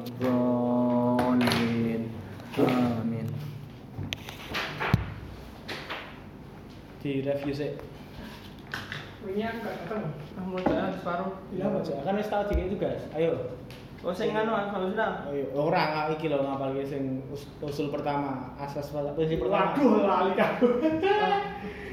[0.00, 2.00] Amin.
[2.56, 3.26] Amin.
[7.00, 7.70] Di review sih.
[9.20, 10.04] Ini aku gak datang.
[10.32, 11.32] Kamu jangan separuh.
[11.52, 11.92] Iya, baca.
[12.00, 13.00] Kan wis tau dikit tugas.
[13.12, 13.36] Ayo.
[14.00, 15.28] Oh, sing anu kalau sudah.
[15.28, 19.76] Ayo, ora iki lho ngapal sing us- usul pertama, asas prinsip pertama.
[19.76, 20.80] Waduh, lali aku.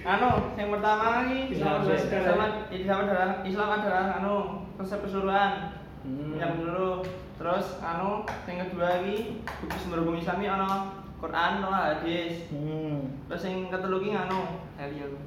[0.08, 2.40] Anu, yang pertama lagi Islam adalah segala- Islam,
[2.72, 4.36] Islam adalah Islam adalah anu
[4.80, 5.76] konsep keseluruhan.
[6.08, 6.40] Hmm.
[6.40, 6.90] Yang dulu
[7.38, 10.70] terus anu yang kedua lagi bukti sumber hukum Islami ana
[11.18, 12.46] Quran ana hadis.
[12.54, 13.10] Hmm.
[13.30, 15.18] Terus yang ketelu ki anu heli aku.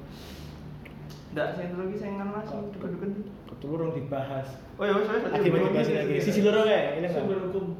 [1.35, 3.11] Ndak sing ketelu ki sing Mas, sing dukun-dukun.
[3.47, 4.47] Ketemu urung dibahas.
[4.79, 5.23] Oh iya, wis wis.
[5.27, 6.15] Lagi dibahas lagi.
[6.23, 7.75] Sisi loro ya, ini Sumber hukum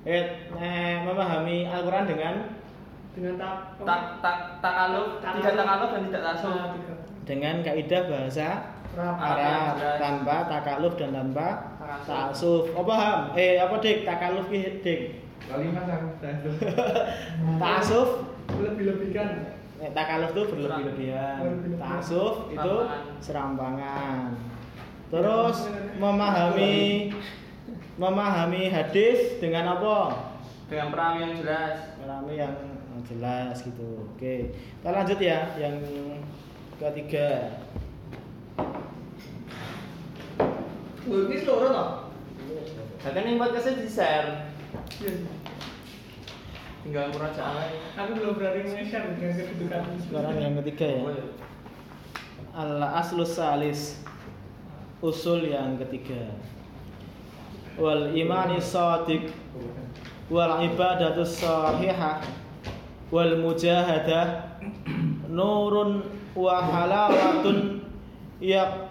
[0.00, 2.56] Eh, eh, memahami Al-Qur'an dengan
[3.12, 6.56] dengan tak tak tak takaluf, tidak takaluf dan tidak tasawuf.
[6.56, 6.72] Ah,
[7.28, 8.48] dengan kaidah bahasa
[8.98, 9.78] Arab.
[10.02, 12.06] Tanpa takaluf dan tanpa Takasuf.
[12.06, 12.64] tasawuf.
[12.74, 13.18] Apa ham?
[13.38, 14.02] Eh, apa dik?
[14.02, 15.00] Takaluf ki dik.
[15.46, 16.08] Kali mas aku
[17.62, 18.10] Tasawuf
[18.50, 19.28] Lebih-lebihkan.
[19.80, 21.38] Eh, takaluf itu berlebih-lebihan.
[21.78, 22.74] Tasawuf itu
[23.22, 24.34] Serampangan.
[25.10, 25.56] Terus
[25.98, 26.74] memahami
[27.98, 30.30] memahami hadis dengan apa?
[30.70, 31.76] Dengan perawi yang jelas.
[31.98, 32.54] Memahami yang
[33.06, 34.06] jelas gitu.
[34.14, 34.54] Oke.
[34.54, 35.78] Kita lanjut ya yang
[36.78, 37.58] ketiga.
[41.10, 41.88] Lho, ini seluruh toh?
[43.02, 44.46] Nah, kan yang podcastnya di share.
[45.02, 45.26] Iya.
[46.86, 47.78] Tinggal murajaah aja.
[47.98, 49.82] Aku belum berani nge-share dengan kedudukan.
[50.06, 51.00] Sekarang yang ketiga ya.
[51.02, 51.26] Oh, iya.
[52.54, 53.98] Al aslus salis
[55.02, 56.30] usul yang ketiga.
[57.74, 59.34] Wal imani shadiq
[60.30, 62.22] wal ibadatus sahihah
[63.10, 64.46] wal mujahadah
[65.26, 66.06] nurun
[66.38, 67.82] wa halawatun
[68.38, 68.89] yaqdhifuhuma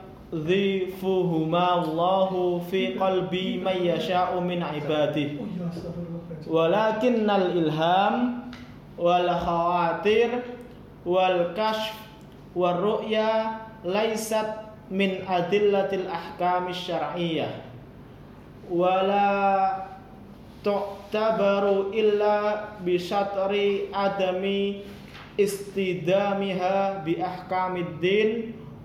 [1.81, 6.45] Allahu fi qalbi man yasha'u min ibadihi Oh iya, astagfirullahaladzim.
[6.45, 8.15] walakinnal ilham
[8.93, 10.45] wal khawatir
[11.01, 11.97] wal kashf
[12.53, 17.49] wal ru'ya laisat min adillatil ahkam syar'iyyah
[18.69, 19.89] wala
[20.61, 22.77] tu'tabaru illa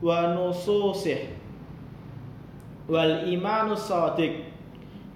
[0.04, 1.32] wa nususih
[2.84, 4.44] wal imanu sadiq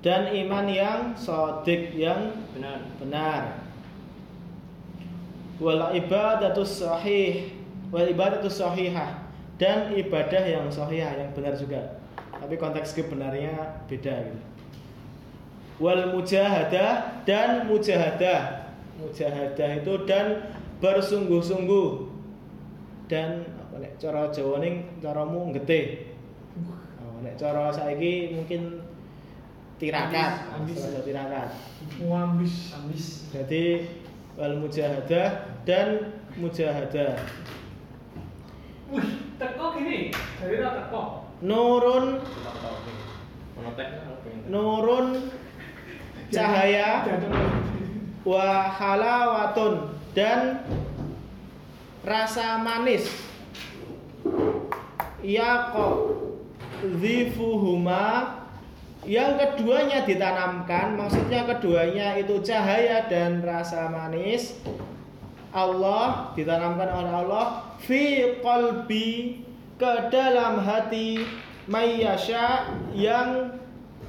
[0.00, 2.80] dan iman yang sadiq yang Benar.
[2.96, 3.42] benar.
[5.60, 7.52] Wal ibadatus sahih
[7.92, 9.28] wal ibadatus sahihah
[9.60, 12.00] dan ibadah yang sahihah yang benar juga.
[12.38, 14.40] Tapi konteks kebenarnya beda gitu.
[15.82, 18.70] Wal mujahadah dan mujahadah.
[18.98, 22.16] Mujahadah itu dan bersungguh-sungguh.
[23.10, 23.46] Dan
[23.78, 26.14] nek cara Jawa ning caramu getih
[27.02, 28.82] oh, nek cara saiki mungkin
[29.78, 31.06] tirakat Ambis, ambis.
[31.06, 31.48] Tirakat
[32.02, 32.54] Muambis.
[32.74, 33.04] Ambis.
[33.30, 33.86] jadi
[34.34, 37.18] wal mujahadah dan mujahadah
[38.88, 40.08] Wih, teko gini.
[40.40, 41.28] Dari ra teko.
[41.44, 42.24] nurun
[44.48, 45.06] nurun
[46.32, 47.04] cahaya
[48.24, 50.64] wa halawatun dan
[52.02, 53.27] rasa manis
[55.22, 55.96] ya kok
[57.00, 58.36] zifuhuma.
[59.08, 64.58] Yang keduanya ditanamkan maksudnya keduanya itu cahaya dan rasa manis.
[65.54, 67.46] Allah ditanamkan oleh Allah
[67.80, 69.40] fi qalbi
[69.80, 71.24] ke dalam hati
[71.70, 73.54] mayyasha yang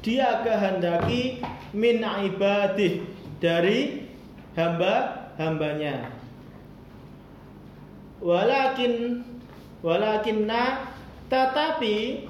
[0.01, 1.39] dia kehendaki
[1.71, 3.05] min ibadih
[3.37, 4.09] dari
[4.57, 6.11] hamba-hambanya.
[8.19, 9.23] Walakin
[9.79, 10.91] walakinna
[11.29, 12.25] tetapi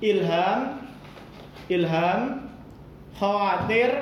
[0.00, 0.82] ilham
[1.68, 2.20] ilham
[3.14, 3.92] khawatir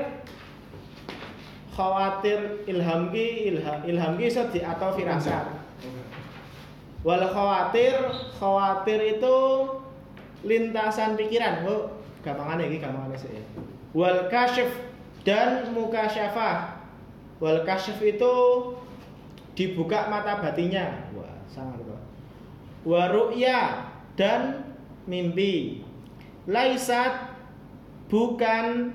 [1.74, 5.46] khawatir ilham ki ilham ilham ki di atau firasat.
[7.02, 7.96] Wal khawatir
[8.38, 9.36] khawatir itu
[10.46, 11.66] lintasan pikiran.
[11.66, 11.90] Oh
[12.22, 13.42] gampangan iki gampangan sih
[13.92, 14.70] wal kasyf
[15.26, 16.80] dan mukasyafah.
[17.40, 18.34] Wal kasyf itu
[19.60, 22.00] dibuka mata batinnya wah sangat kok
[22.86, 24.64] wa ru'ya dan
[25.04, 25.84] mimpi.
[26.48, 27.30] Laisat
[28.10, 28.94] bukan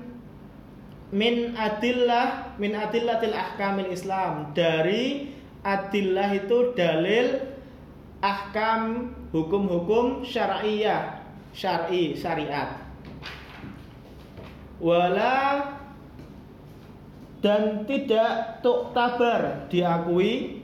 [1.14, 4.52] min adillah min adillatil ahkamil Islam.
[4.52, 5.32] Dari
[5.62, 7.40] adillah itu dalil
[8.20, 11.22] ahkam hukum-hukum syar'iyah
[11.54, 12.82] syar'i syariat.
[14.76, 15.72] Wala
[17.40, 20.60] dan tidak tuktabar diakui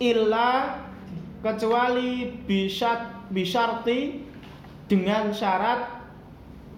[0.00, 0.80] illa
[1.44, 4.28] kecuali bisyat bisyarti
[4.86, 6.04] dengan syarat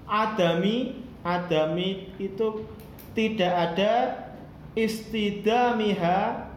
[0.06, 2.62] adami adami itu
[3.16, 3.92] tidak ada
[4.76, 6.52] istidamiha.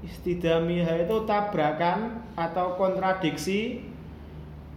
[0.00, 3.84] Istidamiha itu tabrakan atau kontradiksi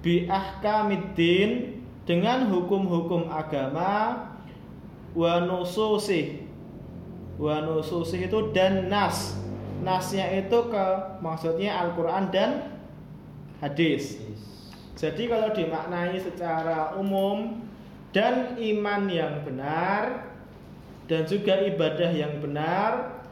[0.03, 4.27] bi ahkamiddin dengan hukum-hukum agama
[5.15, 6.43] wa nususih.
[7.39, 9.39] Wa nususih itu dan nas.
[9.79, 10.85] Nasnya itu ke
[11.23, 12.49] maksudnya Al-Quran dan
[13.63, 14.19] hadis
[14.93, 17.65] jadi kalau dimaknai secara umum
[18.13, 20.29] dan iman yang benar
[21.09, 23.23] dan juga ibadah yang benar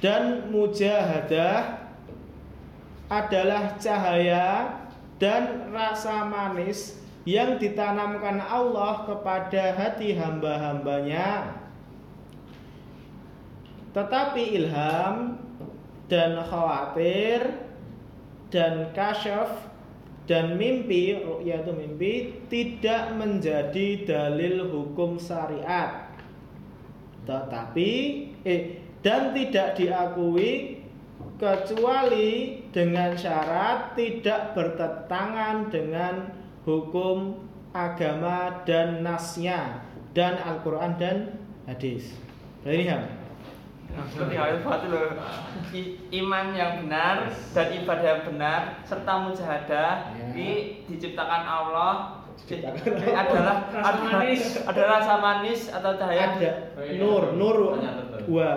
[0.00, 1.90] dan mujahadah
[3.10, 4.78] adalah cahaya
[5.20, 6.96] dan rasa manis
[7.28, 11.60] yang ditanamkan Allah kepada hati hamba-hambanya.
[13.92, 15.36] Tetapi ilham
[16.08, 17.60] dan khawatir
[18.48, 19.69] dan kasyaf
[20.30, 26.06] dan mimpi yaitu mimpi tidak menjadi dalil hukum syariat
[27.26, 27.90] tetapi
[28.46, 30.78] eh dan tidak diakui
[31.40, 36.30] kecuali dengan syarat tidak bertentangan dengan
[36.62, 37.42] hukum
[37.74, 39.82] agama dan nasnya
[40.12, 42.12] dan Al-Qur'an dan hadis.
[42.66, 43.19] Berarti.
[44.06, 45.06] Seperti hal itu loh.
[45.70, 50.24] I- Iman yang benar dan ibadah yang benar serta mujahadah Ya.
[50.30, 50.50] ini
[50.86, 51.94] diciptakan Allah
[53.12, 54.42] adalah Rasa ada, manis.
[54.58, 56.52] ada rasa manis atau cahaya Ada
[56.96, 57.78] nur, nur
[58.20, 58.48] dua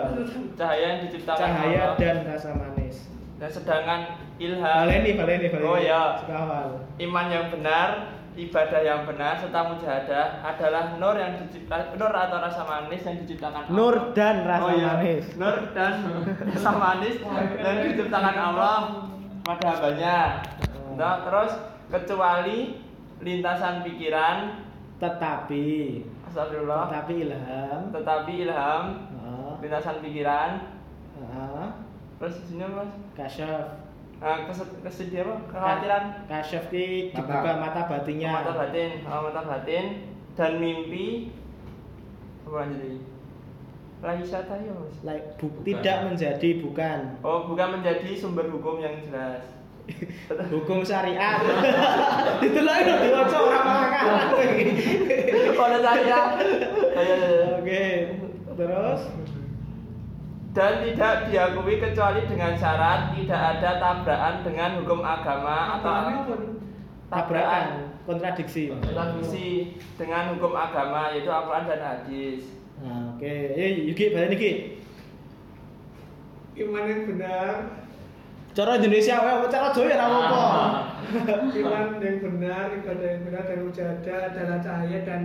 [0.54, 2.96] cahaya yang diciptakan cahaya Allah dan rasa manis.
[3.34, 4.00] dan sedangkan
[4.36, 5.66] ilham Baleni, baleni, baleni.
[5.66, 6.18] Oh, ya.
[6.18, 6.68] Sekawal.
[6.98, 12.62] iman yang benar ibadah yang benar serta mujahadah adalah nur yang diciptakan nur atau rasa
[12.62, 13.72] manis yang diciptakan Allah.
[13.72, 14.86] Nur dan rasa Oh, iya.
[14.92, 15.24] manis.
[15.34, 15.94] nur dan
[16.50, 18.78] rasa manis yang diciptakan Allah
[19.42, 20.18] pada hambanya
[20.94, 21.52] nah, terus
[21.86, 22.80] kecuali
[23.18, 25.66] lintasan pikiran Tetapi,
[26.24, 27.80] astagfirullah tetapi ilham.
[27.90, 28.82] tetapi ilham
[29.58, 30.50] lintasan pikiran
[31.14, 31.66] Heeh.
[32.16, 33.83] terus sini mas Kasyaf.
[34.24, 35.34] Nah, kes- kesedih apa?
[35.52, 36.04] Kekhawatiran.
[36.24, 38.30] Kasyaf ki dibuka mata batinnya.
[38.32, 39.84] mata batin oh, mata batin.
[40.32, 41.28] Dan mimpi?
[42.48, 43.00] Apa lanjut lagi
[44.00, 44.96] Laisa tayo mas.
[45.00, 45.64] Like, bu- Bukan.
[45.64, 46.98] tidak menjadi bukan.
[47.20, 49.44] Oh bukan menjadi sumber hukum yang jelas.
[50.52, 51.44] Hukum syariat.
[52.48, 53.68] Itu lah yang diwaca orang
[56.94, 57.48] Ayo, ayo, ayo.
[57.60, 57.84] oke
[58.54, 59.00] terus
[60.54, 65.94] dan tidak diakui kecuali dengan syarat tidak ada tabrakan dengan hukum agama atau
[67.10, 67.90] tabrakan.
[68.04, 68.70] Kontradiksi.
[68.70, 72.54] Kontradiksi dengan hukum agama yaitu Al-Quran dan hadis.
[72.78, 73.34] Nah, oke.
[73.58, 74.52] Eh Yuki balik Yuki
[76.54, 77.66] Iman yang benar,
[78.54, 80.46] cara Indonesia wae cara Jawa ya ora apa
[81.58, 85.22] iman yang benar, ibadah yang benar dan mujahadah adalah cahaya dan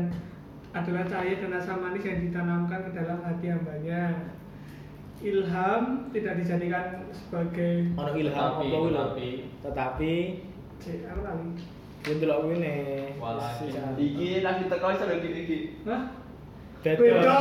[0.73, 4.33] adalah cahaya dan rasa manis yang ditanamkan ke dalam hati hambanya.
[5.19, 9.03] Ilham tidak dijadikan sebagai ono ilham apa Tetapi- kuwi lho
[9.61, 10.27] tetapi-
[10.79, 11.47] Cek, apa kali?
[11.99, 12.75] yen delok ngene
[13.19, 13.99] Walakin.
[13.99, 16.01] iki lagi teko iso lho gini iki Hah?
[16.79, 17.35] beda Beda.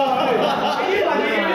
[0.82, 1.46] Ini lagi ya?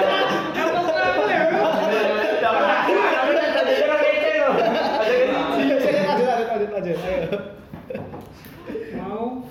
[8.95, 9.43] Mau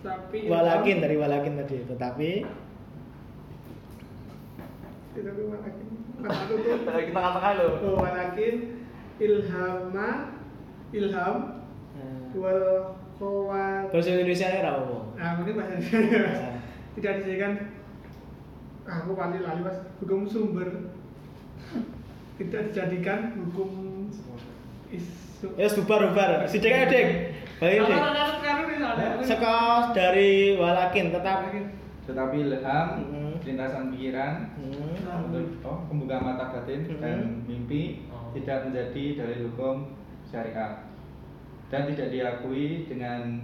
[0.00, 2.30] tapi walakin dari walakin tadi tetapi
[5.10, 5.86] tidak tuh walakin.
[6.20, 6.76] Mana tuh tuh?
[6.86, 8.54] lagi tengah-tengah lho Oh, walakin
[9.18, 10.08] ilhama
[10.94, 11.36] ilham.
[11.96, 12.62] Nah, wal
[13.18, 13.90] khawat.
[13.90, 16.50] Bahasa Indonesia ora apa nah ini bahasa Indonesia.
[16.96, 17.52] Tidak dijadikan
[18.86, 19.78] ah, aku paling lali mas.
[19.98, 20.68] Hukum sumber.
[22.38, 23.70] Tidak dijadikan hukum
[24.88, 25.46] isu.
[25.58, 26.30] Ya bubar bubar.
[26.48, 27.06] Sidik aja dek.
[27.60, 28.00] Balik dek.
[29.26, 31.50] Seka dari walakin tetap.
[32.08, 33.29] Tetapi ilham Hmm.
[33.42, 35.26] Lintasan pikiran Hmm.
[35.26, 37.00] untuk oh, pembuka mata batin Hmm.
[37.00, 38.30] dan mimpi Oh.
[38.32, 39.76] tidak menjadi dalil hukum
[40.24, 40.86] syariat
[41.68, 43.40] dan tidak diakui dengan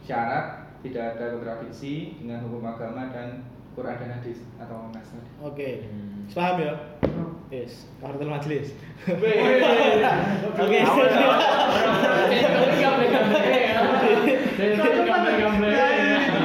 [0.00, 3.42] syarat tidak ada kontradiksi dengan hukum agama dan
[3.72, 5.30] Quran dan hadis atau nas tadi.
[5.40, 6.26] oke Hmm.
[6.28, 6.72] paham ya
[7.04, 7.30] Oh.
[7.48, 8.74] yes kahartul majelis
[9.08, 9.32] Oke.
[10.58, 10.78] oke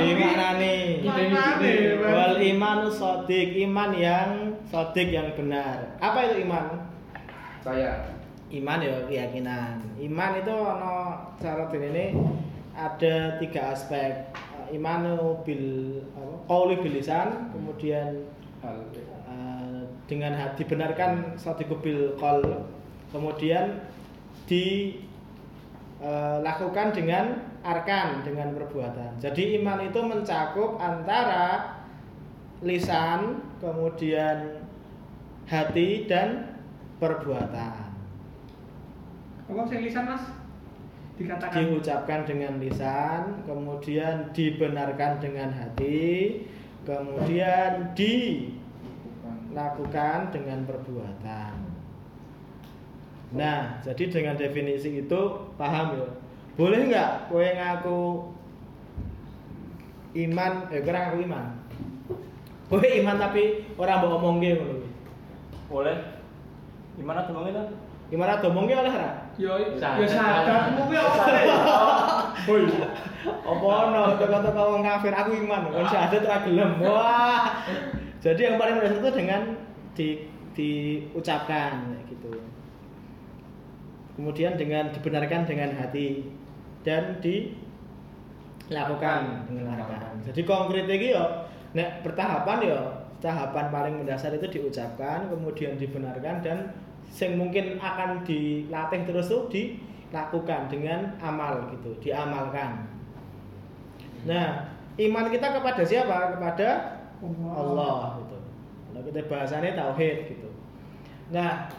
[0.04, 0.73] ini mana nih
[2.02, 5.96] wal iman sodik iman yang sodik yang benar.
[6.04, 6.90] Apa itu iman?
[7.64, 8.12] Saya.
[8.52, 9.82] Iman ya keyakinan.
[9.98, 10.96] Iman itu ono
[11.42, 12.14] cara ini
[12.74, 14.30] ada tiga aspek.
[14.74, 15.06] Iman
[15.46, 16.02] bil
[16.50, 18.26] qauli bil lisan kemudian
[18.66, 22.42] eh, dengan hati dibenarkan satu bil qol
[23.14, 23.86] kemudian
[24.50, 24.98] di
[26.04, 29.24] eh, lakukan dengan arkan dengan perbuatan.
[29.24, 31.80] Jadi iman itu mencakup antara
[32.60, 34.68] lisan, kemudian
[35.48, 36.60] hati dan
[37.00, 37.92] perbuatan.
[39.48, 40.24] Apa sing lisan Mas?
[41.14, 46.42] Dikatakan Diucapkan dengan lisan, kemudian dibenarkan dengan hati,
[46.88, 48.74] kemudian dilakukan
[50.34, 51.53] dengan perbuatan.
[53.34, 55.22] Nah, jadi dengan definisi itu
[55.58, 56.08] paham ya.
[56.54, 58.00] Boleh nggak kowe ngaku
[60.22, 61.46] iman, eh kira ngaku iman.
[62.70, 64.74] Kowe iman tapi orang mbok omongke ngono.
[64.78, 64.90] kuwi.
[65.66, 65.98] Boleh.
[66.94, 67.64] Gimana tuh itu?
[68.14, 69.12] Gimana domongke oleh ora?
[69.42, 71.26] yo yo sadar kuwi apa?
[72.46, 72.70] Hoi.
[73.26, 76.72] Apa ono kata-kata wong kafir aku iman, kon syahadat ora gelem.
[76.86, 77.66] Wah.
[78.22, 79.42] Jadi yang paling mendasar itu dengan
[79.98, 80.08] di
[80.54, 82.38] diucapkan gitu.
[84.14, 86.30] Kemudian dengan dibenarkan dengan hati
[86.86, 90.22] dan dilakukan dengan arkan.
[90.22, 92.78] Jadi konkret iki yo nek pertahapan yo
[93.24, 96.76] tahapan paling mendasar itu diucapkan, kemudian dibenarkan dan
[97.08, 102.84] sing mungkin akan dilatih terus tuh dilakukan dengan amal gitu, diamalkan.
[104.28, 104.68] Nah,
[105.00, 106.36] iman kita kepada siapa?
[106.36, 107.00] Kepada
[107.48, 108.38] Allah gitu.
[108.92, 110.52] Kalau kita bahasanya tauhid gitu.
[111.32, 111.72] Nah,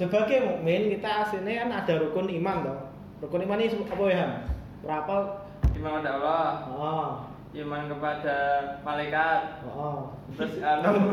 [0.00, 2.78] sebagai mukmin kita aslinya kan ada rukun iman toh.
[3.20, 4.48] Rukun iman ini apa ya?
[4.80, 5.44] Berapa?
[5.76, 7.08] Iman kepada Allah, Oh,
[7.52, 8.36] iman kepada
[8.80, 10.16] malaikat, oh.
[10.40, 11.12] terus anu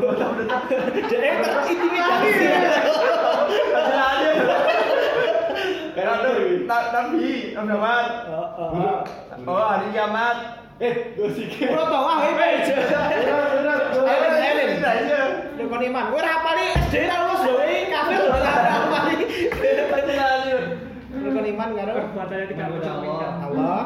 [0.96, 2.32] Dia terintimidasi.
[6.08, 8.06] Anu, na- Nabi, Nabi Muhammad.
[8.32, 8.98] Oh, oh, oh.
[9.44, 10.64] Oh, hari kiamat.
[10.80, 11.52] Eh, gue sih.
[11.68, 12.76] Bro, ah, ini aja.
[13.92, 14.68] Elin, Elin.
[14.78, 15.27] Tidak
[15.66, 16.04] iman.
[16.12, 17.58] Gue rapal nih, SD lah lulus loh.
[17.58, 18.38] Ini kafir loh.
[18.38, 19.18] Rapal nih.
[21.48, 23.32] Iman karo Perbuatannya tidak mencerminkan.
[23.40, 23.84] Allah.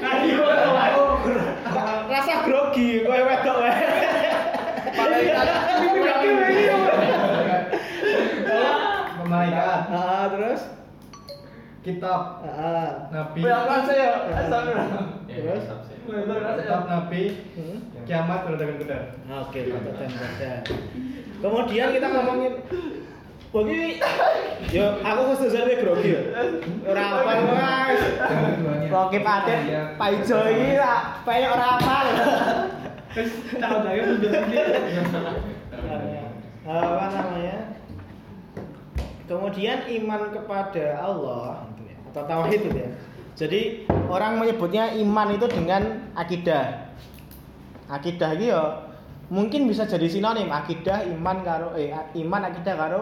[0.00, 0.40] Ayo.
[2.08, 3.84] Rasa grogi, kowe wedok wae.
[4.96, 5.46] Malaikat.
[9.20, 10.60] Malaikat, Ah, terus?
[11.84, 14.08] kitab, Ah, nabi, Berapa saya?
[14.32, 15.04] Astagfirullah.
[15.28, 15.64] terus?
[16.08, 17.22] Kitab nabi,
[17.52, 17.78] Hmm.
[18.08, 18.98] kiamat berdagang kuda.
[19.44, 20.60] Oke, patut dan badan.
[21.38, 22.54] Kemudian kita ngomongin
[23.48, 23.96] Bagi,
[24.76, 26.20] yo aku khusus dari grogi ya.
[26.84, 28.00] Ora apa mas.
[28.92, 31.96] Rocky Padet, Pak Ijo ini lah, kayak ora apa.
[33.16, 34.32] Terus tahu saya mundur.
[36.68, 37.58] Apa namanya?
[39.24, 41.64] Kemudian iman kepada Allah
[42.12, 42.90] atau tauhid itu ya.
[43.38, 46.90] Jadi orang menyebutnya iman itu dengan akidah.
[47.86, 48.82] Akidah ya
[49.30, 53.00] mungkin bisa jadi sinonim akidah iman karo eh iman akidah karo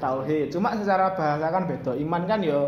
[0.00, 0.48] tauhid.
[0.48, 1.92] Cuma secara bahasa kan beda.
[2.00, 2.64] Iman kan ya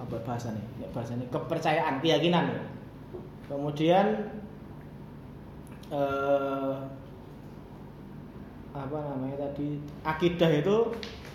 [0.00, 0.64] apa bahasanya?
[0.80, 2.48] Ya bahasanya kepercayaan, keyakinan.
[2.48, 2.62] ya.
[3.52, 4.32] Kemudian
[5.92, 6.74] eh
[8.72, 10.76] apa namanya tadi akidah itu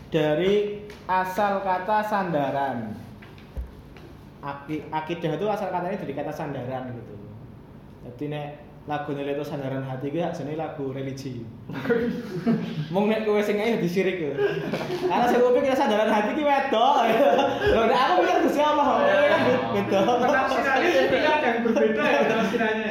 [0.10, 3.11] dari asal kata sandaran
[4.42, 7.14] Aki, akidah itu asal katanya dari kata sandaran gitu
[8.02, 8.48] jadi nek
[8.90, 11.46] lagu nilai itu sandaran hati gue jenis lagu religi
[12.94, 14.34] mau nek kowe sing ae disirik ya
[15.06, 16.96] karena saya pikir sandaran hati ki wedok
[17.70, 19.42] lho nek aku pikir Gusti Allah kowe kan
[19.78, 22.90] beda Penafsirannya tidak ada yang berbeda ya penafsirannya.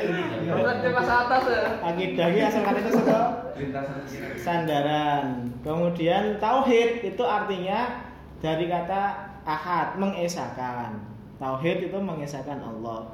[0.51, 1.63] Di pas atas ya.
[1.83, 4.35] akidah ki asal kata itu pikiran.
[4.39, 5.27] sandaran.
[5.61, 8.07] Kemudian tauhid itu artinya
[8.41, 9.03] dari kata
[9.45, 10.97] ahad, mengesahkan.
[11.41, 13.09] Tauhid itu mengesahkan Allah.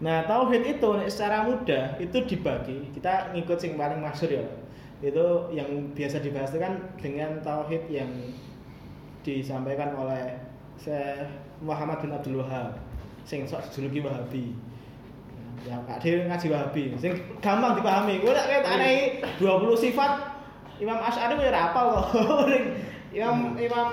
[0.00, 2.88] Nah, tauhid itu secara mudah itu dibagi.
[2.96, 4.46] Kita ngikut sing paling masyhur ya.
[5.04, 8.08] Itu yang biasa dibahas itu kan dengan tauhid yang
[9.20, 10.40] disampaikan oleh
[10.80, 11.28] Syekh
[11.60, 12.78] Muhammad bin Abdul Wahab
[13.28, 14.56] sing sok juluki Wahabi.
[15.66, 16.84] Ya, Kak Dewi ngaji Wahabi.
[16.96, 17.12] Sing
[17.44, 18.24] gampang dipahami.
[18.24, 20.12] Nek ket anehi 20 sifat
[20.78, 22.06] Imam Asy'ari ora hafal kok.
[23.18, 23.88] Imam Imam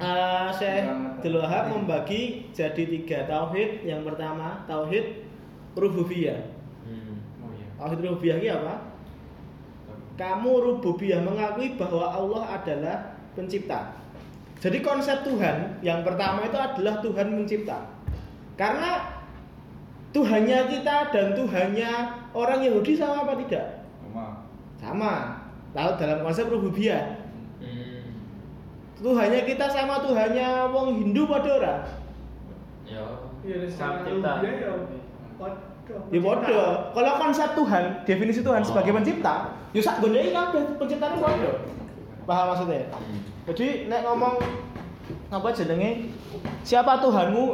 [0.00, 3.84] eh, Syekh Abdul Wahab membagi jadi tiga tauhid.
[3.84, 5.28] Yang pertama tauhid
[5.76, 6.40] rububiyah.
[7.44, 7.68] Oh iya.
[7.76, 8.74] Tauhid rububiyah ini apa?
[10.16, 12.96] Kamu rububiyah mengakui bahwa Allah adalah
[13.36, 14.00] pencipta.
[14.60, 17.80] Jadi konsep Tuhan yang pertama itu adalah Tuhan mencipta.
[18.60, 19.20] Karena
[20.10, 21.92] Tuhannya kita dan Tuhannya
[22.34, 23.86] orang Yahudi sama apa tidak?
[24.04, 24.26] Sama.
[24.76, 25.14] Sama.
[25.70, 27.19] Lalu dalam konsep rububiyah,
[29.00, 31.74] Tuhannya kita sama Tuhannya wong Hindu pada ora?
[32.84, 33.04] Ya.
[33.40, 34.30] Iya, secara Pencipta.
[34.44, 34.72] rupiah ya.
[36.12, 36.70] Ya bodoh.
[36.92, 41.56] Kalau konsep Tuhan, definisi Tuhan sebagai pencipta, ya sak gonde kabeh penciptane bodoh.
[42.28, 42.86] Paham maksudnya?
[43.48, 44.38] Jadi nek ngomong
[45.30, 46.10] apa jenenge
[46.62, 47.44] siapa Tuhanmu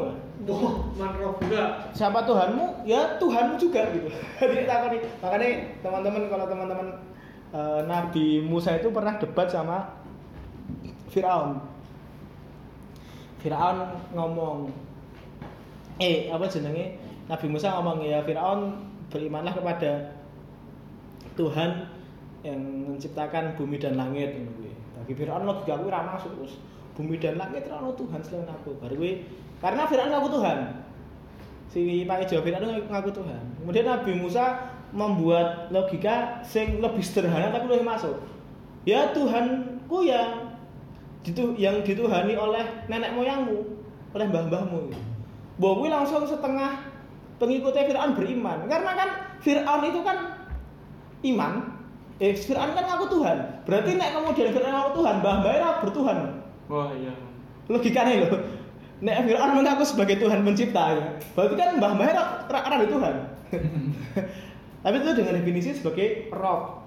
[0.96, 1.88] manroh juga.
[1.96, 4.08] siapa Tuhanmu ya Tuhanmu juga gitu
[4.40, 5.48] jadi takoni makanya
[5.80, 6.86] teman-teman kalau teman-teman
[7.52, 10.04] eh, Nabi Musa itu pernah debat sama
[11.16, 11.56] Firaun
[13.40, 13.78] Firaun
[14.12, 14.68] ngomong
[15.96, 20.12] eh apa jenenge Nabi Musa ngomong ya Firaun berimanlah kepada
[21.40, 21.88] Tuhan
[22.44, 22.60] yang
[22.92, 24.36] menciptakan bumi dan langit.
[24.96, 26.36] Bagi Firaun logika kuwi ora masuk
[26.96, 28.76] bumi dan langit ora Tuhan selain aku.
[28.76, 29.24] Baru kuwi
[29.64, 30.58] karena Firaun ngaku Tuhan.
[31.72, 33.42] Si pakai jawab Firaun ngaku Tuhan.
[33.64, 34.44] Kemudian Nabi Musa
[34.92, 38.20] membuat logika sing lebih sederhana tapi lebih masuk.
[38.86, 40.45] Ya Tuhanku yang
[41.26, 43.58] ditu yang dituhani oleh nenek moyangmu,
[44.14, 44.94] oleh mbah-mbahmu.
[45.58, 46.78] Bahwa kuwi langsung setengah
[47.42, 48.58] pengikutnya Firaun beriman.
[48.70, 49.08] Karena kan
[49.42, 50.16] Firaun itu kan
[51.26, 51.52] iman.
[52.22, 53.36] Eh Firaun kan ngaku Tuhan.
[53.66, 56.18] Berarti nek kemudian Firaun ngaku Tuhan, mbah-mbah ora bertuhan.
[56.70, 57.12] Wah iya.
[57.66, 58.38] Logikanya loh.
[59.02, 61.04] Nek Firaun mengaku sebagai Tuhan pencipta ya.
[61.34, 63.14] Berarti kan mbah-mbah ora ora ora ada Tuhan.
[64.86, 66.86] Tapi itu dengan definisi sebagai Rob.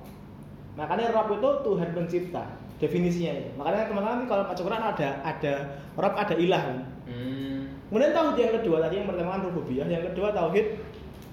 [0.80, 2.69] Makanya Rob itu Tuhan pencipta.
[2.80, 3.50] Definisinya itu.
[3.60, 5.54] Makanya teman-teman kalau baca Quran ada ada
[6.00, 6.64] Rob ada ilah.
[7.04, 7.68] Hmm.
[7.92, 10.80] Kemudian tauhid yang kedua tadi yang pertama kan rububiyah, yang kedua tauhid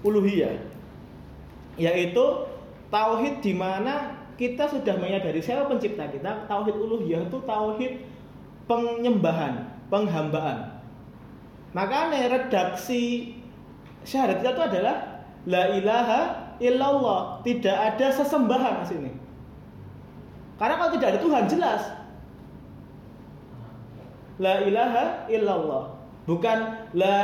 [0.03, 0.59] uluhiyah.
[1.79, 2.25] Yaitu
[2.91, 6.51] tauhid di mana kita sudah menyadari siapa pencipta kita.
[6.51, 7.93] Tauhid uluhiyah itu tauhid
[8.67, 10.83] penyembahan, penghambaan.
[11.77, 13.37] Makanya redaksi
[14.03, 14.97] syahadat kita itu adalah
[15.47, 16.21] la ilaha
[16.59, 19.11] illallah, tidak ada sesembahan di sini.
[20.57, 21.83] Karena kalau tidak ada Tuhan jelas
[24.37, 25.97] La ilaha illallah.
[26.27, 26.59] Bukan
[26.99, 27.17] la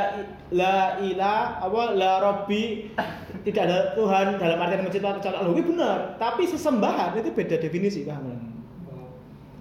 [0.55, 2.87] la ilah apa la robbi
[3.43, 5.53] tidak ada Tuhan dalam artian mencipta kecuali Allah.
[5.53, 8.31] Ini benar, tapi sesembahan itu beda definisi paham?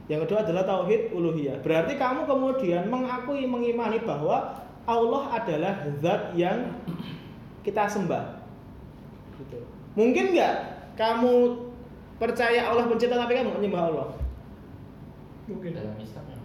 [0.06, 1.58] Yang kedua adalah tauhid uluhiyah.
[1.60, 6.78] Berarti kamu kemudian mengakui mengimani bahwa Allah adalah zat yang
[7.66, 8.46] kita sembah.
[9.42, 9.58] Gitu.
[9.98, 10.54] Mungkin nggak
[10.94, 11.34] kamu
[12.22, 14.08] percaya Allah pencipta tapi kamu menyembah Allah?
[15.50, 15.74] Mungkin.
[15.74, 16.38] Dalam Islam ya.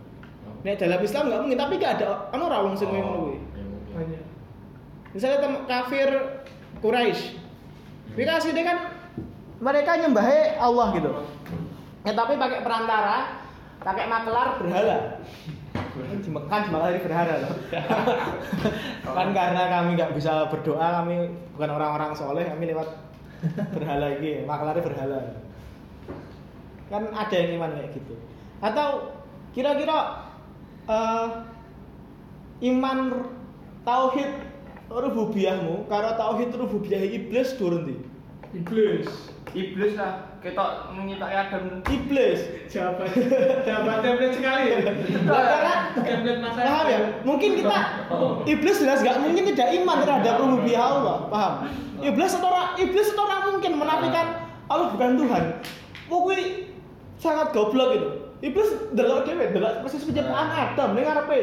[0.49, 0.56] Oh.
[0.65, 3.38] Nek dalam Islam nggak mungkin, tapi gak ada anu ora wong sing Oh, ngono kuwi.
[3.38, 3.93] ya mungkin.
[3.93, 4.23] Banyak.
[5.13, 6.10] Misalnya tem kafir
[6.82, 7.38] Quraisy.
[8.17, 8.78] Kuwi kan asline kan
[9.62, 11.12] mereka nyembahnya Allah gitu.
[12.01, 13.17] Ya tapi pakai perantara,
[13.86, 14.97] pakai makelar berhala.
[15.97, 17.54] Mekah di Mekah berhala loh.
[19.17, 22.89] kan karena kami nggak bisa berdoa, kami bukan orang-orang soleh, kami lewat
[23.73, 25.19] berhala ini, makelarnya berhala.
[26.88, 28.13] Kan ada yang iman kayak gitu.
[28.63, 29.13] Atau
[29.52, 30.28] kira-kira
[30.88, 31.28] eh,
[32.63, 32.97] iman
[33.84, 34.32] tauhid
[34.88, 37.95] rububiyahmu karo tauhid rububiyah iblis durun ndi?
[38.56, 39.08] Iblis.
[39.52, 42.39] Iblis lah, kita menyitakan Adam Iblis.
[42.67, 43.08] Jawaban
[43.63, 44.65] jawaban template sekali.
[45.23, 47.00] Lah, karena template masa paham ya?
[47.23, 47.78] Mungkin kita
[48.43, 51.54] iblis jelas gak mungkin tidak iman terhadap rububiyah Allah, paham?
[52.00, 54.26] Iblis atau ora- iblis atau ora mungkin menafikan
[54.67, 55.43] Allah bukan Tuhan.
[56.08, 56.43] Pokoknya
[57.17, 58.10] sangat goblok itu.
[58.38, 61.41] Iblis delok dhewe, delok proses penciptaan Adam ning ngarepe.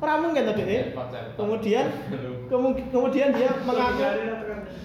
[0.00, 0.62] Ora mungkin tadi.
[1.36, 1.86] Kemudian
[2.50, 4.00] kemu- kemudian dia mengaku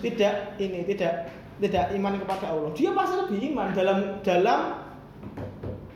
[0.04, 2.70] tidak ini tidak tidak iman kepada Allah.
[2.76, 4.60] Dia pasti lebih iman dalam dalam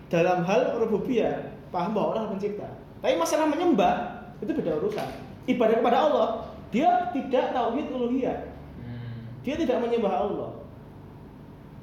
[0.10, 2.70] dalam hal rububiyah, paham bahwa Allah pencipta.
[3.04, 3.96] Tapi masalah menyembah
[4.39, 5.08] itu beda urusan.
[5.50, 6.28] Ibadah kepada Allah,
[6.70, 8.38] dia tidak tauhid uluhiyah.
[8.80, 9.26] Hmm.
[9.44, 10.50] Dia tidak menyembah Allah.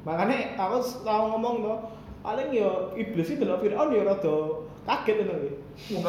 [0.07, 1.79] Makanya aku tahu ngomong tuh,
[2.27, 5.55] paling yo iblis itu loh Fir'aun ya rada kaget itu.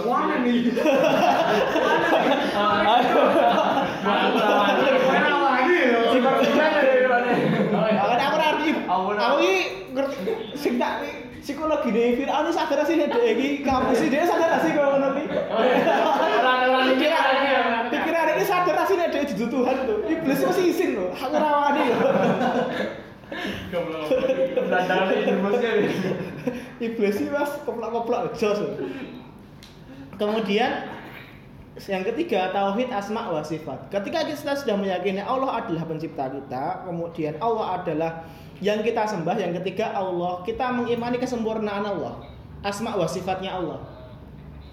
[0.01, 0.73] Mana nih?
[5.06, 6.01] Mana lagi loh?
[7.77, 9.53] Makanya aku ini
[9.93, 10.17] ngerti,
[10.58, 11.06] sing tak
[11.45, 15.38] psikologi nih Fir'aun sadar sih nih iki kampus dia sadar sih kalau ngono iki.
[15.38, 17.62] Orang-orang ini Pikiran ya.
[17.93, 20.01] pikiran ini sadar sih dia jadi Tuhan tuh.
[20.10, 22.10] Iblis masih izin loh, aku rawani loh.
[26.78, 28.60] Iblis sih mas koplak-koplak jos.
[30.16, 30.88] Kemudian
[31.86, 33.92] yang ketiga tauhid asma wa sifat.
[33.94, 38.12] Ketika kita sudah meyakini Allah adalah pencipta kita, kemudian Allah adalah
[38.58, 42.18] yang kita sembah, yang ketiga Allah, kita mengimani kesempurnaan Allah.
[42.66, 43.78] Asma wa sifatnya Allah.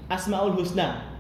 [0.09, 1.13] Asmaul husna.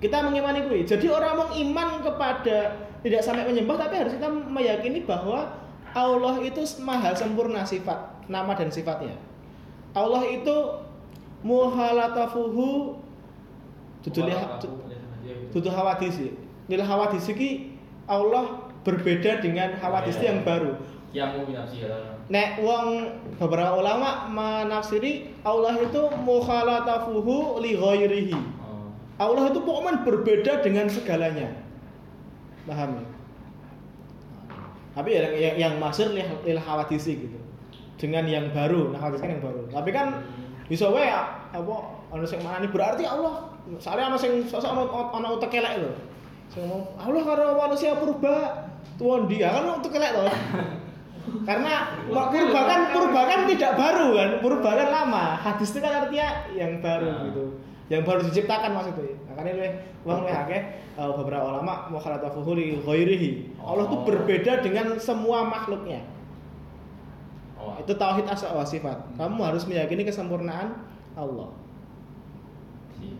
[0.00, 0.88] Kita mengimani kuwi.
[0.88, 5.61] Jadi orang mengiman kepada tidak sampai menyembah tapi harus kita meyakini bahwa
[5.92, 9.16] Allah itu maha sempurna sifat, nama dan sifatnya.
[9.92, 10.56] Allah itu
[11.44, 12.96] muhalatafuhu
[14.02, 14.58] dudu liha-
[15.52, 16.16] dudu hawadis.
[16.70, 17.76] Nilai hawadis iki
[18.08, 20.80] Allah berbeda dengan hawadis yang baru.
[21.12, 21.44] Yang
[21.76, 21.92] ya.
[22.32, 22.86] Nek wong
[23.36, 28.32] beberapa ulama menafsiri Allah itu mukhalatafuhu li ghairihi.
[28.64, 28.88] Oh.
[29.20, 31.52] Allah itu pokoknya berbeda dengan segalanya.
[32.64, 33.04] Paham ya?
[34.92, 36.58] Tapi ya yang, yang, yang maksud lil, lil
[36.92, 37.38] gitu.
[37.96, 39.62] Dengan yang baru, nah hawadis kan yang baru.
[39.70, 40.20] Tapi kan
[40.66, 41.08] bisa wae
[41.52, 41.74] apa
[42.12, 43.46] ana sing manani berarti Allah.
[43.78, 45.92] Soalnya ana sing sosok ana ana utek elek lho.
[46.50, 50.28] Sing ngomong Allah karo manusia purba tuan dia kan utek elek loh.
[51.48, 55.24] Karena purba kan purba kan tidak baru kan, purba kan lama.
[55.38, 57.22] Hadis itu kan artinya yang baru Nah.
[57.30, 57.44] gitu.
[57.92, 59.12] Yang baru diciptakan maksudnya.
[59.28, 59.72] Makanya lebih
[60.08, 60.62] wong lebih akeh
[60.96, 63.60] eh, beberapa ulama mukhalatafuhu li ghairihi.
[63.60, 64.04] Allah itu Oh.
[64.08, 66.00] berbeda dengan semua makhluknya.
[67.60, 67.76] Oh.
[67.76, 68.96] Itu tauhid asma wa sifat.
[69.20, 70.72] Kamu harus meyakini kesempurnaan
[71.12, 71.52] Allah.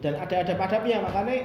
[0.01, 1.43] Dan ada ada padapnya makanya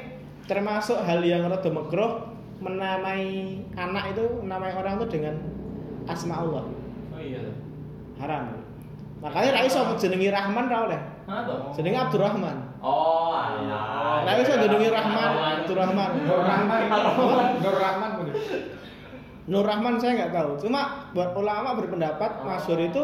[0.47, 2.31] termasuk hal yang rada makruh
[2.63, 5.35] menamai anak itu menamai orang itu dengan
[6.07, 6.63] asma Allah.
[7.11, 7.43] Oh iya.
[8.21, 8.55] Haram.
[9.19, 11.01] Makanya ra iso jenengi Rahman ra oleh.
[11.75, 12.66] Jenenge Abdurrahman.
[12.83, 14.21] Oh, alah.
[14.21, 15.29] Ra iso jenengi Rahman,
[15.65, 16.09] Abdurrahman.
[16.27, 16.81] Nur Rahman,
[17.63, 18.35] Nur Rahman bener.
[19.47, 20.51] Nur Rahman saya nggak tahu.
[20.67, 23.03] Cuma buat ulama berpendapat masyhur itu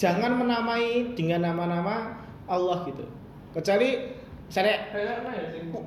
[0.00, 2.16] jangan menamai dengan nama-nama
[2.48, 3.04] Allah gitu.
[3.52, 4.16] Kecuali
[4.48, 4.88] saya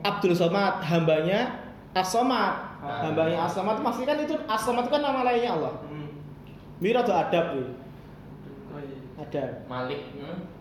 [0.06, 1.66] Abdul Somad hambanya
[1.98, 2.54] As-Somad.
[2.86, 3.10] Ah.
[3.10, 5.74] Hambanya As-Somad pasti kan itu As-Somad itu kan nama lainnya Allah.
[5.90, 6.14] Hmm.
[6.78, 7.74] Mira tuh adab tuh.
[8.70, 8.98] Oh iya.
[9.18, 9.52] Adab.
[9.66, 10.02] Malik.
[10.14, 10.55] Hmm.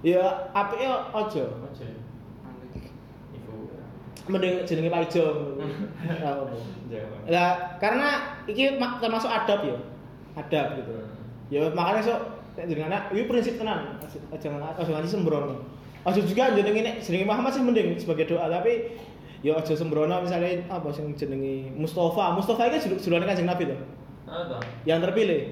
[0.00, 1.44] Ya apike ojo.
[1.60, 1.86] Aja.
[3.36, 3.52] Ibu.
[4.28, 5.24] Mending jenenge Pak Ijo.
[7.28, 8.08] Lah karena
[8.44, 9.76] iki ma- termasuk adab ya.
[10.34, 10.92] Adab gitu.
[11.50, 12.20] Ya makanya sok
[12.56, 14.00] nek jeneng anak iki prinsip tenan.
[14.00, 15.60] Aja aja nganti sembrono.
[16.00, 18.96] Aja juga jenenge nek jenenge Muhammad sih mending sebagai doa tapi
[19.40, 22.32] ya aja sembrono misalnya apa sing jenenge Mustafa.
[22.32, 23.78] Mustafa iki julu- julukan Kanjeng Nabi tuh?
[24.82, 25.42] Yang terpilih.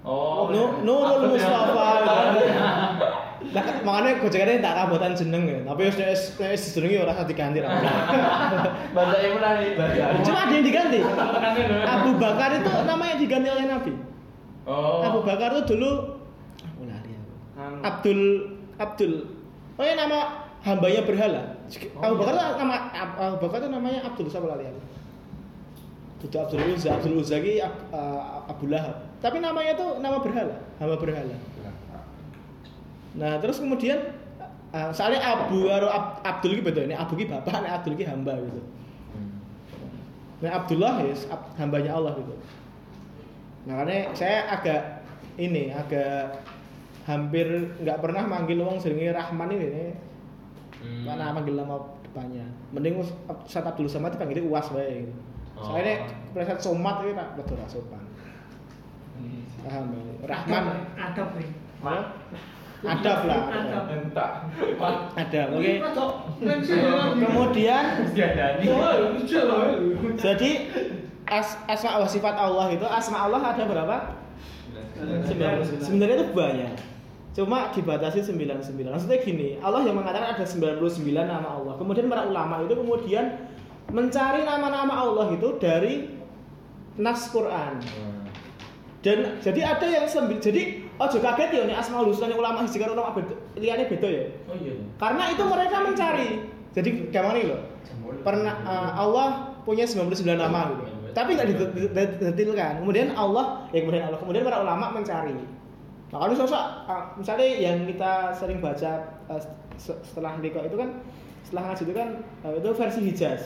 [0.00, 0.48] Oh.
[0.48, 1.88] Nu- Nurul Mustafa.
[3.50, 5.58] Lah makanya gojekannya tak kabutan jeneng ya.
[5.64, 7.72] Tapi wis wis wis jenenge ora usah diganti yang
[9.40, 9.72] mana nih?
[10.20, 11.00] Cuma ada yang diganti.
[11.88, 13.92] Abu Bakar itu namanya diganti oleh Nabi.
[14.68, 15.00] Oh.
[15.02, 15.90] Abu Bakar itu dulu
[16.60, 17.32] aku lari aku.
[17.56, 17.76] Anu.
[17.80, 18.20] Abdul
[18.76, 19.12] Abdul.
[19.80, 21.42] Oh ya nama hambanya berhala.
[21.96, 22.44] Oh, Abu Bakar iya.
[22.44, 22.74] itu nama
[23.16, 24.80] Abu Bakar itu namanya Abdul siapa lari aku.
[26.20, 29.08] Itu Abdul Uzza, Abdul Uzza ini Ab- uh, Abu Lahab.
[29.24, 31.32] Tapi namanya itu nama berhala, hamba berhala.
[33.10, 33.98] Nah, terus kemudian
[34.70, 36.86] uh, soalnya Abu karo Ab- Abdul ini beda.
[36.86, 38.60] Ini Abu ini bapak, ini Abdul ini hamba gitu.
[39.14, 39.30] Hmm.
[40.40, 42.34] Nah Abdullah ya ab- hambanya Allah gitu.
[43.66, 44.82] Makanya saya agak
[45.36, 46.38] ini agak
[47.04, 47.46] hampir
[47.82, 49.92] nggak pernah manggil wong jenenge Rahman ini nih.
[50.80, 51.02] Hmm.
[51.04, 52.46] Karena manggil nama depannya.
[52.70, 55.02] Mending us- Ustaz Abdul Samad dipanggilnya Uwas wae.
[55.04, 55.12] gitu.
[55.58, 55.74] Oh.
[55.76, 58.00] Soalnya preset somat itu tak betul sopan.
[59.60, 60.00] Paham ya?
[60.24, 60.64] Rahman
[60.96, 61.48] Adab nih.
[62.80, 63.40] Adab lah.
[63.52, 64.34] Adab.
[65.16, 65.72] Ada, oke.
[67.20, 67.84] Kemudian Kemudian
[70.16, 70.50] jadi
[71.28, 73.96] as asma wa sifat Allah itu asma Allah ada berapa?
[75.00, 75.80] 99.
[75.80, 76.72] Sebenarnya itu banyak.
[77.30, 78.90] Cuma dibatasi 99.
[78.90, 80.82] Maksudnya gini, Allah yang mengatakan ada 99
[81.14, 81.78] nama Allah.
[81.78, 83.48] Kemudian para ulama itu kemudian
[83.88, 86.10] mencari nama-nama Allah itu dari
[86.98, 87.80] nas Quran.
[89.00, 92.76] Dan jadi ada yang sembil, jadi oh juga kaget ya ini asmaul husna ulama hiji
[92.76, 94.24] karo ulama beda, liyane beda ya.
[94.44, 94.76] Oh iya.
[95.00, 96.28] Karena itu mereka mencari.
[96.70, 97.60] Jadi gampang loh.
[98.20, 99.28] Pernah eh, Allah
[99.64, 100.82] punya 99 nama gitu.
[101.10, 102.84] Tapi nggak didet- didet- didetilkan.
[102.84, 105.34] Kemudian Allah, ya kemudian Allah, kemudian para ulama mencari.
[106.12, 108.92] Makanya sosok eh, misalnya yang kita sering baca
[109.80, 111.00] se- setelah liko itu kan
[111.42, 112.08] setelah ngaji itu kan
[112.44, 113.42] eh, itu versi Hijaz.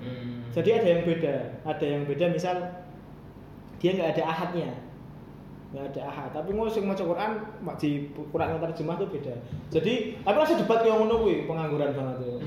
[0.00, 0.48] Hmm.
[0.50, 2.56] Jadi ada yang beda, ada yang beda misal
[3.76, 4.68] dia nggak ada ahadnya,
[5.76, 6.30] nggak ada ahad.
[6.32, 9.34] Tapi mau sing maca Quran mak di Quran yang terjemah tuh beda.
[9.68, 12.40] Jadi tapi rasa debat yang ngono kuwi pengangguran banget tuh.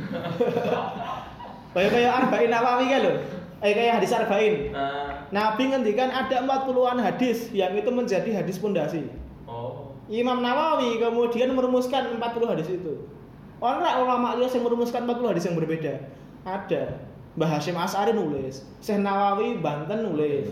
[1.77, 3.13] kayak kayak arba'in nawawi kan lho.
[3.61, 4.73] Eh kayak hadis arba'in.
[4.73, 5.29] Nah.
[5.29, 9.05] Nabi ngendikan ada 40-an hadis yang itu menjadi hadis pondasi.
[9.45, 9.93] Oh.
[10.09, 13.05] Imam Nawawi kemudian merumuskan 40 hadis itu.
[13.61, 16.01] Orang ulama dia yang merumuskan 40 hadis yang berbeda.
[16.41, 16.97] Ada.
[17.37, 20.49] Mbah Hashim As'ari nulis, Syekh Nawawi Banten nulis.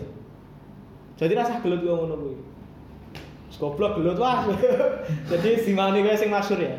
[1.18, 2.36] Jadi rasa gelut gue ngono kuwi.
[3.58, 4.46] Goblok gelut wah.
[5.30, 6.78] Jadi simani gue sing masyhur ya.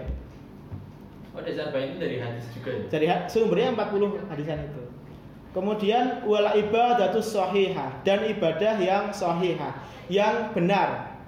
[1.35, 3.11] Oh, dasar bayi itu dari hadis juga ya?
[3.15, 4.83] Ha- sumbernya 40 hadisan itu.
[5.49, 9.73] Kemudian wala ibadatus sahihah dan ibadah yang sahihah,
[10.07, 11.19] yang benar.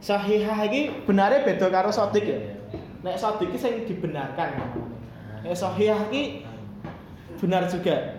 [0.00, 2.40] Sahihah ini benarnya beda karo sodik ya.
[3.04, 4.48] Nek sodik ini sing dibenarkan.
[5.44, 6.42] Nek sahihah ini
[7.36, 8.16] benar juga.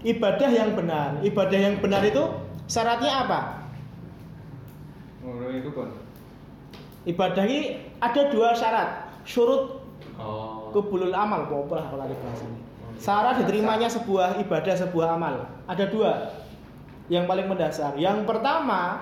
[0.00, 1.20] Ibadah yang benar.
[1.20, 2.22] Ibadah yang benar itu
[2.64, 3.59] syaratnya apa?
[5.20, 5.88] Ngono itu pun.
[7.04, 7.60] Ibadah ini
[7.98, 9.08] ada dua syarat.
[9.24, 9.80] Syurut
[10.20, 10.68] Oh.
[10.68, 12.60] kubulul amal, apa lah kalau ada bahasanya.
[13.00, 15.48] Syarat diterimanya sebuah ibadah, sebuah amal.
[15.64, 16.28] Ada dua.
[17.08, 17.96] Yang paling mendasar.
[17.96, 19.00] Yang pertama,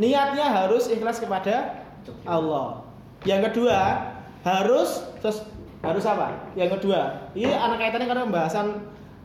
[0.00, 1.84] niatnya harus ikhlas kepada
[2.24, 2.80] Allah.
[3.28, 3.78] Yang kedua,
[4.40, 5.44] harus ses-
[5.84, 6.32] harus apa?
[6.56, 8.66] Yang kedua, ini anak kaitannya karena pembahasan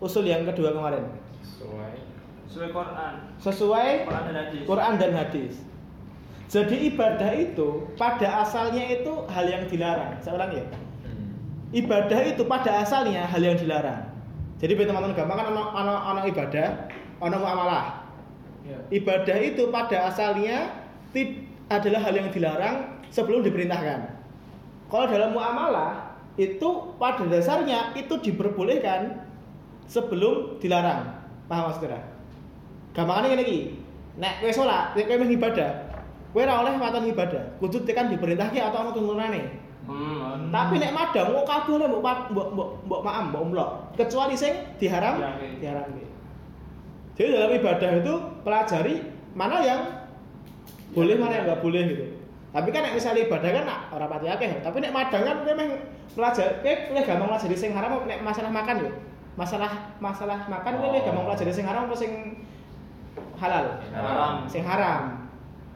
[0.03, 1.07] usul yang kedua kemarin.
[1.39, 1.93] Sesuai.
[2.51, 3.13] Sesuai Quran.
[3.39, 4.61] Sesuai Quran dan hadis.
[4.67, 5.53] Quran dan hadis.
[6.51, 10.19] Jadi ibadah itu pada asalnya itu hal yang dilarang.
[10.19, 10.67] Saya ulangi ya.
[11.07, 11.31] Hmm.
[11.71, 14.11] Ibadah itu pada asalnya hal yang dilarang.
[14.59, 16.91] Jadi biar teman-teman gampang kan ono ono ono ibadah,
[17.23, 17.85] ono muamalah.
[18.67, 18.77] Ya.
[18.91, 20.75] Ibadah itu pada asalnya
[21.15, 24.11] ti- adalah hal yang dilarang sebelum diperintahkan.
[24.91, 29.23] Kalau dalam muamalah itu pada dasarnya itu diperbolehkan
[29.87, 31.15] sebelum dilarang.
[31.47, 32.03] Paham maksudnya?
[32.91, 33.59] Gampangane ngene iki.
[34.19, 35.80] Nek kowe salat, nek kowe ibadah,
[36.31, 37.43] kowe ora oleh matan ibadah.
[37.59, 39.41] Kudu tekan diperintahke atau ana tuntunane.
[39.81, 40.53] Hmm.
[40.53, 43.69] Tapi nek madang kok kabeh mbok mbok mbok mbok maam, mbok umlok.
[43.97, 45.19] Kecuali sing diharam,
[45.57, 46.05] Diharamke.
[47.17, 48.13] Jadi dalam ibadah itu
[48.45, 48.95] pelajari
[49.35, 49.81] mana yang
[50.95, 52.05] boleh mana yang nggak boleh gitu.
[52.51, 53.63] Tapi kan nek misalnya ibadah kan
[53.95, 55.67] ora pati akeh, tapi nek madang kan kowe meh
[56.15, 58.89] pelajari, kowe luwih gampang pelajari sing haram nek masalah makan yo.
[59.39, 59.71] Masalah
[60.03, 62.11] masalah makan kowe luwih gampang pelajari sing haram apa sing
[63.39, 63.65] halal?
[63.91, 64.33] Haram.
[64.45, 65.20] Sing haram.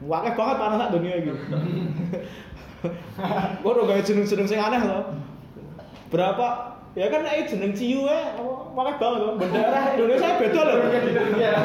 [0.04, 1.32] Wakeh banget panas sak dunia iki.
[3.64, 5.16] Gua udah gawe jeneng-jeneng sing aneh loh.
[6.12, 6.76] Berapa?
[6.96, 8.20] Ya kan nek jeneng ciu e
[8.76, 9.40] wakeh banget loh.
[9.40, 10.76] Bendera Indonesia beda loh.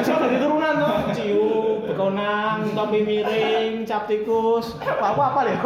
[0.00, 0.96] Bisa dari turunan loh.
[1.12, 4.80] Ciu, bekonang, topi miring, cap tikus.
[4.80, 5.60] Apa apa ya?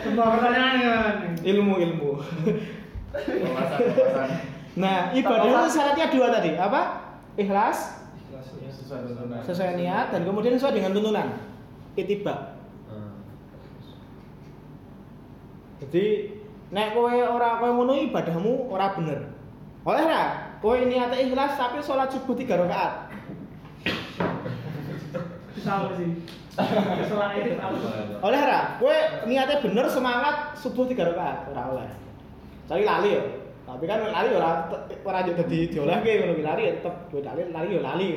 [0.00, 1.14] Semua pertanyaan kan.
[1.44, 2.10] ilmu ilmu.
[4.72, 6.56] Nah, ibadah itu syaratnya dua tadi.
[6.56, 7.04] Apa?
[7.36, 8.00] Ikhlas,
[8.82, 9.38] Sesuai tuntunan.
[9.46, 11.28] sesuai niat, dan kemudian sesuai dengan tuntunan.
[11.94, 12.58] Itibak.
[12.90, 13.14] Hmm.
[15.86, 16.34] Jadi
[16.74, 19.30] nek kowe ora kowe ngono ibadahmu ora bener.
[19.86, 20.24] Oleh ora?
[20.58, 22.92] Kowe niate ikhlas tapi sholat subuh 3 rakaat.
[25.62, 26.10] Sama sih.
[26.54, 27.54] Itu.
[28.26, 28.60] Oleh ora?
[28.82, 28.96] Kowe
[29.30, 31.88] niate bener semangat subuh 3 rakaat, ora oleh.
[32.66, 33.22] Cari lali yo.
[33.62, 34.66] Tapi kan lali ora
[35.06, 38.08] ora yo dadi diolehke ngono lali tetep kowe lali lali yo lali.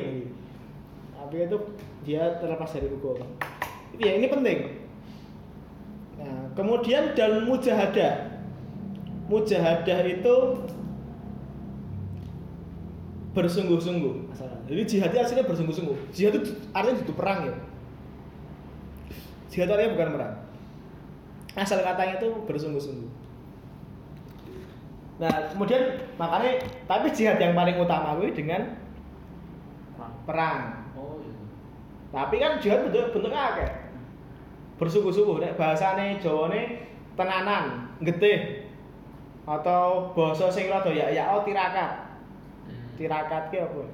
[1.26, 1.58] Tapi itu
[2.06, 3.18] dia terlepas dari hukum.
[3.90, 4.78] Itu ya ini penting.
[6.22, 8.38] Nah, kemudian dan mujahadah.
[9.26, 10.34] Mujahadah itu
[13.34, 14.38] bersungguh-sungguh.
[14.70, 15.98] Jadi jihad itu artinya bersungguh-sungguh.
[16.14, 17.54] Jihad itu artinya itu perang ya.
[19.50, 20.34] Jihad artinya bukan perang.
[21.58, 23.10] Asal katanya itu bersungguh-sungguh.
[25.26, 28.78] Nah, kemudian makanya tapi jihad yang paling utama gue dengan
[30.22, 30.85] perang.
[32.16, 32.24] Oh.
[32.24, 33.70] Tapi kan jihad bentuk bentuknya akeh.
[34.80, 38.64] Bersungguh-sungguh nek bahasane Jawane tenanan, getih.
[39.44, 42.16] Atau basa sing rada ya ya oh, tirakat.
[42.64, 42.88] Hmm.
[42.96, 43.84] Tirakat ki apa?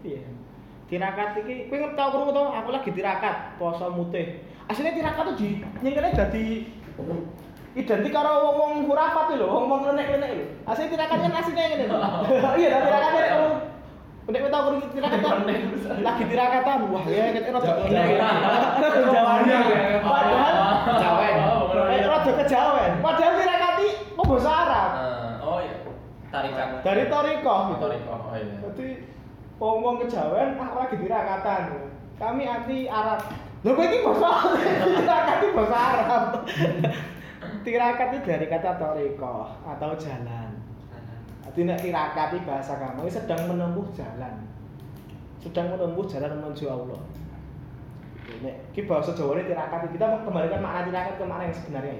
[0.00, 0.24] Piye?
[0.88, 2.44] Tirakat iki kowe ngerti krungu to?
[2.56, 4.40] Aku lagi tirakat, poso mutih.
[4.72, 6.44] Asline tirakat tuh di nyengkene dadi
[7.72, 10.44] identik karo wong-wong hurafat lho, wong-wong klenek-klenek lho.
[10.64, 11.98] Asline tirakat kan ngene lho.
[12.60, 13.32] Iya, ta, tirakat nek
[14.22, 15.38] kamu Nek kowe tau krungu tirakat kan?
[16.06, 18.06] Lagi tirakatan, wah ya nek rada klenek.
[19.10, 19.56] Jawanya
[19.98, 20.54] Padahal
[20.86, 21.36] kejawen.
[21.90, 22.92] Eh rada kejawen.
[23.02, 24.90] Padahal tirakat iki kok basa Arab.
[24.94, 25.74] Ah, oh iya.
[26.30, 26.66] Tarikan.
[26.86, 27.54] Dari Toriko.
[27.82, 28.14] Toriko.
[28.14, 28.54] Oh iya.
[28.62, 28.86] Jadi
[29.58, 31.62] ngomong kejawen, ah lagi tirakatan.
[32.22, 33.20] Kami anti Arab.
[33.66, 34.30] Lho kowe iki basa
[35.02, 36.22] tirakat iki basa Arab.
[37.66, 40.51] tirakat itu dari kata toriko atau jalan.
[41.52, 44.40] Jadi nek tirakat itu bahasa kamu ini sedang menempuh jalan.
[45.36, 47.00] Sedang menempuh jalan menuju Allah.
[48.40, 51.96] Nek ki bahasa Jawa ini tirakat kita kembalikan makna tirakat ke makna yang sebenarnya.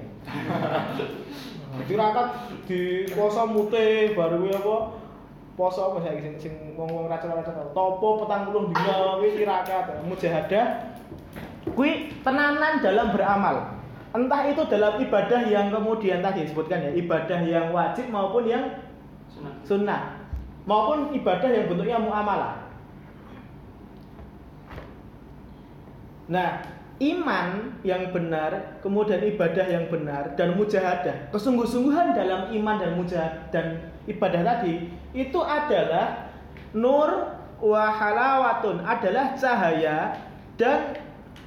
[1.89, 2.27] Tirakat
[2.69, 4.77] di poso mutih baru apa?
[5.53, 7.73] Poso apa saiki sing sing wong-wong racun-racun.
[7.77, 10.65] Topo petang puluh dina kuwi tirakat, mujahadah.
[11.77, 13.73] Kuwi tenanan dalam beramal.
[14.13, 18.69] Entah itu dalam ibadah yang kemudian tadi disebutkan ya, ibadah yang wajib maupun yang
[19.43, 19.67] Sunnah.
[19.67, 20.01] sunnah
[20.63, 22.63] maupun ibadah yang bentuknya muamalah.
[26.31, 26.63] Nah,
[27.03, 27.47] iman
[27.83, 33.65] yang benar, kemudian ibadah yang benar dan mujahadah, kesungguh-sungguhan dalam iman dan mujahadah dan
[34.07, 36.31] ibadah tadi itu adalah
[36.71, 40.15] nur wa halawatun adalah cahaya
[40.55, 40.95] dan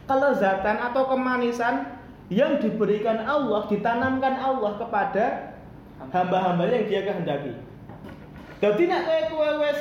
[0.05, 1.97] kelezatan atau kemanisan
[2.29, 5.25] yang diberikan Allah, ditanamkan Allah kepada
[6.11, 7.53] hamba-hambanya yang dia kehendaki.
[8.57, 9.81] Jadi nek kowe kowe wis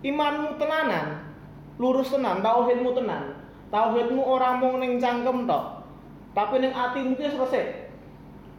[0.00, 1.28] imanmu tenanan,
[1.76, 5.84] lurus tenan, tauhidmu tenan, Tauhidmu ora mung ning cangkem tok,
[6.32, 7.92] tapi ning atimu ki selesai.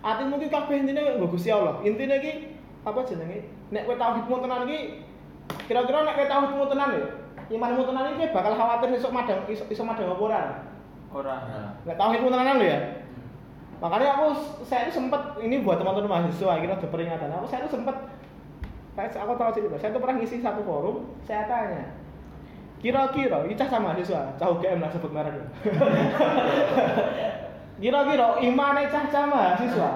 [0.06, 1.82] Atimu ki kabeh intine nggo Gusti Allah.
[1.82, 2.54] Intine ki
[2.86, 3.50] apa jenenge?
[3.74, 5.02] Nek kowe tauhidmu tenan ki
[5.66, 7.06] kira-kira nek kowe tauhidmu tenan ya,
[7.50, 10.42] imanmu tenan iki bakal khawatir esuk madang iso, iso madang apa ora.
[11.10, 11.38] Ora.
[11.90, 12.80] Nek tauhidmu tenanan lho ya.
[13.82, 14.26] Makanya aku
[14.68, 17.34] saya itu sempet ini buat teman-teman mahasiswa kira ada peringatan.
[17.34, 17.96] Aku saya itu sempet
[19.08, 19.80] saya aku tahu cerita.
[19.80, 21.08] Saya tuh pernah ngisi satu forum.
[21.24, 21.88] Saya tanya,
[22.84, 25.36] kira-kira ini cah sama mahasiswa, cah UGM lah sebut merek.
[27.80, 29.92] kira-kira imane cah-cah mahasiswa,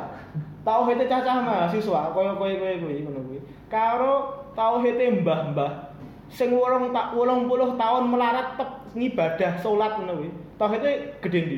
[0.63, 3.39] tauhid cah-cah mahasiswa, koyo koyo koyo kuwi ngono kuwi.
[3.67, 5.91] Karo tauhid mbah-mbah
[6.31, 10.29] sing wolong tak wolong puluh tahun melarat tep ngibadah salat ngono kuwi.
[10.55, 11.57] Tauhidnya gede ndi?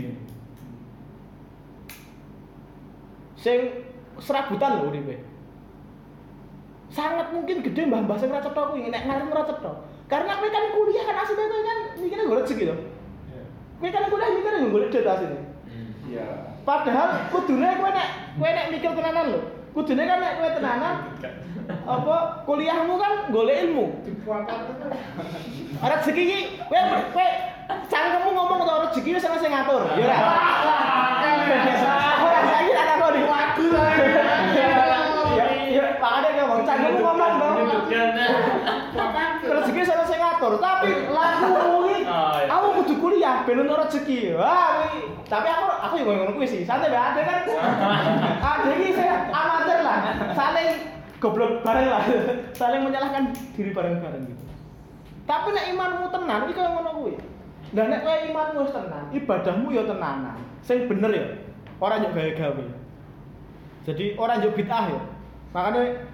[3.37, 3.57] Sing
[4.17, 5.34] serabutan lho uripe.
[6.95, 9.71] Sangat mungkin gede mbah-mbah sing ora cetha kuwi nek ngarep ora cetha.
[10.07, 12.75] Karena kowe kan kuliah kan asline kowe kan mikirnya golek rezeki to.
[13.81, 15.39] Kowe kan kuliah mikirnya golek duit asline.
[16.05, 16.25] Iya.
[16.61, 19.41] Padahal kudune kowe nek kowe nek mikir tenanan lho.
[19.73, 20.95] Kudune kan nek kowe tenanan
[21.65, 23.85] apa kuliahmu kan golek ilmu.
[25.81, 27.27] Rezeki iki kowe kowe
[27.89, 29.81] cangkemmu ngomong to rezeki wis ana sing ngatur.
[29.97, 30.17] Ya ora.
[32.25, 33.21] Ora saiki tak takoni.
[34.53, 37.49] Ya ya makane ngomong cangkemmu ngomong to.
[39.45, 39.81] Rezeki
[40.45, 42.53] ngatur, tapi laku kuwi Oh, iya.
[42.53, 44.37] aku kudu kuliah ben ono rezeki.
[44.37, 44.85] Wah.
[45.25, 46.61] Tapi aku aku yo ngono kuwi sih.
[46.61, 47.41] Santai bae ade kan.
[48.53, 49.97] Ade iki saya amatir lah.
[50.37, 50.69] Saling
[51.17, 52.03] goblok bareng lah.
[52.61, 54.43] Saling menyalahkan diri bareng-bareng gitu.
[55.25, 57.13] Tapi nek imanmu tenan iki kaya ngono kuwi.
[57.73, 60.37] Lah nek kowe imanmu wis tenan, ibadahmu ya tenanan.
[60.61, 61.25] Sing bener ya.
[61.81, 62.63] Ora yo gawe-gawe.
[63.89, 65.01] Jadi ora yo bid'ah ya.
[65.57, 66.05] Makanya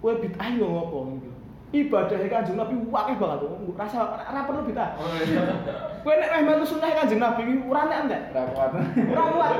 [0.00, 1.33] kowe bid'ah yo ngopo gitu.
[1.74, 3.74] Ibadahnya kanjeng Nabi wakih banget tuh.
[3.74, 4.94] Rasa ora perlu bid'ah.
[4.94, 5.42] Oh iya.
[6.06, 8.22] Kowe nek meh melu sunah kanjeng Nabi iki ora nek entek.
[8.30, 8.70] Ora kuat.
[9.10, 9.54] Ora kuat.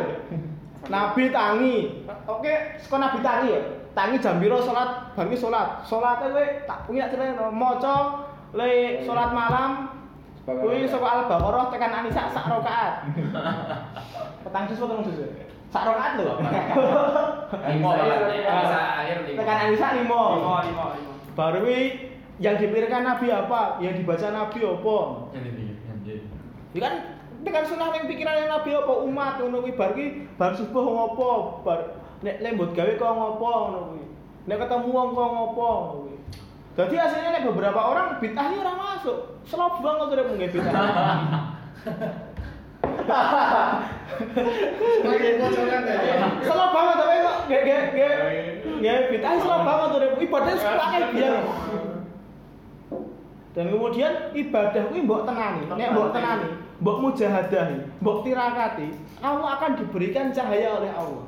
[0.86, 2.06] Nabi tangi.
[2.30, 3.60] Oke, saka Nabi tangi ya.
[3.98, 5.82] Tangi jam piro salat, bagi salat.
[5.82, 9.70] Salate kowe tak punya cerita maca le salat malam
[10.46, 13.10] kuwi saka Al-Baqarah tekan An-Nisa sak rakaat.
[14.46, 15.18] Petang jus petang jus.
[15.72, 16.36] Sak rakaat lho.
[17.74, 19.40] Limo akhir limo.
[19.40, 20.04] Tekan An-Nisa 5.
[20.04, 20.22] Lima,
[20.68, 21.13] lima, lima.
[21.34, 21.66] Baru
[22.38, 23.78] yang dipikirkan Nabi apa?
[23.78, 24.96] Yang dibaca Nabi apa?
[25.34, 25.66] Ini.
[26.74, 26.94] Ya kan
[27.46, 32.02] tekan sunah ning pikirane Nabi apa umat ngono kuwi bar ki bar subuh ngopo bar
[32.24, 34.04] nek lembut gawe kok ngopo ngono kuwi
[34.50, 36.14] nek ketemu wong kok ngopo kuwi
[36.74, 39.38] Jadi aslinya nek beberapa orang bid'ah orang masuk.
[39.46, 41.18] Selop banget udah mungkin bid'ah.
[45.04, 46.16] Ya.
[46.44, 48.14] Selop banget tapi kok gak gak gak
[48.84, 51.42] gak bid'ah selop banget udah ibadah sepakai biar.
[53.54, 56.48] Dan kemudian ibadah kuwi mbok tenani, nek mbok tenani,
[56.82, 58.88] mbok mujahadahi, mbok tirakati,
[59.22, 61.22] Allah akan diberikan cahaya oleh Allah.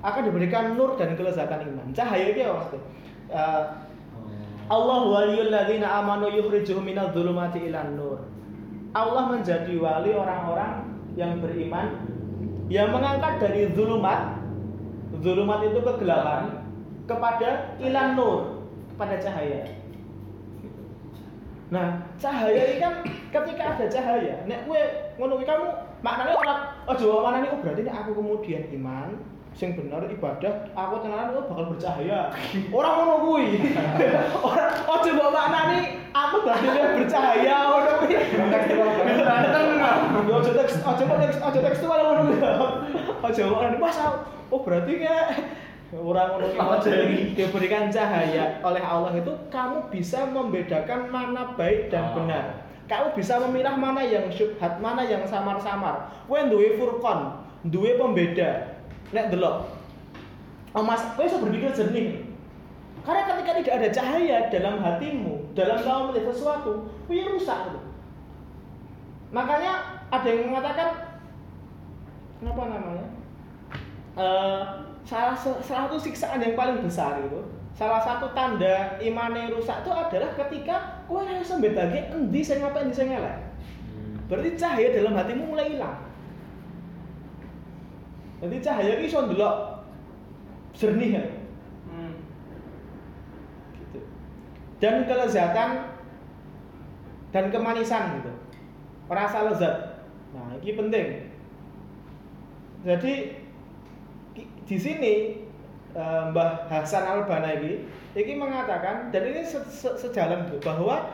[0.00, 1.92] Akan diberikan nur dan kelezatan iman.
[1.92, 2.88] Cahaya itu apa maksudnya?
[3.28, 3.64] Eh,
[4.72, 8.24] Allah waliyul ladzina amanu yukhrijuhum minadh dhulumati ilan nur.
[8.96, 12.08] Allah menjadi wali orang-orang yang beriman
[12.68, 14.38] yang mengangkat dari zulumat
[15.20, 16.62] zulumat itu kegelapan
[17.08, 18.38] kepada ilan nur
[18.94, 19.60] kepada cahaya.
[21.68, 24.64] Nah, cahaya ini kan ketika ada cahaya, nek
[25.16, 25.66] ngono kuwi kamu
[26.00, 29.08] maknanya orang aja mana nih oh berarti nek aku kemudian iman
[29.56, 32.30] sing bener ibadah aku tenanan oh bakal bercahaya.
[32.76, 33.48] Orang ngono kuwi.
[34.48, 35.80] Orang aja mbok maknani
[36.14, 38.16] aku dia bercahaya ngono kuwi.
[40.28, 42.38] Aja teks kok teks aja tekstual ngono kuwi.
[43.24, 43.98] Aja maknani pas
[44.48, 45.18] oh berarti ya
[45.96, 46.90] orang ngono kuwi aja
[47.34, 52.22] diberikan cahaya oleh Allah itu kamu bisa membedakan mana baik dan Oh.
[52.22, 52.68] benar.
[52.88, 56.08] Kamu bisa memilah mana yang syubhat, mana yang samar-samar.
[56.24, 57.36] Kowe duwe furqan,
[57.68, 58.77] duwe pembeda.
[59.12, 59.68] Nek delok.
[60.76, 62.28] Oh Mas, kowe iso berpikir jernih.
[63.02, 67.80] Karena ketika tidak ada cahaya dalam hatimu, dalam kamu melihat sesuatu, kuwi rusak gitu.
[69.32, 70.88] Makanya ada yang mengatakan
[72.44, 73.06] apa namanya?
[74.18, 74.62] Eh,
[75.08, 77.40] salah salah satu siksaan yang paling besar itu
[77.78, 82.90] salah satu tanda imane rusak itu adalah ketika kowe ora iso mbedake endi sing apik
[82.90, 83.38] endi sing elek.
[84.26, 86.07] Berarti cahaya dalam hatimu mulai hilang.
[88.38, 89.54] Jadi cahaya ini iso ndelok
[90.76, 91.24] jernih ya.
[91.90, 92.14] Hmm.
[93.74, 93.98] Gitu.
[94.78, 95.70] Dan kelezatan
[97.34, 98.32] dan kemanisan gitu.
[99.08, 100.06] Rasa lezat.
[100.36, 101.06] Nah, ini penting.
[102.86, 103.12] Jadi
[104.68, 105.14] di sini
[105.96, 107.24] eh, Mbah Hasan Al
[107.58, 107.82] ini
[108.14, 111.10] ini mengatakan dan ini se- se- sejalan bahwa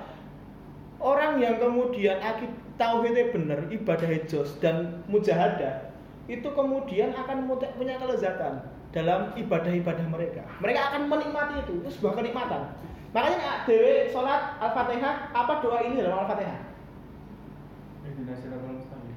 [1.00, 5.93] orang yang kemudian akid tauhidnya benar, ibadahnya jos dan mujahadah,
[6.24, 8.64] itu kemudian akan punya kelezatan
[8.94, 10.42] dalam ibadah-ibadah mereka.
[10.62, 12.72] Mereka akan menikmati itu, itu sebuah kenikmatan.
[13.14, 16.60] Makanya nek dewe sholat al-fatihah, apa doa ini dalam al-fatihah?
[18.04, 19.12] Ihdina siratal mustaqim.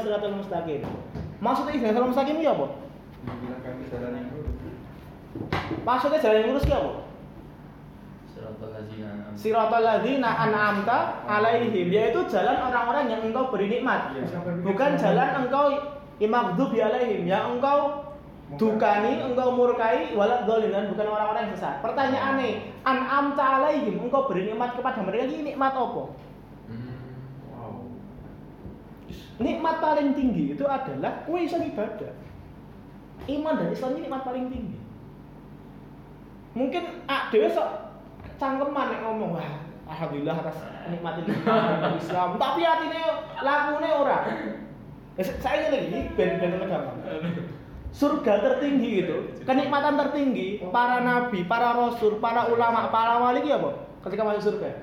[0.00, 0.80] Siratal mustaqim.
[1.44, 2.66] Maksudnya ihdinas siratal mustaqim itu apa?
[3.64, 4.56] Kami jalan yang lurus.
[5.84, 6.92] Maksudnya jalan yang lurus itu apa?
[8.32, 10.98] Siratal ladzina an'amta Siratal ladzina an'amta
[11.28, 14.16] alaihim yaitu jalan orang-orang yang engkau beri nikmat.
[14.16, 14.40] Iya.
[14.64, 15.66] Bukan jalan engkau
[16.22, 18.10] imagdubi alaihim yang engkau
[18.54, 21.80] dukani, engkau murkai walad dolinan bukan orang-orang yang sesat.
[21.82, 26.02] Pertanyaannya, an'amta alaihim engkau beri nikmat kepada mereka ini nikmat apa?
[26.70, 26.94] Hmm.
[29.42, 32.12] Nikmat paling tinggi itu adalah kue iso ibadah.
[33.24, 34.78] Iman dan Islam ini nikmat paling tinggi.
[36.54, 37.66] Mungkin ah dewe sok
[38.38, 39.50] cangkeman nek ngomong wah
[39.90, 43.00] alhamdulillah atas nikmatin iman Islam, tapi atine
[43.42, 44.18] lakune ora.
[45.14, 46.98] Eh, Saya ini lagi ben-ben gampang.
[47.94, 53.70] Surga tertinggi itu, kenikmatan tertinggi para nabi, para rasul, para ulama, para wali itu apa?
[54.02, 54.74] Ketika masuk surga,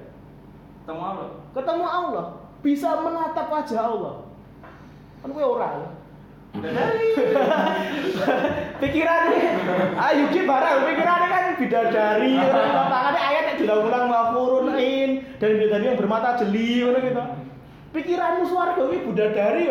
[0.88, 1.28] Ketemu Allah.
[1.52, 2.26] ketemu Allah,
[2.64, 4.16] bisa menatap wajah Allah.
[5.20, 5.92] Kan gue ora.
[8.84, 9.40] pikirannya
[9.96, 12.36] ayo ki barang pikirannya kan bidadari
[12.92, 15.10] makanya ayat yang sudah ulang mafurunin
[15.40, 17.24] dan bidadari yang bermata jeli ngono gitu
[17.96, 19.64] pikiranmu swarga ki bidadari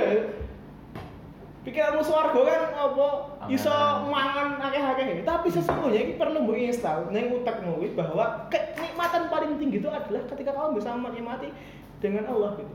[1.61, 3.09] pikiranmu swarga kan apa?
[3.53, 3.73] Iso
[4.09, 9.85] mangan akeh-akeh tapi sesungguhnya ini perlu mbok install ning utekmu kuwi bahwa kenikmatan paling tinggi
[9.85, 11.49] itu adalah ketika kamu bisa menikmati
[12.01, 12.75] dengan Allah gitu.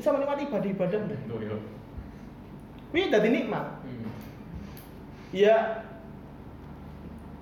[0.00, 1.56] Bisa menikmati ibadah-ibadahmu yo.
[2.94, 3.82] ini jadi nikmat?
[3.84, 4.06] Hmm.
[5.34, 5.82] ya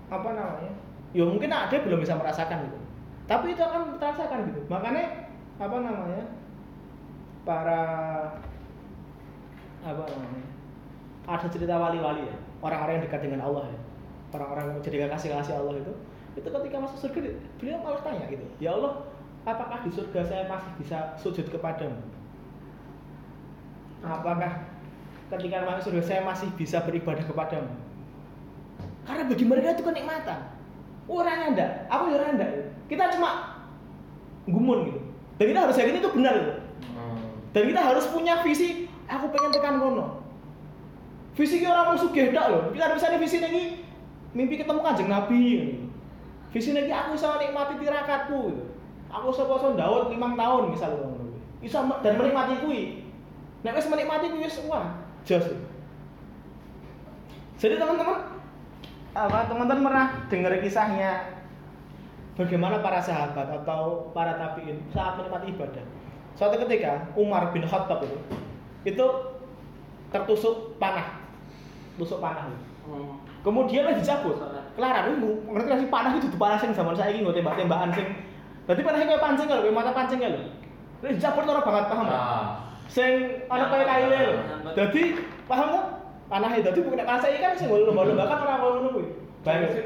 [0.08, 0.72] apa namanya?
[1.12, 2.78] Ya mungkin ada belum bisa merasakan gitu.
[3.28, 4.60] Tapi itu akan terasakan gitu.
[4.66, 5.28] Makanya
[5.60, 6.24] apa namanya?
[7.42, 7.82] Para
[9.82, 10.51] apa namanya
[11.32, 12.36] ada cerita wali-wali ya.
[12.60, 13.78] Orang-orang yang dekat dengan Allah ya.
[14.36, 15.92] Orang-orang yang jadi kasih kasih Allah itu.
[16.36, 17.20] Itu ketika masuk surga
[17.60, 18.44] beliau malah tanya gitu.
[18.60, 19.08] Ya Allah
[19.48, 22.00] apakah di surga saya masih bisa sujud kepadamu?
[24.04, 24.68] Apakah
[25.32, 27.72] ketika masuk surga saya masih bisa beribadah kepadamu?
[29.02, 30.40] Karena bagi mereka itu kenikmatan.
[31.10, 32.46] Orang anda aku ya anda
[32.86, 33.58] kita cuma
[34.46, 35.00] gumun gitu.
[35.40, 36.54] Dan kita harus yakin itu benar gitu.
[36.94, 37.18] Hmm.
[37.52, 40.21] dan kita harus punya visi aku pengen tekan kono
[41.32, 43.62] visi orang musuh gedak loh kita bisa visi ini
[44.32, 45.76] mimpi ketemu kanjeng nabi.
[46.52, 48.42] Visi ini aku bisa nikmati tirakatku.
[49.12, 51.08] Aku bisa puasa Daud limang tahun misalnya
[51.60, 53.06] bisa dan menikmati kui.
[53.62, 55.46] Nek wis menikmati kuwi wis wah jos.
[57.62, 58.18] Jadi teman-teman
[59.12, 61.36] apa teman-teman pernah dengar kisahnya
[62.34, 65.84] bagaimana para sahabat atau para tabiin saat menikmati ibadah.
[66.34, 68.18] Suatu ketika Umar bin Khattab itu
[68.82, 69.06] itu
[70.10, 71.21] tertusuk panah,
[72.00, 72.48] tusuk panah.
[72.82, 73.20] Hmm.
[73.42, 74.38] Kemudian dia dicabut.
[74.78, 78.08] Kelaran itu ngerti gak sih panah itu panah sing zaman saya ini tembak-tembakan sing.
[78.64, 80.42] Berarti panahnya kayak pancing kalau kayak mata pancing kalau.
[81.02, 82.22] Ini dicabut orang banget paham nggak?
[82.22, 82.46] Ah.
[82.86, 83.12] Sing
[83.50, 84.34] ana kayak kaile lho.
[84.78, 85.02] Dadi
[85.50, 85.86] paham nggak?
[86.30, 89.06] Panahnya dadi bukan panah saya kan sing lomba-lomba kan orang ngono kuwi.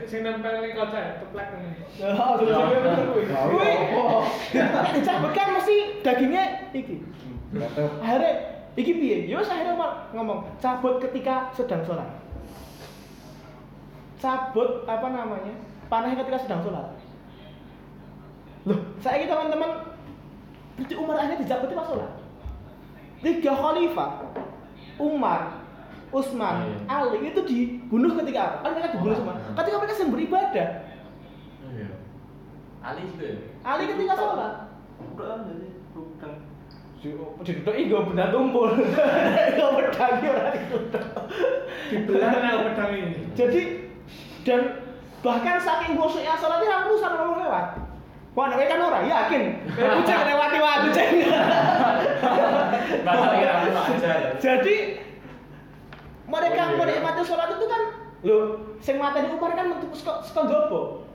[0.04, 1.70] Sing- nempel ning kaca ya, teplek ini.
[2.12, 3.24] Oh, sudah sampai bener kuwi.
[3.32, 3.72] Kuwi.
[5.00, 6.44] Dicabut kan mesti dagingnya
[6.76, 7.00] iki.
[8.04, 8.32] Akhirnya
[8.76, 9.16] iki piye?
[9.26, 12.08] Yo akhirnya Umar ngomong, cabut ketika sedang sholat.
[14.20, 15.54] Cabut apa namanya?
[15.88, 16.86] Panahnya ketika sedang sholat.
[18.66, 19.96] Loh, saya ini teman-teman
[20.76, 22.12] Berarti Umar akhirnya dicabut pas sholat.
[23.24, 24.10] Tiga khalifah,
[25.00, 25.40] Umar,
[26.12, 26.76] Utsman, Iya.
[26.84, 28.56] Ali itu dibunuh ketika apa?
[28.60, 29.34] Kan mereka dibunuh semua.
[29.40, 29.56] Hmm.
[29.56, 30.68] Ketika mereka sedang beribadah.
[31.72, 31.88] Iya.
[32.84, 33.38] Ali juga ya?
[33.64, 34.54] Ali ketika sholat.
[35.00, 36.32] Bukan jadi bukan.
[37.00, 38.72] Diduduk iya benda tumpul.
[39.56, 41.04] Iya pedang iya ora diduduk.
[41.92, 43.20] Dibelah nang pedang ini.
[43.36, 43.62] Jadi
[44.42, 44.60] dan
[45.20, 47.66] bahkan saking bosoknya sholat itu aku sama ngomong lewat.
[48.36, 49.42] Wah, nek kan ora yakin.
[50.00, 51.10] Kucing lewati wae kucing.
[54.40, 54.76] Jadi
[56.26, 56.76] mereka Oh, iya.
[56.76, 57.82] menikmati sholat itu kan
[58.26, 58.38] lho,
[58.82, 61.06] sing mateni Umar kan metu saka saka jopo.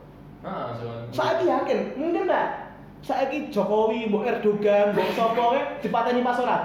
[0.42, 0.72] Ah,
[1.12, 1.60] soalnya.
[1.62, 2.71] Yakin, mungkin enggak?
[3.02, 6.62] Saiki Jokowi, Mbok Erdogan, Mbok sapa wae dipateni pas sholat.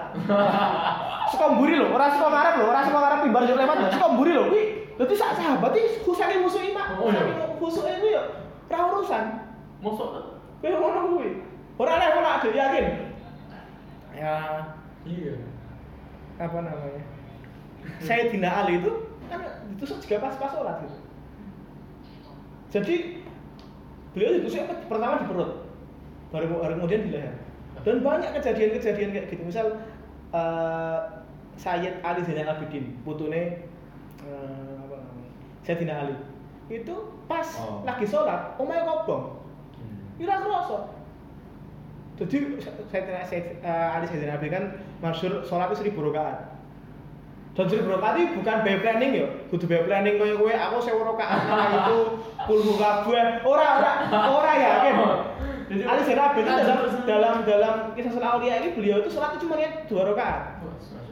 [1.33, 4.07] Saka mburi lho, ora saka ngarep lho, ora saka ngarep mimbar yo lewat lho, saka
[4.15, 4.63] mburi lho kuwi.
[4.95, 8.23] Dadi sak sahabat iki khusake musuh imak, saking khusuke kuwi yo
[8.71, 9.25] ora urusan.
[9.83, 10.09] Mosok
[10.63, 11.29] Kuwi ngono kuwi.
[11.83, 12.87] Ora ada ora ada yakin.
[14.17, 14.35] Ya,
[15.03, 15.35] Iya.
[16.41, 17.03] apa namanya?
[18.07, 18.93] Sayyidina Ali itu
[19.27, 19.41] kan
[19.75, 20.97] ditusuk juga pas pas sholat gitu.
[22.71, 22.97] Jadi
[24.15, 25.66] beliau ditusuk pertama di perut,
[26.37, 27.33] baru, baru kemudian di leher.
[27.81, 29.43] Dan banyak kejadian-kejadian kayak gitu.
[29.43, 29.67] Misal
[30.31, 30.99] eh,
[31.57, 33.65] Sayyid Ali Zainal Abidin, putune
[34.21, 35.31] eh, apa namanya?
[35.65, 36.15] Sayyidina Ali.
[36.69, 37.81] Itu pas Oh.
[37.89, 39.41] lagi sholat, omahe kobong.
[40.21, 40.93] Ira kerasa.
[42.17, 42.59] Jadi
[42.93, 44.65] Sayyidina Sayyid, eh, Ali Zainal Abidin kan
[45.17, 46.53] sholat itu seribu rakaat.
[47.57, 51.01] Dan seribu rakaat itu bukan by planning ya, kudu by planning koyo kowe aku sewu
[51.07, 51.99] rakaat nah itu
[52.45, 53.41] kulhu kabeh.
[53.47, 54.95] Ora ora ora yakin.
[55.67, 59.47] Jadi- Ali Zainal Abidin dalam dalam dalam kisah sholat aulia ini beliau itu sholat itu
[59.47, 60.63] cuma niat dua rakaat.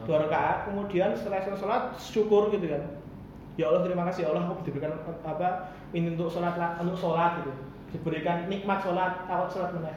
[0.06, 0.56] Dua rakaat.
[0.70, 2.82] Kemudian setelah selesai sholat syukur gitu kan.
[3.58, 4.94] Ya Allah terima kasih ya Allah aku diberikan
[5.26, 7.52] apa ini untuk sholat untuk sholat gitu.
[7.94, 9.94] Diberikan nikmat sholat awal sholat mana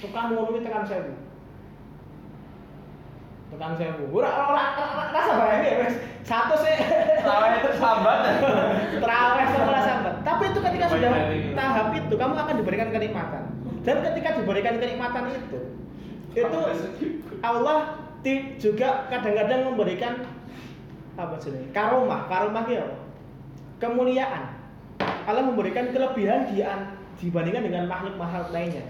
[0.00, 1.12] tukang ngono tekan sewu.
[3.52, 4.04] Tekan sewu.
[4.12, 6.76] Ora ora ora- rasa bayang ya wes satu sih.
[7.20, 8.18] Tawa itu sambat.
[9.02, 11.10] terawih setelah sambat tapi itu ketika sudah
[11.52, 13.42] tahap itu kamu akan diberikan kenikmatan
[13.82, 15.60] dan ketika diberikan kenikmatan itu
[16.32, 16.58] itu
[17.42, 17.98] Allah
[18.56, 20.22] juga kadang-kadang memberikan
[21.18, 22.24] apa sih karomah.
[22.30, 22.96] Karomah itu apa?
[23.82, 24.44] kemuliaan.
[25.26, 28.86] Allah memberikan kelebihan di an- dibandingkan dengan makhluk-makhluk lainnya.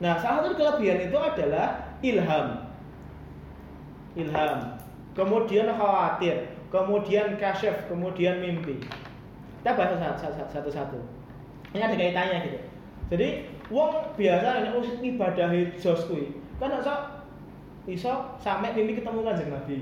[0.00, 2.46] Nah salah satu kelebihan itu adalah ilham.
[4.16, 4.58] Ilham.
[5.12, 6.48] Kemudian khawatir.
[6.72, 7.86] Kemudian kasyaf.
[7.92, 8.80] Kemudian mimpi.
[9.60, 10.98] Kita bahas satu- satu- satu-satu.
[11.76, 12.58] Ini ada kaitannya gitu
[13.08, 15.50] jadi wong biasa ini us ibadah
[15.80, 16.94] jos kuwi kan iso
[17.88, 19.76] iso sampai mimpi ketemu kanjeng Nabi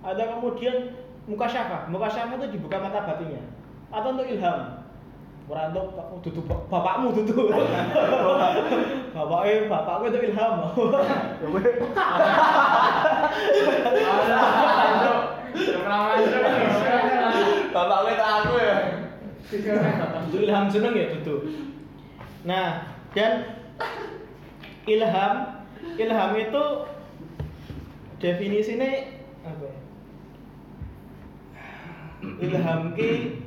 [0.00, 0.96] ada kemudian
[1.28, 3.44] muka syafa muka syafa itu dibuka mata batinnya
[3.92, 4.86] atau untuk ilham
[5.46, 7.46] Ora untuk dudu bapakmu dudu.
[9.14, 10.54] Bapaknya bapakku itu ilham.
[11.38, 11.62] Ya kowe
[17.70, 18.76] Bapak gue tak aku ya.
[20.26, 21.36] Itu ilham seneng ya itu.
[22.46, 23.58] Nah, dan
[24.86, 25.66] ilham
[25.98, 26.64] ilham itu
[28.22, 28.86] definisinya
[29.42, 29.78] apa ya?
[32.46, 33.42] Ilham ki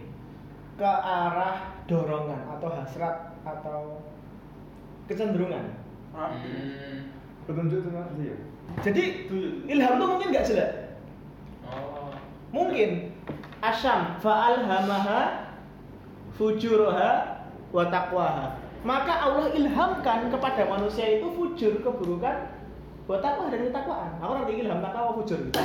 [0.76, 4.04] ke arah dorongan atau hasrat atau
[5.08, 5.80] kecenderungan.
[7.48, 8.36] Petunjuk sama ya.
[8.84, 9.32] Jadi
[9.64, 10.72] ilham itu mungkin nggak jelek.
[11.64, 12.12] Oh.
[12.52, 13.16] Mungkin
[13.64, 15.48] asyam fa'alhamaha
[16.36, 17.12] fujuraha
[17.72, 18.59] wa taqwaha.
[18.80, 22.48] Maka Allah ilhamkan kepada manusia itu fujur keburukan
[23.10, 24.12] wa taqwa dan ketakwaan.
[24.24, 25.60] Aku nanti ilham takwa fujur gitu.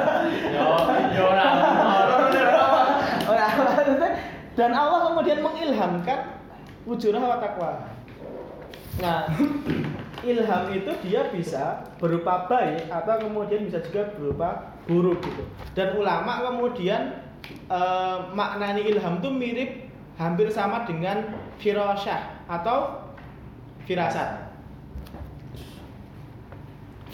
[0.56, 0.64] Yo,
[1.12, 1.44] yo ora.
[3.24, 4.10] Ora, maksudnya,
[4.56, 6.40] dan Allah kemudian mengilhamkan
[6.88, 7.70] fujurah wa taqwa.
[9.02, 9.28] Nah,
[10.30, 15.44] ilham itu dia bisa berupa baik atau kemudian bisa juga berupa buruk gitu.
[15.76, 17.20] Dan ulama kemudian
[17.68, 19.70] eh, maknani ilham itu mirip
[20.16, 21.28] hampir sama dengan
[21.60, 23.08] firasyah atau
[23.88, 24.52] firasat.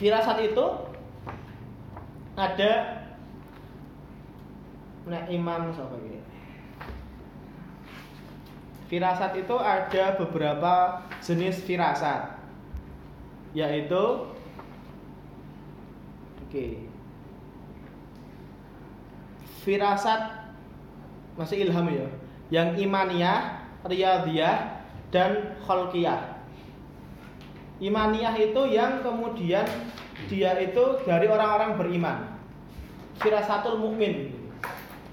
[0.01, 0.66] Firasat itu
[2.35, 2.72] ada
[5.05, 6.18] nah imam siapa ini?
[8.91, 12.41] Firasat itu ada beberapa jenis firasat
[13.51, 14.31] yaitu
[16.47, 16.66] oke
[19.66, 20.55] firasat
[21.35, 22.09] masih ilham ya
[22.51, 24.80] yang imaniyah, riyadiyah
[25.11, 26.40] dan kholqiyah
[27.80, 29.64] imaniyah itu yang kemudian
[30.28, 32.16] dia itu dari orang-orang beriman.
[33.20, 34.36] Firasatul mukmin.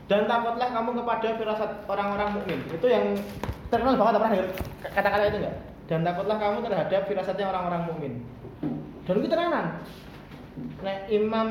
[0.08, 2.60] Dan takutlah kamu kepada firasat orang-orang mukmin.
[2.72, 3.16] Itu yang
[3.68, 4.40] terkenal banget pernah
[4.80, 5.56] kata-kata itu enggak
[5.88, 8.14] dan takutlah kamu terhadap firasatnya orang-orang mukmin.
[9.08, 9.66] Dan itu tenanan
[10.82, 11.50] nah Imam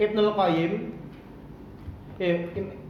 [0.00, 0.72] Ibnul Qayyim
[2.16, 2.48] eh,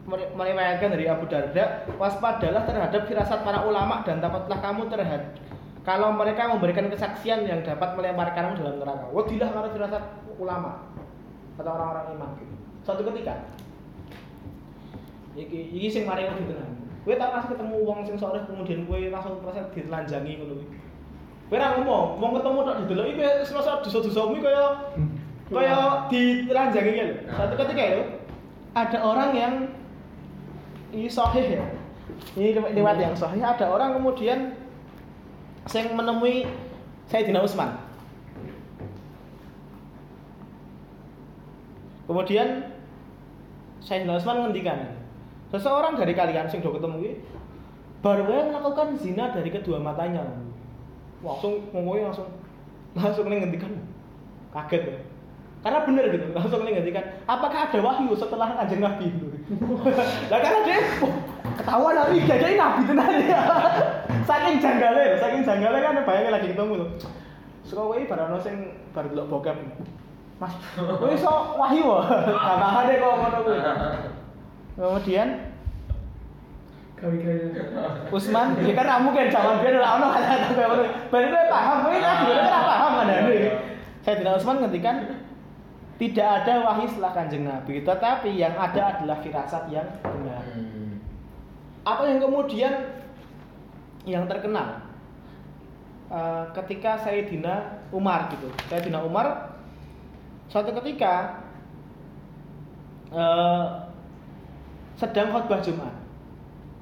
[0.09, 5.39] meriwayatkan dari Abu Darda waspadalah terhadap firasat para ulama dan takutlah kamu terhadap
[5.83, 9.07] kalau mereka memberikan kesaksian yang dapat melemparkanmu dalam neraka.
[9.11, 10.05] Wadilah karena firasat
[10.39, 10.91] ulama
[11.59, 12.55] atau orang-orang iman gitu.
[12.83, 13.35] Suatu ketika.
[15.39, 18.99] Iki iki sing mari wedi tenan kowe tak pas ketemu wong sing soleh kemudian kowe
[18.99, 20.79] langsung merasa ditelanjangi ngono kuwi.
[21.51, 24.65] Kowe ora ngomong wong ketemu tok dideloki kowe semasa dosa-dosamu kaya
[25.51, 25.77] kaya
[26.09, 28.03] ditelanjangi kan suatu ketika itu
[28.73, 29.55] ada orang yang
[30.93, 31.65] ini sahih ya?
[32.37, 33.41] Ini lewat yang sahih.
[33.41, 34.53] Ada orang kemudian
[35.73, 36.45] yang menemui
[37.07, 37.79] Sayyidina Utsman
[42.13, 42.67] kemudian
[43.81, 45.01] Sayyidina Utsman ngendikan
[45.55, 47.17] seseorang dari kalian sing do ketemu
[48.03, 50.27] baru aja melakukan zina dari kedua matanya.
[51.23, 52.29] Langsung ngomongnya langsung
[52.99, 53.73] langsung nih ngendikan.
[54.51, 54.83] Kaget.
[54.91, 54.99] Ya
[55.63, 59.07] karena bener gitu langsung nih ngendikan apakah ada wahyu setelah kanjeng nabi?
[59.07, 59.32] itu
[60.31, 61.13] lah karena dia oh,
[61.59, 63.41] ketahuan nabi jadi nabi tenan ya
[64.23, 66.91] saking janggale, saking janggale kan bayangin lagi ketemu tuh.
[67.67, 69.57] Suka kowe barano sing bar delok bokep.
[70.39, 72.35] Mas, kowe iso wahyu wae.
[72.35, 73.59] Kakakane kok ngono kuwi.
[74.79, 75.29] Kemudian
[78.15, 80.85] Usman, ya kan kamu kan zaman biar ora ono kata-kata kayak ngono.
[81.11, 83.07] Kowe paham, kowe kan juga ora paham kan.
[84.03, 84.97] Saya tidak Usman ngendikan
[86.03, 90.43] tidak ada wahyu setelah kanjeng Nabi, tetapi yang ada adalah firasat yang benar.
[90.51, 90.99] Hmm.
[91.87, 92.75] Apa yang kemudian
[94.03, 94.83] yang terkenal
[96.11, 98.51] eh, ketika Sayyidina Umar gitu.
[98.67, 99.55] Sayyidina Umar
[100.51, 101.39] suatu ketika
[103.15, 103.67] eh,
[104.99, 105.95] sedang khutbah Jumat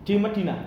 [0.08, 0.64] di Medina.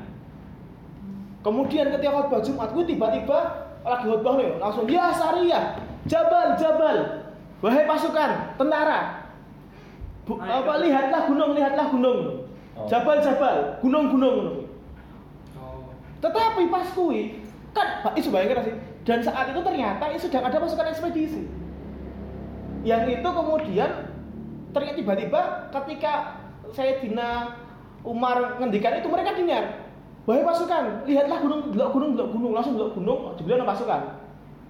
[1.41, 3.39] Kemudian ketika khutbah Jumat, gue tiba-tiba
[3.81, 7.22] lagi khutbah nih, langsung ya Sariyah, Jabal, Jabal,
[7.63, 9.31] wahai pasukan, tentara,
[10.27, 10.63] Bu, Ayo.
[10.63, 12.19] apa lihatlah gunung, lihatlah gunung,
[12.73, 12.89] Oh.
[12.89, 14.57] Jabal, Jabal, gunung, gunung, gunung.
[15.61, 15.93] oh
[16.25, 17.37] Tetapi pas kui
[17.69, 18.75] kan Pak Isu bayangkan sih.
[19.05, 21.45] Dan saat itu ternyata itu sedang ada pasukan ekspedisi.
[22.81, 24.09] Yang itu kemudian
[24.73, 26.41] ternyata tiba-tiba ketika
[26.73, 27.61] Sayyidina
[28.01, 29.85] Umar ngendikan itu mereka dengar.
[30.25, 34.01] Wahai pasukan, lihatlah gunung, delok gunung, delok gunung, langsung delok gunung, jebule ana pasukan.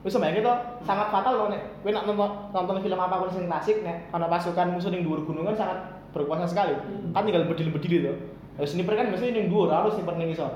[0.03, 3.47] Wis bayangke to, sangat fatal loh nek kowe nak nonton, nonton film apa pun sing
[3.47, 5.79] klasik nek ana pasukan musuh ning dhuwur gunung kan sangat
[6.11, 6.75] berkuasa sekali.
[7.15, 8.13] Kan tinggal berdiri-berdiri to.
[8.59, 10.51] Ya sniper kan mesti ning dhuwur, harus sniper ning isor.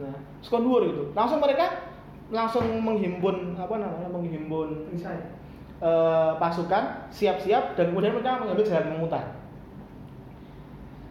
[0.00, 1.12] Nah, suka dhuwur gitu.
[1.12, 1.92] Langsung mereka
[2.32, 4.08] langsung menghimpun apa namanya?
[4.08, 5.12] Menghimpun ya
[5.84, 9.36] eh, pasukan siap-siap dan kemudian mereka mengambil jalan memutar.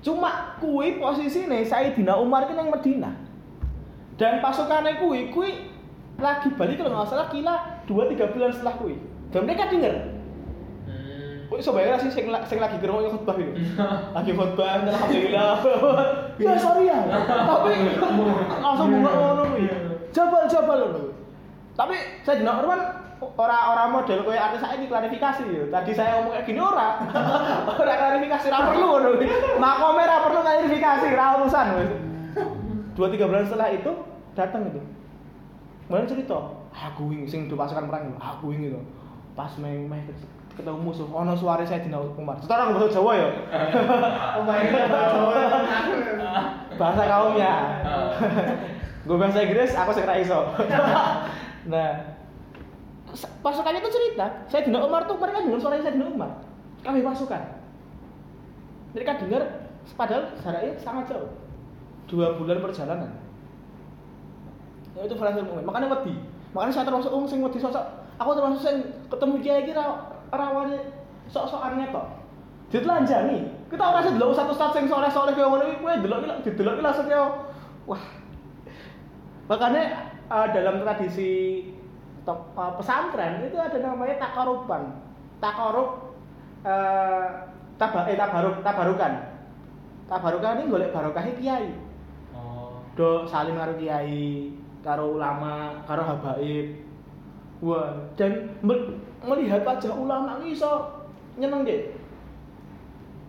[0.01, 3.13] Cuma kui posisi nih Sayyidina Umar kan yang Medina.
[4.17, 5.49] Dan pasukannya kui, kui
[6.15, 8.95] lagi balik kalau nggak salah kila 2-3 bulan setelah kui.
[9.29, 9.95] Dan mereka dengar.
[10.85, 11.49] Hmm.
[11.49, 13.53] Kok iso bayar sih sing, sing lagi ngrungokne khutbah itu.
[14.17, 15.53] Lagi khutbah alhamdulillah.
[16.43, 16.99] ya sorry ya.
[17.29, 17.71] Tapi
[18.63, 19.65] langsung bunga ngono kuwi.
[20.09, 20.99] Jabal-jabal ngono.
[21.05, 21.13] kuwi.
[21.75, 22.81] Tapi saya dina Urban
[23.15, 25.63] ora-ora model koyo artis saiki klarifikasi ya.
[25.69, 26.87] Tadi saya ngomong kayak gini ora.
[27.69, 29.27] ora klarifikasi ora perlu ngono kuwi.
[29.61, 31.65] Makome ora perlu klarifikasi, ora urusan.
[32.95, 33.91] Dua tiga bulan setelah itu
[34.31, 34.81] datang itu.
[35.85, 36.39] Kemudian cerita,
[36.75, 38.81] aku ingin sing do pasukan perang, aku ingin itu.
[39.31, 40.03] Pas meh meh
[40.55, 42.39] ketemu musuh, ono suara saya dina Umar.
[42.43, 43.29] Sekarang bahasa Jawa ya.
[44.39, 45.35] oh my god Jawa
[46.75, 47.53] bahasa kaumnya.
[49.05, 50.39] Gue bahasa Inggris, aku sing ra iso.
[51.71, 51.89] nah,
[53.45, 56.41] pasukannya tuh cerita, saya Dina Umar tuh mereka dengar suara saya Dina Umar.
[56.81, 57.41] Kami pasukan.
[58.97, 61.29] Mereka dengar, padahal jaraknya sangat jauh.
[62.09, 63.11] Dua bulan perjalanan.
[64.95, 65.67] Ya, itu frasa mukmin.
[65.67, 66.15] Makanya wedi.
[66.55, 67.83] Makanya saya termasuk orang sing wedi sosok.
[68.15, 68.79] Aku termasuk sing
[69.11, 70.79] ketemu kiai iki ra rawane
[71.27, 72.05] sok-sokan ngetok.
[72.71, 73.67] Ditelanjangi.
[73.67, 76.83] Kita ora sih delok satu-satu sing soleh-soleh kaya ngono iki kowe delok iki didelok iki
[76.87, 77.27] langsung kaya
[77.83, 78.03] wah.
[79.51, 79.83] Makanya
[80.31, 81.31] eh, dalam tradisi
[82.23, 84.95] top- eh, pesantren itu ada namanya takaruban.
[85.43, 86.15] Takarub
[86.63, 87.25] eh
[87.75, 89.13] taba, eh, tabaruk, tabarukan.
[90.07, 91.83] Tabarukan ini golek barokah kiai
[92.31, 92.79] Oh.
[92.95, 94.54] do saling karo kiai,
[94.85, 96.77] karo ulama, karo habaib.
[97.65, 101.01] Wah, dan me- melihat wajah ulama ini iso
[101.41, 101.89] nyeneng deh.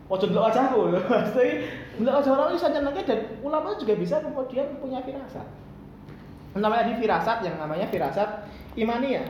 [0.06, 1.64] Ojo delok wajahku, pasti
[1.98, 5.48] delok wajah orang iso nyeneng dan ulama juga bisa kemudian punya firasat.
[6.52, 8.44] Namanya di firasat yang namanya firasat
[8.76, 9.24] imaniyah.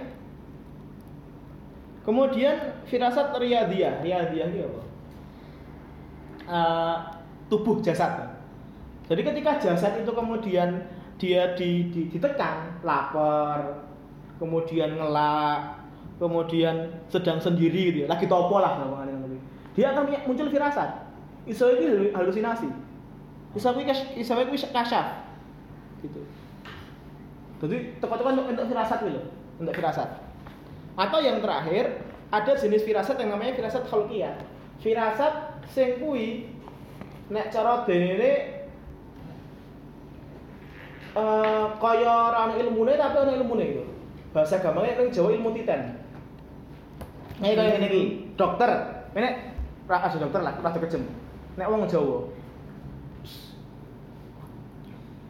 [2.03, 4.83] Kemudian firasat riyadiyah, riyadiyah itu apa?
[6.47, 6.97] Eh,
[7.51, 8.31] tubuh jasad.
[9.07, 10.87] Jadi ketika jasad itu kemudian
[11.17, 13.85] dia di, di- ditekan, lapar,
[14.37, 15.81] kemudian ngelak,
[16.21, 19.41] kemudian sedang sendiri gitu ya, lagi topo lah nanti.
[19.77, 21.09] Dia akan muncul firasat.
[21.49, 22.69] Iso ini halu- halusinasi.
[23.57, 23.83] Iso ini
[24.21, 25.07] iso ini kasyaf.
[26.05, 26.21] Gitu.
[27.57, 29.21] Jadi tekan-tekan untuk, firasat gitu,
[29.57, 30.09] untuk firasat.
[30.97, 34.37] Atau yang terakhir ada jenis firasat yang namanya firasat khalqiyah.
[34.81, 36.53] Firasat sing kuwi
[37.33, 38.56] nek cara dene
[41.17, 43.85] eh kaya ora ana ilmune tapi ana ilmune gitu.
[44.37, 45.97] Bahasa gampangnya ning Jawa ilmu titen.
[47.41, 48.03] Nek kaya ngene iki,
[48.37, 48.71] dokter.
[49.17, 49.57] Nek
[49.89, 51.09] ra ada dokter lah, rada kejem.
[51.57, 52.29] Nek wong Jawa.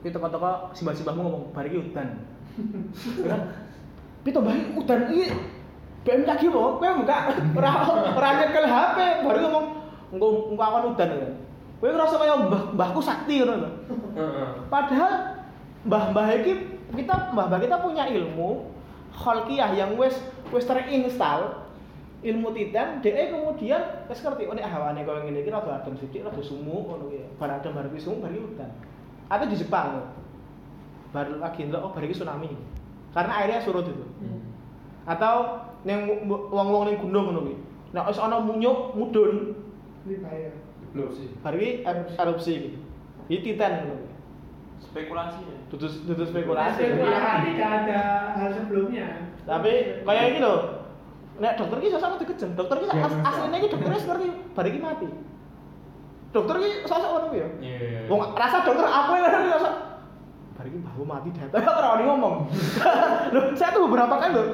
[0.03, 2.09] Ki toko-toko simbah-simbahmu ngomong, "Bar iki udan."
[4.27, 5.31] Pito bae udan iki
[6.07, 7.19] BMKG kok, kowe buka
[7.59, 7.71] ora
[8.15, 9.67] ora nyekel HP, baru ngomong
[10.15, 11.11] engko engko akan udan.
[11.79, 13.71] Kowe ngerasa kaya mbah mbahku sakti ngono lho.
[14.19, 14.49] Heeh.
[14.71, 15.36] Padahal
[15.87, 16.53] mbah-mbah iki
[16.99, 18.69] kita mbah-mbah kita punya ilmu
[19.15, 20.19] khalqiyah yang wis
[20.51, 21.67] wis terinstal
[22.27, 26.27] ilmu titan DE kemudian wis ngerti oh nek hawane koyo ngene iki rada adem sithik
[26.27, 27.27] rada sumuk ngono ya.
[27.39, 28.71] Bar adem bar kuwi sumuk bar iki udan.
[29.31, 30.15] Atau di Jepang.
[31.15, 32.51] baru lagi ndelok oh bar tsunami.
[33.15, 34.05] Karena airnya surut itu.
[34.21, 34.43] Hmm.
[35.07, 37.57] Atau yang wong-wong ning gunung ngono kuwi.
[37.95, 39.55] Nek wis ana munyuk mudhun,
[40.05, 40.51] Ini bahaya.
[40.93, 41.31] Belum sih.
[41.41, 42.71] bar er- erupsi iki.
[43.31, 44.16] Iki titan ngono.
[44.83, 45.59] Spekulasi ya.
[45.73, 46.81] Dudu dudu spekulasi.
[46.81, 48.01] Spekulasi tidak ada
[48.37, 49.09] hal sebelumnya.
[49.45, 49.73] Tapi
[50.05, 50.55] kayak iki lho.
[51.37, 52.51] Nek dokter iki sosok dikejem.
[52.57, 55.07] Dokter iki Iya, as asline iki dokter wis ngerti bar iki mati.
[56.33, 57.49] Dokter iki sosok ngono ya.
[57.61, 57.79] Iya.
[58.09, 59.71] Wong rasa dokter aku yang ngerti rasa
[60.57, 62.35] bar iki mbahku mati datang ora wani ngomong.
[63.37, 64.49] Loh, saya tuh beberapa kali loh.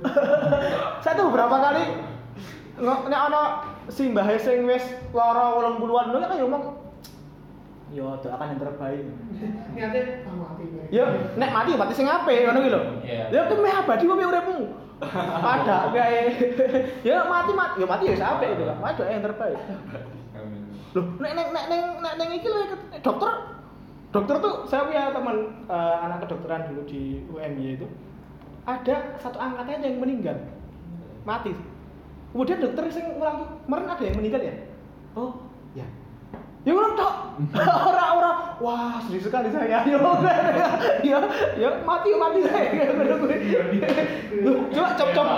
[1.04, 1.84] saya tuh beberapa kali
[2.80, 3.42] nek ana
[3.92, 6.62] simbahe sing wis lara 80-an lho kan ngomong
[7.90, 9.04] Yo doakan yang terbaik.
[10.22, 10.64] Ah, mati.
[10.94, 12.80] Ya, nek mati mati sing apik ngono ki lho.
[13.02, 13.24] Iya.
[13.34, 14.58] Ya ku meh abadi wae uripmu.
[15.42, 16.24] Ada kayak
[17.02, 18.78] ya mati mati ya mati ya sampai itu kan.
[18.78, 19.58] Waduh yang terbaik.
[20.90, 22.62] Loh, nek nek nek nek nek nek iki lho
[23.02, 23.30] dokter
[24.10, 25.36] dokter tuh saya punya teman
[25.70, 27.86] eh, anak kedokteran dulu di UMY itu
[28.66, 30.36] ada satu angkatan yang meninggal
[31.22, 31.54] mati
[32.34, 34.54] kemudian dokter sing ulang kemarin ada yang meninggal ya
[35.14, 35.49] oh
[36.60, 37.14] ya ya ulang tok
[37.56, 40.00] orang-orang wah sedih sekali saya ya
[41.00, 41.18] ya
[41.56, 42.68] ya mati mati saya
[44.44, 45.34] Loh, coba coba coba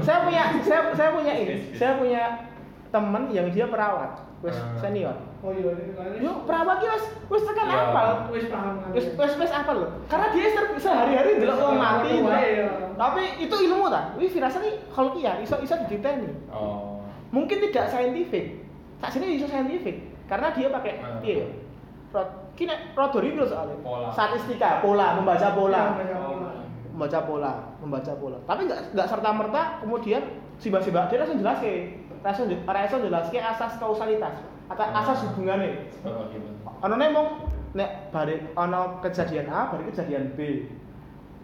[0.00, 2.22] saya punya saya saya punya ini saya punya
[2.88, 4.72] teman yang dia perawat wes Ah.
[4.80, 7.94] senior Oh iya, ini kalian- Yuk, perawat ki wis wis tekan Iya.
[7.94, 8.06] apal.
[8.34, 8.74] Wis paham.
[8.90, 9.88] Wis wis wis apal lho.
[10.10, 12.10] Karena dia sehari-hari ndelok wong mati.
[12.18, 12.42] Wae, ndelok.
[12.58, 12.66] ya.
[12.98, 14.18] Tapi itu ilmu ta.
[14.18, 16.34] Wih, firasat iki khalqiyah, iso iso dititeni.
[16.50, 16.98] Oh.
[17.30, 18.66] Mungkin tidak saintifik.
[18.98, 21.18] Tak sini iso saintifik karena dia pakai Ah.
[21.18, 21.48] piye ya?
[22.08, 23.76] Rod kini rada real soalnya.
[23.80, 24.08] Pola.
[24.12, 25.80] Statistika, pola, membaca pola.
[25.80, 26.50] Iya, banyak pola.
[26.88, 28.38] Membaca pola, membaca pola.
[28.44, 30.22] Tapi nggak nggak serta merta kemudian
[30.56, 31.74] siba-siba dia langsung jelaske.
[32.20, 34.34] Langsung langsung jelaske asas kausalitas
[34.68, 35.00] atau Ah.
[35.00, 35.88] asas hubungannya.
[36.78, 37.28] Ana nek mong
[37.72, 40.64] nek bare ana kejadian A bare kejadian B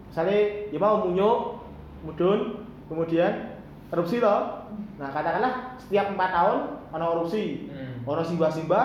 [0.08, 0.38] misalnya
[0.72, 1.60] ya mau munyuk
[2.00, 3.60] mudun kemudian
[3.90, 4.62] erupsi toh
[4.94, 6.58] nah katakanlah setiap empat tahun
[6.90, 7.93] ana erupsi Hmm.
[8.06, 8.84] Ana simbah-simbah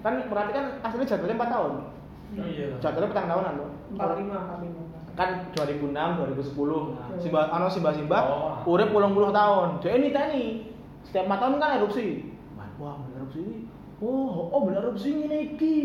[0.00, 1.72] kan berarti kan aslinya jadwalnya empat tahun
[2.30, 2.66] Oh iya.
[2.78, 4.82] jadwalnya petang tahunan loh Empat lima, empat lima.
[5.12, 8.70] kan 2006 2010 nah, simbah ana simbah-simbah Oh.
[8.70, 10.44] urip 80 tahun dia ini tani
[11.02, 12.06] setiap empat tahun kan erupsi
[12.54, 13.58] wah wah bener erupsi ini
[13.98, 15.76] oh oh bener erupsi ini iki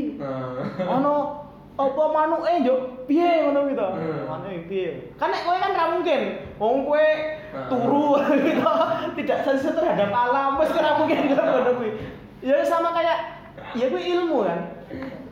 [0.81, 1.43] ono
[1.75, 3.83] apa manuke yo piye ngono gitu.
[3.83, 4.23] Hmm.
[4.31, 5.11] Manuke piye?
[5.19, 6.21] Kan nek kowe kan ra mungkin.
[6.55, 7.03] Wong kowe
[7.51, 7.67] Hmm.
[7.67, 8.15] turu
[8.47, 8.63] gitu
[9.13, 11.89] tidak sensitif terhadap alam wis ora mungkin kan ngono kuwi.
[12.45, 13.17] Ya sama kayak
[13.73, 14.61] ya kuwi ilmu kan.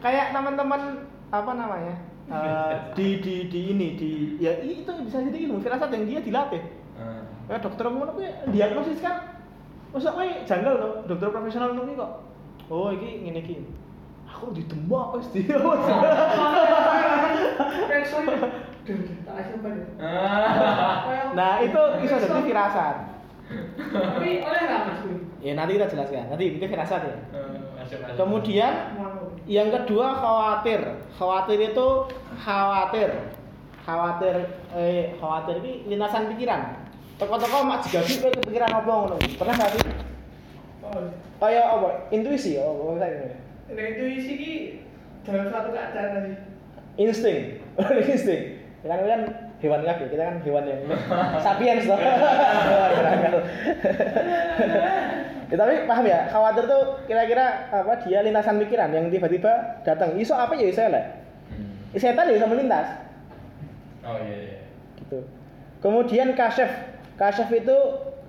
[0.02, 1.96] Kayak teman-teman apa namanya?
[2.24, 4.12] eh, di di di ini di
[4.42, 6.64] ya itu bisa jadi ilmu firasat yang dia dilatih.
[6.98, 7.22] Hmm.
[7.46, 9.46] Kayak dokter ngono kuwi diagnosis kan.
[9.94, 12.12] Masa kowe janggal loh, dokter profesional ngono kok.
[12.74, 13.62] Oh, iki ngene iki.
[14.26, 15.62] Aku ditembak wis dia.
[20.02, 21.32] Ah.
[21.38, 22.96] Nah, itu bisa jadi firasat.
[23.94, 25.02] Tapi oleh nggak mas?
[25.44, 26.32] Ya nanti kita jelaskan.
[26.32, 27.16] Nanti itu firasat ya.
[27.76, 28.00] Masuk.
[28.16, 28.74] Kemudian
[29.44, 30.80] yang kedua khawatir.
[31.20, 31.88] Khawatir itu
[32.40, 33.10] khawatir.
[33.84, 34.36] Khawatir
[34.72, 36.80] eh khawatir ini lintasan pikiran.
[37.20, 39.16] Toko-toko mak jigabi kowe kepikiran apa ngono.
[39.20, 39.84] Pernah gak sih?
[40.84, 41.12] Oh,
[41.44, 41.90] Kayak apa?
[42.16, 43.36] Intuisi oh, apa misalnya.
[43.74, 44.54] nah itu isi ki
[45.28, 46.32] dalam suatu keadaan tadi.
[46.96, 47.40] Insting.
[48.16, 48.44] Insting.
[48.84, 49.22] Ya kan kan
[49.64, 50.84] hewan kaki, kita kan hewan yang
[51.46, 51.96] sapiens toh.
[55.52, 60.20] ya, tapi paham ya, khawatir tuh kira-kira apa dia lintasan pikiran yang tiba-tiba datang.
[60.20, 61.06] Iso apa ya iso elek.
[61.56, 61.96] Hmm.
[61.96, 62.88] Setan ya bisa melintas.
[64.04, 64.60] Oh iya iya.
[65.00, 65.24] gitu.
[65.80, 66.92] Kemudian kasyaf.
[67.16, 67.78] Kasyaf itu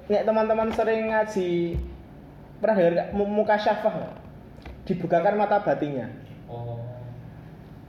[0.07, 1.75] nek teman-teman sering ngaji
[2.63, 3.09] pernah dengar nggak?
[3.11, 4.15] Mu- mukasyafah nggak?
[4.87, 6.07] Dibukakan mata batinnya.
[6.47, 6.79] Oh.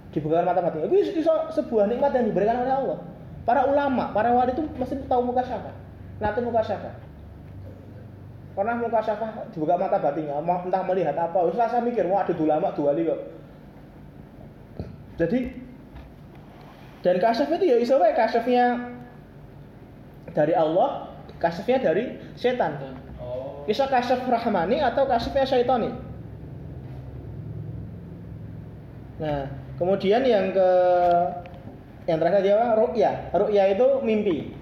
[0.10, 0.89] Dibukakan mata batinnya.
[0.89, 1.22] Itu
[1.54, 3.00] sebuah nikmat yang diberikan oleh Allah.
[3.46, 5.74] Para ulama, para wali itu mesti tahu mukasyafah.
[6.18, 6.93] Nanti mukasyafah.
[8.58, 12.89] Pernah mukasyafah dibuka mata batinnya, entah melihat apa, wis rasa mikir, wah ada ulama dua
[12.89, 13.22] wali kok.
[15.22, 15.39] Jadi
[17.06, 18.82] dan kasyaf itu ya iso kasyafnya
[20.34, 22.82] dari Allah, kasyafnya dari setan.
[23.22, 23.62] Oh.
[23.70, 25.93] Bisa kasyaf rahmani atau kasyafnya syaitani.
[29.22, 30.70] Nah, kemudian yang ke
[32.06, 32.68] yang terakhir dia apa?
[32.78, 33.12] Ru'ya.
[33.34, 34.53] Ru'ya itu mimpi.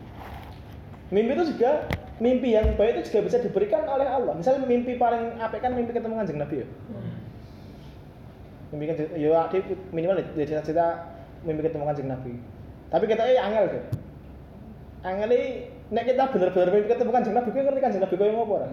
[1.12, 1.88] Mimpi itu juga
[2.18, 4.34] mimpi yang baik itu juga bisa diberikan oleh Allah.
[4.34, 6.68] Misalnya mimpi paling apik kan mimpi ketemu kanjeng Nabi ya.
[6.68, 7.14] Hmm.
[8.74, 9.44] Mimpi kanjeng ya
[9.92, 10.88] minimal ya cita-cita
[11.44, 12.34] mimpi ketemu kanjeng Nabi.
[12.88, 13.84] Tapi kita eh angel deh.
[15.04, 15.48] Angel ini
[15.92, 18.70] nek kita bener-bener mimpi ketemu kanjeng Nabi, kowe ngerti kanjeng Nabi koyo ngopo ora?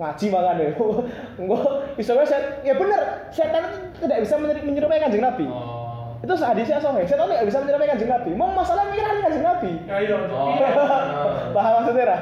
[0.00, 0.64] ngaji makanya
[1.44, 1.64] enggak
[2.00, 5.79] bisa wae set ya bener setan itu tidak bisa menyer- menyerupai kanjeng nabi Oh.
[6.20, 7.08] Itu hadisnya sahih.
[7.08, 8.30] Setan nggak bisa menyerupai kanjeng Nabi.
[8.36, 9.72] Mau masalah mikiran kanjeng Nabi.
[9.88, 10.52] Ayo, Oh.
[10.52, 12.16] tapi Paham maksudnya?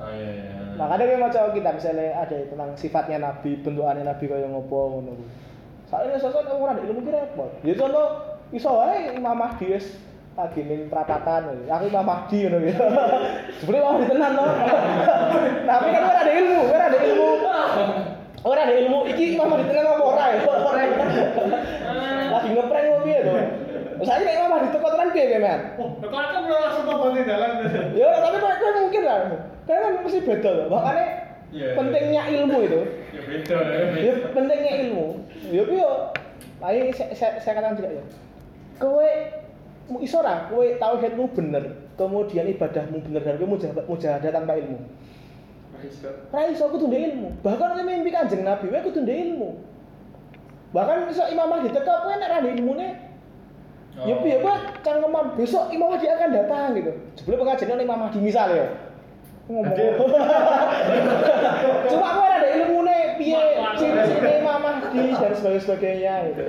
[0.00, 0.60] Oh iya iya.
[0.80, 5.12] Makanya kita mau coba kita misalnya ada tentang sifatnya Nabi, bentukannya Nabi kaya ngopo ngono.
[5.92, 7.50] Soalnya sosok ora ada ilmu ki repot.
[7.60, 8.06] Ya contoh
[8.48, 10.00] iso wae Imam Mahdi wis
[10.40, 11.68] lagi ning perapatan.
[11.68, 12.80] Aku Imam Mahdi ngono gitu.
[13.60, 14.44] Sebenarnya Imam Mahdi tenan to.
[15.68, 17.28] Tapi kan ora ada ilmu, ora ada ilmu.
[18.40, 20.38] Ora ada ilmu iki Imam Mahdi tenan apa ora ya?
[22.32, 23.32] Lagi ngeprank kok piye to?
[24.00, 25.60] Saya nek Imam Mahdi teko tenan piye men?
[25.76, 27.50] Oh, kalau kan belum langsung membangun jalan.
[27.92, 29.18] Ya, tapi kok kok mungkin lah.
[29.68, 30.66] Karena kan mesti beda loh.
[30.72, 31.06] Makanya
[31.50, 31.74] Iya, iya.
[31.74, 32.80] pentingnya ilmu itu.
[33.10, 33.78] Ya beda ya.
[33.98, 35.06] Ya pentingnya ilmu.
[35.50, 35.90] Ya piye?
[36.60, 38.04] Ayo saya, saya, saya katakan juga ya.
[38.78, 39.10] Kowe
[39.98, 41.64] iso ra kowe tauhidmu bener,
[41.98, 43.48] kemudian ibadahmu bener dan kowe
[43.90, 44.78] mujahadah tanpa ilmu.
[46.30, 47.28] Ra iso kudu ndek ilmu.
[47.42, 49.58] Bahkan kowe mimpi Kanjeng Nabi kowe kudu ilmu.
[50.70, 52.62] Bahkan iso Imam Mahdi teko kowe nek ra ndek
[54.00, 56.92] ilmune Ya piye kowe cangkeman besok Imam Mahdi akan datang gitu.
[57.20, 58.66] Jebule pengajian ning Imam Mahdi misal ya.
[59.50, 59.76] Ngomong.
[61.90, 63.40] Cuma kowe ada ilmune piye
[63.76, 66.42] ciri-ciri Imam Mahdi dan sebagainya sebagainya gitu.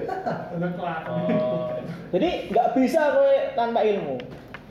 [1.11, 1.75] Oh.
[2.15, 4.15] Jadi nggak bisa kowe tanpa ilmu.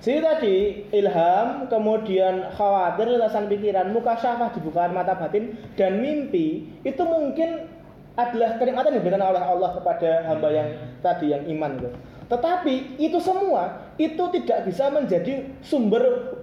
[0.01, 0.57] Jadi tadi
[0.97, 7.69] ilham, kemudian khawatir, lintasan pikiran, mukasyafah dibukakan mata batin, dan mimpi itu mungkin
[8.17, 10.69] adalah kenikmatan yang diberikan oleh Allah kepada hamba yang
[11.05, 11.91] tadi yang iman itu.
[12.31, 16.39] Tetapi itu semua itu tidak bisa menjadi sumber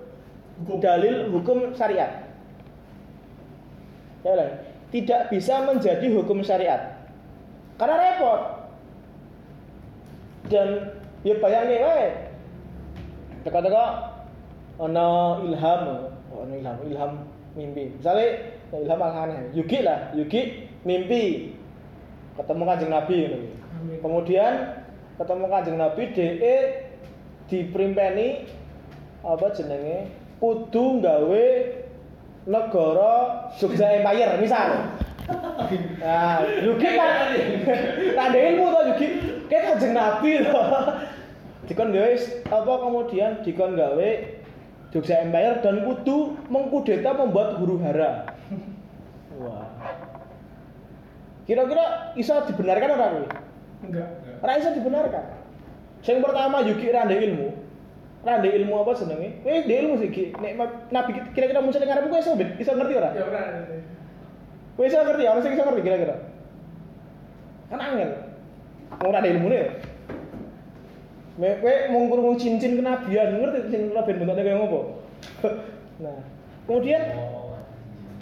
[0.83, 2.27] dalil hukum syariat.
[4.27, 4.59] Ya
[4.91, 6.99] tidak bisa menjadi hukum syariat.
[7.79, 8.41] Karena repot.
[10.47, 10.91] Dan
[11.23, 12.07] ya bayangin wae.
[13.47, 13.85] Teka-teka
[14.79, 15.83] ana ilham,
[16.31, 17.11] ana ilham, ilham
[17.55, 17.95] mimpi.
[17.95, 18.27] Misalnya
[18.75, 21.55] ya ilham aneh, Yugi lah, Yugi mimpi
[22.35, 23.17] ketemu kanjeng Nabi.
[23.77, 23.97] Amin.
[23.99, 24.76] Kemudian
[25.18, 26.55] ketemu kanjeng Nabi DE
[27.49, 28.45] diperimpeni
[29.26, 31.45] apa jenenge kudu gawe
[32.45, 33.13] negara
[33.57, 34.70] Jogja Empire misal.
[35.99, 37.36] Nah, Yugi kan
[38.18, 39.07] tanda ilmu to Yugi.
[39.49, 40.61] Kayak kanjeng Nabi to.
[41.68, 42.11] Dikon gawe
[42.47, 44.09] apa kemudian dikon gawe
[44.93, 48.38] Jogja Empire dan kudu mengkudeta membuat huru hara.
[49.41, 49.68] Wah.
[51.43, 53.28] Kira-kira bisa dibenarkan ora kuwi?
[53.88, 54.09] Enggak.
[54.41, 55.25] Ora iso dibenarkan.
[56.05, 57.47] Sing pertama Yuki ra ndek ilmu.
[58.25, 59.29] Ra ndek ilmu apa jenenge?
[59.41, 60.23] Kowe ndek ilmu sih, Ki.
[60.38, 60.53] Nek
[60.93, 63.09] Nabi kira-kira muncul ning kowe iso ben- iso ngerti ora?
[63.17, 63.41] Ya ora.
[64.77, 66.15] Kowe iso ngerti, ora sing iso ngerti kira-kira.
[67.69, 68.11] Kan angel.
[69.01, 69.61] Ora ada ilmune.
[71.38, 74.79] Kowe kowe mung krungu cincin kenabian, ngerti cincin kenabian bentuknya kayak ngopo?
[76.03, 76.17] nah,
[76.69, 77.01] kemudian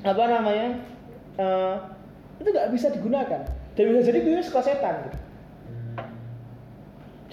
[0.03, 0.68] apa namanya?
[1.36, 1.76] Eh,
[2.39, 3.43] itu nggak bisa digunakan.
[3.76, 5.24] Dan bisa jadi kuwi suka setan gitu.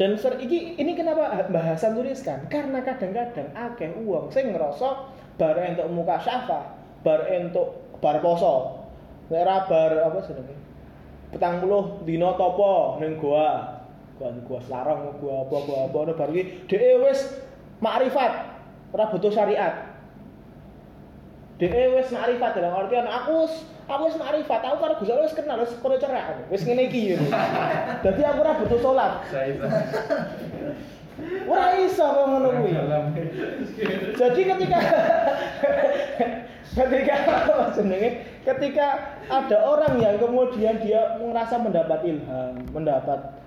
[0.03, 2.51] Dan ser ini kenapa Mbah Hasan tuliskan?
[2.51, 6.75] Karena kadang-kadang akeh uang sing ngerasa bar entuk muka syafa,
[7.07, 8.83] bar entuk bar poso.
[9.31, 10.59] Nek bar apa jenenge?
[11.31, 13.79] Petang puluh dina topo ning goa.
[14.19, 17.15] Goa goa Selarong, goa apa goa apa ono bar iki dhewe
[17.79, 18.33] makrifat,
[18.91, 19.87] ora butuh syariat.
[21.63, 23.47] Dhewe wis makrifat dalam artian aku
[23.87, 26.43] aku wis makrifat, aku karo Gusti Allah wis kenal, wis kono cerak.
[26.51, 27.15] Wis ngene iki.
[27.15, 27.23] gitu.
[28.03, 29.13] Dadi aku ora butuh salat.
[31.47, 32.73] Ora iso kok ngono kuwi.
[34.19, 34.79] Jadi ketika
[36.75, 37.15] ketika
[37.79, 38.11] jenenge?
[38.43, 38.87] Ketika
[39.31, 43.39] ada orang yang kemudian dia merasa mendapat ilham, mendapat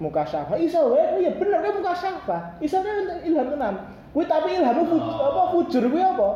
[0.00, 2.38] muka syafa, iso wae oh ya bener kan muka syafa.
[2.64, 3.92] Iso wae ilham tenan.
[4.16, 6.28] Kuwi tapi ilhammu fu- apa fujur kuwi apa?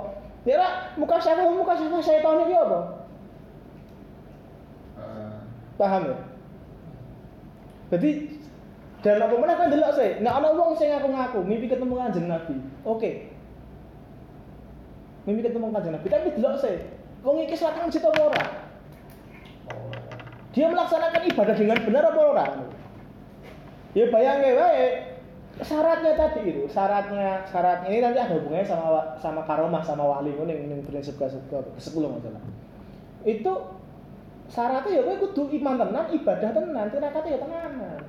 [0.43, 2.81] Kira muka syafa muka syafa setan iki apa?
[5.79, 6.17] Paham ya?
[7.95, 8.11] Jadi
[9.03, 10.19] dan apa mana kan delok sih.
[10.19, 12.55] Nek ana wong sing ngaku-ngaku mimpi ketemu Kanjeng Nabi.
[12.83, 13.31] Oke.
[15.27, 16.77] Mimpi ketemu Kanjeng Nabi, tapi delok sih.
[17.23, 18.43] Wong iki selatan cita ora?
[20.53, 22.47] Dia melaksanakan ibadah dengan benar apa ora?
[23.93, 25.12] Ya bayangke wae
[25.63, 30.71] syaratnya tadi itu, syaratnya syaratnya ini nanti ada hubungannya sama sama karomah sama wali ning
[30.71, 32.43] ning prinsip ke ke-10 masalah.
[33.23, 33.53] Itu
[34.51, 38.01] syaratnya ya kowe kudu iman tenan, ibadah tenan, tirakate ya tenanan.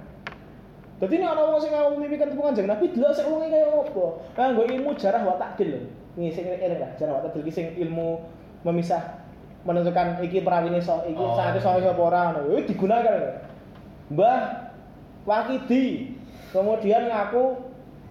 [1.01, 4.05] Dadi nek ana wong sing ngomong mimpi ketemu Kanjeng Nabi, delok sik wonge kaya apa.
[4.37, 5.79] Kanggo ilmu jarah wa takdil lho.
[6.15, 8.23] Ini sing eling lah, jarah wa takdil iki sing ilmu
[8.63, 9.21] memisah
[9.67, 11.35] menentukan iki perawine so iki Oh.
[11.35, 12.55] saate so apa ora ngono.
[12.55, 13.41] Iki digunakan.
[14.11, 14.39] Mbah
[15.23, 16.11] Wakidi
[16.51, 17.43] kemudian ngaku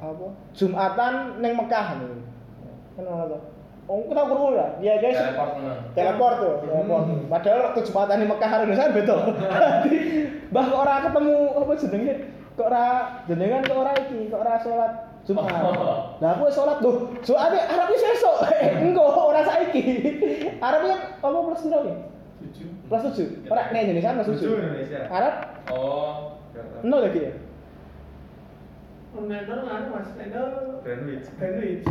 [0.03, 0.27] apa
[0.57, 2.15] Jumatan neng Mekah nih.
[2.99, 3.39] Kan to.
[3.91, 4.71] Oh, kita kurang lah.
[4.79, 5.19] Ya guys.
[5.19, 5.81] Teleport menang.
[5.93, 7.05] Teleport tuh, teleport.
[7.27, 8.89] Padahal waktu Jumatan di Mekah karo Indonesia.
[9.85, 9.99] Jadi,
[10.55, 12.15] Mbah kok ora ketemu apa jenenge?
[12.53, 12.85] kok ora
[13.25, 14.93] jenengan kok ora iki kok ora salat
[15.25, 15.49] Jumat.
[15.49, 16.21] Oh.
[16.21, 17.09] Lah aku salat lho.
[17.25, 18.37] Soale arep wis sesuk.
[18.85, 19.83] Engko ora saiki.
[20.61, 21.95] Arep kan apa plus piro ki?
[22.43, 22.69] Tujuh.
[22.91, 23.03] Plus
[23.47, 23.49] 7.
[23.49, 24.67] Ora nek Indonesia plus Tujuh 7.
[24.67, 25.01] Indonesia.
[25.09, 25.35] Arab
[25.71, 26.37] Oh.
[26.83, 27.33] nol lagi ya?
[29.13, 31.29] Nendor kan mas, nendor Greenwich.
[31.37, 31.85] Greenwich.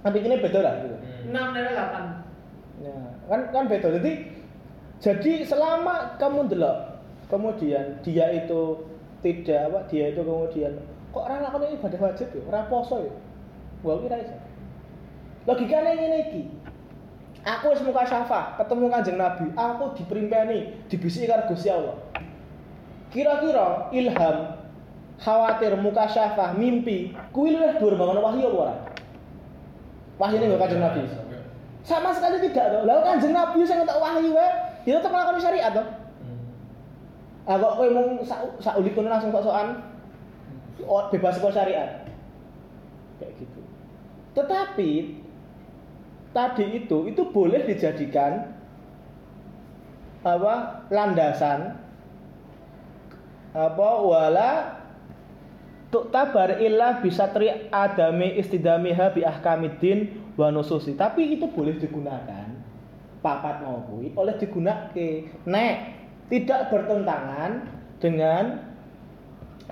[0.00, 0.96] Tapi ini beda lah gitu.
[0.96, 1.28] Hmm.
[1.34, 2.04] Enam nendor delapan.
[2.80, 3.88] Ya, kan kan beda.
[3.98, 4.12] Jadi
[5.00, 7.02] jadi selama kamu delok
[7.32, 8.84] kemudian dia itu
[9.20, 10.72] tidak apa dia itu kemudian
[11.10, 13.12] kok ora lakoni ibadah wajib ya, ora poso ya.
[13.82, 14.36] Gua kira iso.
[15.48, 16.42] Logikane ngene iki.
[17.40, 21.96] Aku wis muka syafa, ketemu Kanjeng Nabi, aku diperimpeni, dibisiki karo Gusti Allah.
[23.08, 24.59] Kira-kira ilham,
[25.20, 28.74] khawatir muka syafa, mimpi, kuwi luwih dhuwur bangun wahyu apa ora?
[30.16, 31.04] Wahyu ning Kanjeng Nabi.
[31.84, 32.82] Sama sekali tidak toh.
[32.88, 34.48] Lalu Kanjeng Nabi sing entuk wahyu wae,
[34.88, 35.86] dia tetep nglakoni syariat toh.
[37.44, 38.48] Ah kok kowe mung sak
[38.80, 39.68] langsung sok-sokan
[40.88, 41.90] oh, bebas saka syariat.
[43.20, 43.60] Kayak gitu.
[44.32, 44.90] Tetapi
[46.32, 48.56] tadi itu itu boleh dijadikan
[50.20, 51.80] apa landasan
[53.50, 54.79] apa wala
[55.90, 60.94] tuktabar illa bisa tri adami istidamiha bi ahkamiddin wa nususi.
[60.94, 62.46] Tapi itu boleh digunakan
[63.20, 64.96] papat mau oleh digunakan
[65.44, 65.74] nek
[66.32, 67.68] tidak bertentangan
[68.00, 68.64] dengan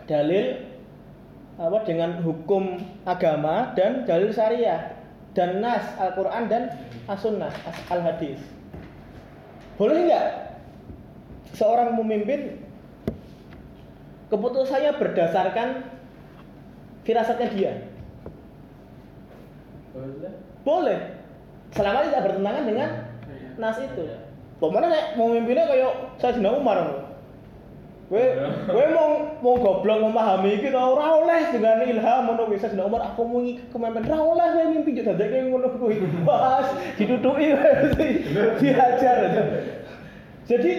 [0.05, 0.69] dalil
[1.59, 4.95] apa dengan hukum agama dan dalil syariah
[5.35, 6.71] dan nas Al-Qur'an dan
[7.11, 8.39] as-sunnah as- al-hadis.
[9.75, 10.27] Boleh nggak
[11.55, 12.62] seorang memimpin
[14.29, 15.97] keputusannya berdasarkan
[17.09, 17.73] firasatnya dia.
[20.61, 21.17] Boleh.
[21.73, 22.89] Selama tidak bertentangan dengan
[23.57, 24.05] nas itu.
[24.61, 27.07] Pemana nek mau mimpinnya kayak Sayyidina Umar ngono.
[28.09, 28.25] Kowe
[28.73, 29.09] kowe mau
[29.45, 32.61] mau goblok memahami iki ta ora oleh dengan ilham ngono kuwi.
[32.61, 35.97] Sayyidina Umar aku mau iki kemimpin ora oleh kowe mimpi yo dadeke ngono kuwi.
[36.29, 36.69] Bas
[37.01, 37.57] ditutuki
[38.61, 39.19] diajar.
[40.49, 40.73] Jadi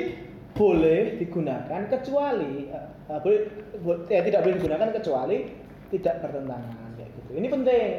[0.58, 3.40] boleh digunakan kecuali eh, boleh
[3.80, 5.38] bo- ya tidak boleh digunakan kecuali
[5.90, 7.32] tidak bertentangan kayak gitu.
[7.38, 7.92] Ini penting.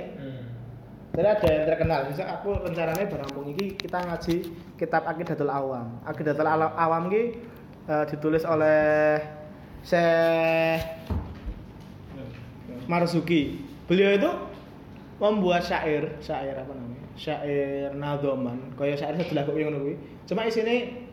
[1.10, 4.46] Jadi ada yang terkenal, misal aku rencananya berampung ini kita ngaji
[4.78, 5.98] kitab Aqidatul Awam.
[6.06, 7.34] Aqidatul Awam ini
[7.90, 9.18] eh, ditulis oleh
[9.82, 10.78] Syekh
[12.86, 13.58] Marzuki.
[13.90, 14.30] Beliau itu
[15.18, 17.02] membuat syair, syair apa namanya?
[17.18, 19.94] Syair nadhoman, kaya syair sebelah kok ngono kuwi.
[20.30, 21.06] Cuma isine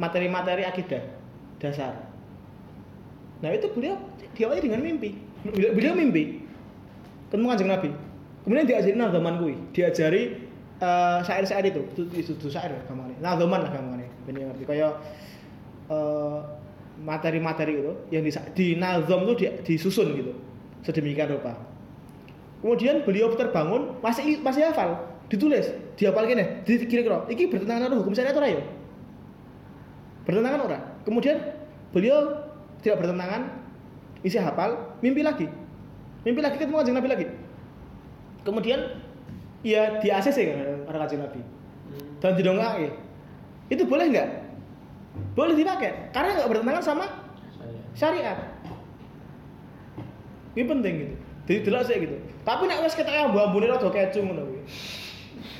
[0.00, 1.04] materi-materi akidah
[1.60, 2.08] dasar.
[3.44, 4.00] Nah, itu beliau
[4.32, 5.12] diawali dengan mimpi.
[5.42, 6.38] Beliau, mimpi
[7.26, 7.90] ketemu kanjeng Nabi.
[8.46, 10.22] Kemudian diajari nadhoman kuwi, diajari
[10.78, 13.18] eh, syair-syair itu, itu itu, itu syair gampangane.
[13.18, 14.06] Nadhoman lah gampangane.
[14.28, 14.88] Ben yo ngerti kaya
[15.90, 16.38] eh,
[17.02, 20.32] materi-materi itu yang di, di nazom itu di, disusun gitu.
[20.86, 21.58] Sedemikian rupa.
[22.62, 24.94] Kemudian beliau terbangun masih masih hafal,
[25.26, 25.66] ditulis,
[25.98, 28.62] dihafal gini, kira-kira iki bertentangan karo hukum syariat ora ya?
[30.22, 30.78] Bertentangan ora?
[31.02, 31.42] Kemudian
[31.90, 32.38] beliau
[32.86, 33.50] tidak bertentangan,
[34.22, 35.46] isi hafal, mimpi lagi.
[36.22, 37.26] Mimpi lagi ketemu kanjeng Nabi lagi.
[38.46, 38.80] Kemudian
[39.66, 41.40] ya di ACC kan karo kanjeng Nabi.
[42.22, 42.94] Dan didongake.
[43.68, 44.28] Itu boleh nggak?
[45.36, 47.06] Boleh dipakai karena nggak bertentangan sama
[47.92, 48.38] syariat.
[50.54, 51.14] Ini penting gitu.
[51.42, 52.16] Jadi delok sih gitu.
[52.46, 54.62] Tapi nek wis ketok ambu-ambune rada kecu ngono kuwi.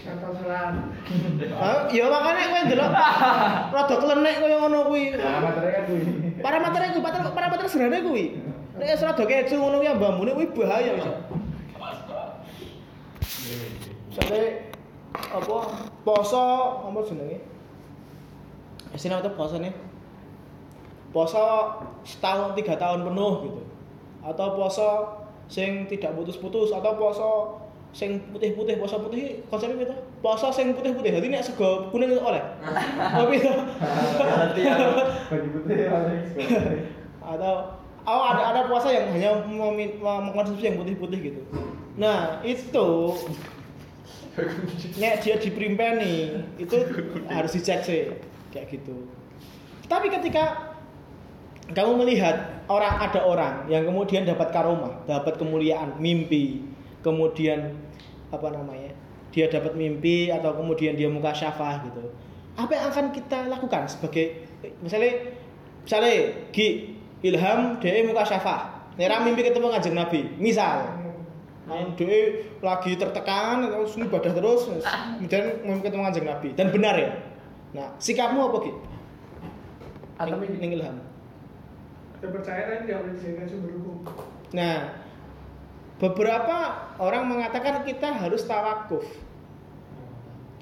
[0.03, 0.75] Kata selat.
[1.59, 2.91] Ah, ya makanya kowe ndelok
[3.75, 5.03] rada klenek kaya ngono kuwi.
[5.19, 6.03] Materi kan kuwi.
[6.39, 8.25] Parameter kuwi, parameter parameter sederhana kuwi.
[8.73, 11.13] Nek wis rada kecu ngono kuwi ambu-ambune kuwi bahaya iso.
[14.13, 14.73] Sampai
[15.13, 15.57] apa
[16.05, 16.45] poso
[16.89, 17.39] apa jenenge?
[18.97, 19.73] Istilah apa poso nih?
[21.13, 21.45] Poso
[22.05, 23.61] setahun tiga tahun penuh gitu.
[24.25, 25.21] Atau poso
[25.53, 27.31] sing tidak putus-putus atau poso
[27.93, 29.93] sing putih-putih poso putih konsepnya gitu
[30.25, 32.41] poso sing putih-putih jadi nek sego kuning itu oleh
[33.21, 33.53] tapi itu
[35.29, 35.77] Bagi putih
[37.21, 39.31] atau oh ada ada puasa yang hanya
[40.01, 41.41] mengkonsumsi yang putih-putih gitu.
[41.99, 42.89] Nah itu
[44.97, 46.77] nek dia diperimpeni itu
[47.29, 48.03] harus dicek sih
[48.51, 49.07] kayak gitu.
[49.87, 50.73] Tapi ketika
[51.73, 56.63] kamu melihat orang ada orang yang kemudian dapat karomah dapat kemuliaan mimpi
[57.01, 57.75] kemudian
[58.31, 58.93] apa namanya
[59.33, 62.13] dia dapat mimpi atau kemudian dia muka syafah gitu
[62.57, 64.45] apa yang akan kita lakukan sebagai
[64.85, 65.33] misalnya
[65.85, 66.13] misalnya
[66.53, 66.69] Gi
[67.23, 71.01] Ilham dia muka syafah Nera mimpi ketemu ngajeng Nabi misal
[71.63, 77.11] Nah, dia lagi tertekan terus ibadah terus kemudian mimpi ketemu ngajeng Nabi dan benar ya
[77.73, 78.73] nah sikapmu apa Gi
[80.19, 80.97] Atau Ning- ning Ilham
[82.21, 83.99] Saya percaya kan tidak boleh dijadikan sumber hukum.
[84.55, 84.95] Nah,
[85.99, 86.57] beberapa
[87.03, 89.03] orang mengatakan kita harus tawakuf.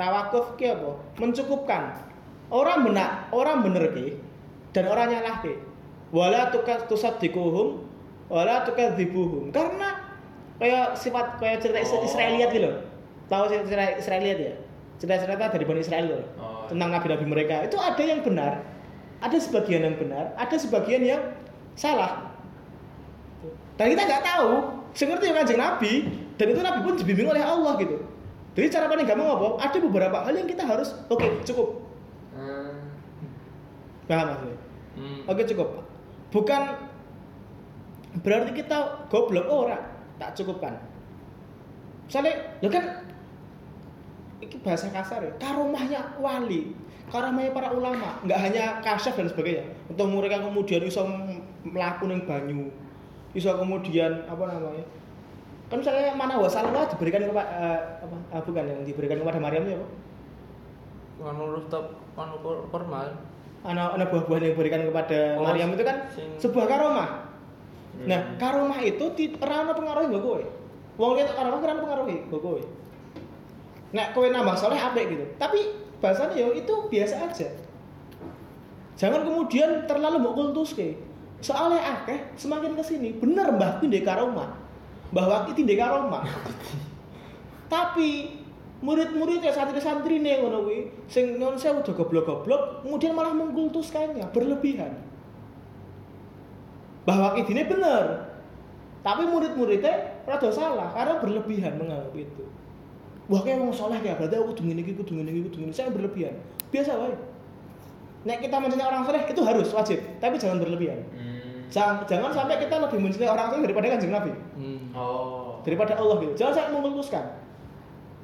[0.00, 0.96] Tawakuf ki apa?
[1.20, 2.00] Mencukupkan.
[2.48, 4.16] Orang benar, orang bener ki
[4.72, 5.52] dan orang nyalah ki.
[6.10, 6.50] Wala
[6.86, 7.86] tusaddiquhum
[8.30, 9.50] wala tukadzibuhum.
[9.54, 9.98] Karena
[10.58, 12.06] kayak sifat kayak cerita Oh.
[12.06, 12.76] Israeliat gitu loh.
[13.30, 14.54] Tahu sih cerita Israeliat ya?
[15.00, 16.22] Cerita-cerita dari Bani Israel loh.
[16.36, 16.66] Oh.
[16.68, 17.62] Tentang nabi-nabi mereka.
[17.64, 18.62] Itu ada yang benar,
[19.22, 21.22] ada sebagian yang benar, ada sebagian yang
[21.74, 22.30] salah.
[23.80, 24.50] Dan kita nggak tahu,
[24.92, 25.92] seperti yang kanjeng Nabi,
[26.36, 27.96] dan itu Nabi pun dibimbing oleh Allah gitu.
[28.52, 29.48] Jadi cara paling gampang apa?
[29.56, 31.80] Ada beberapa hal yang kita harus, oke cukup,
[32.36, 32.92] Hmm.
[34.04, 34.58] paham maksudnya?
[35.00, 35.20] Hmm.
[35.24, 35.68] Oke cukup.
[36.30, 36.62] Bukan
[38.22, 39.82] berarti kita goblok orang,
[40.18, 40.78] tak cukupkan.
[42.06, 42.84] Misalnya, lo kan,
[44.42, 46.74] ini bahasa kasar ya, karomahnya wali,
[47.10, 49.66] karomahnya para ulama, nggak hanya kasyaf dan sebagainya.
[49.86, 51.06] Untuk mereka kemudian bisa
[51.62, 52.62] melakukan yang banyu,
[53.30, 54.86] bisa kemudian apa namanya?
[55.70, 57.46] Kan misalnya mana wasallah diberikan kepada
[58.02, 58.16] apa?
[58.34, 59.86] ah, bukan yang diberikan kepada Maryam itu apa?
[61.30, 62.66] Anu rooftop anu kur-
[63.60, 63.70] kurma.
[63.70, 67.08] anak anak buah-buahan yang diberikan kepada Oh, Maryam itu kan sing- sebuah karomah.
[68.00, 68.06] Hmm.
[68.08, 69.04] Nah, karomah itu
[69.66, 70.42] ono pengaruhi mbok kowe.
[70.96, 72.60] Wong lihat karomah ora ono pengaruhi mbok kowe.
[73.92, 75.24] Nek kowe nambah soleh apik gitu.
[75.36, 75.60] Tapi
[76.00, 77.48] bahasanya ya itu biasa aja.
[78.96, 80.96] Jangan kemudian terlalu mbok kultuske.
[81.40, 84.56] Soalnya akeh semakin ke sini bener mbah ndek karomah.
[85.12, 86.24] Mbah Waki ndek karomah.
[87.72, 88.39] Tapi
[88.80, 94.96] murid-murid ya santri-santri nih ngono kuwi sing non sewu udah goblok-goblok kemudian malah mengkultuskannya berlebihan.
[97.04, 98.28] Bahwa ini bener.
[99.00, 102.44] Tapi murid-muridnya rada salah karena berlebihan menganggap itu.
[103.30, 105.72] Wah kayak wong soleh kayak berarti aku kudu ngene iki kudu ngene iki kudu ngene.
[105.72, 106.34] Saya berlebihan.
[106.68, 107.16] Biasa wae.
[108.28, 111.00] Nek kita mencintai orang soleh itu harus wajib, tapi jangan berlebihan.
[111.16, 111.64] Hmm.
[111.72, 114.80] Jangan, jangan sampai kita lebih mencintai orang soleh daripada kanjeng Nabi Hmm.
[114.92, 115.56] Oh.
[115.64, 116.32] daripada Allah gitu.
[116.36, 117.24] Jangan sampai mengkultuskan.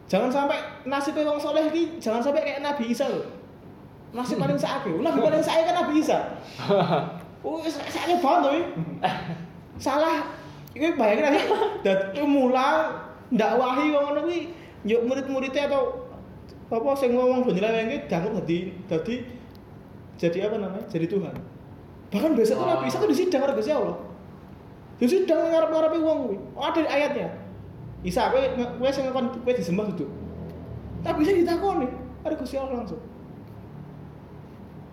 [0.07, 3.27] Jangan sampai nasib wong soleh ini jangan sampai kayak Nabi Isa loh.
[4.15, 5.03] Nasib paling sakit.
[5.03, 6.19] Nabi paling sakit kan Nabi Isa.
[7.47, 8.63] Oh, sakit banget ini.
[9.79, 10.27] Salah.
[10.75, 11.41] Ini bayangin aja.
[11.87, 12.91] Dan mulang
[13.31, 14.51] dakwahi wong ngono kuwi
[14.83, 16.11] yuk murid-muridnya atau
[16.67, 19.17] apa sing ngomong do nyelewengke dianggap dadi dadi
[20.19, 20.91] jadi apa namanya?
[20.91, 21.35] Jadi Tuhan.
[22.11, 22.67] Bahkan besok tuh.
[22.67, 23.97] Nabi Isa tuh disidang karo Gusti Allah.
[24.97, 26.37] Di sidang ngarep-ngarepe wong kuwi.
[26.57, 27.29] Ada ayatnya.
[28.07, 30.07] Isa kowe kowe sing ngakon kowe disembah duduk.
[31.03, 31.91] Tapi bisa ditakoni,
[32.23, 33.03] ada Gusti Allah langsung.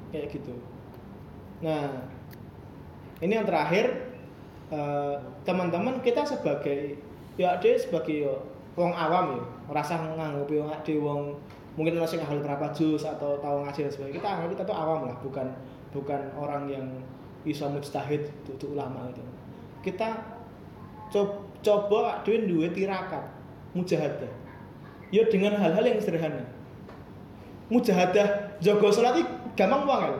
[0.10, 0.54] Kayak gitu.
[1.62, 2.10] Nah,
[3.22, 4.14] ini yang terakhir
[4.74, 6.98] eh, teman-teman kita sebagai
[7.38, 8.34] ya ade sebagai ya,
[8.74, 11.22] wong awam ya, rasa nganggep wong ade wong
[11.74, 14.18] mungkin orang sing hafal berapa juz atau tahu ngaji dan sebagainya.
[14.22, 15.48] Kita anggap kita tuh awam lah, bukan
[15.94, 16.86] bukan orang yang
[17.46, 19.22] bisa mujtahid untuk ulama gitu.
[19.86, 20.18] Kita
[21.14, 23.24] coba coba dhewe duwe tirakat
[23.74, 24.32] mujahadah.
[25.14, 26.46] Ya dengan hal-hal yang sederhana.
[27.70, 29.26] Mujahadah jaga salat
[29.58, 30.14] gampang banget.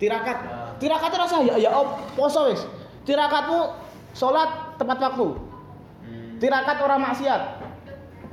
[0.00, 0.38] Tirakat.
[0.48, 0.72] Ah.
[0.80, 2.64] Tirakat rasa ya ya op, poso wis.
[3.04, 3.76] Tirakatmu
[4.16, 5.28] salat tepat waktu.
[6.04, 6.36] Hmm.
[6.40, 7.42] Tirakat orang maksiat.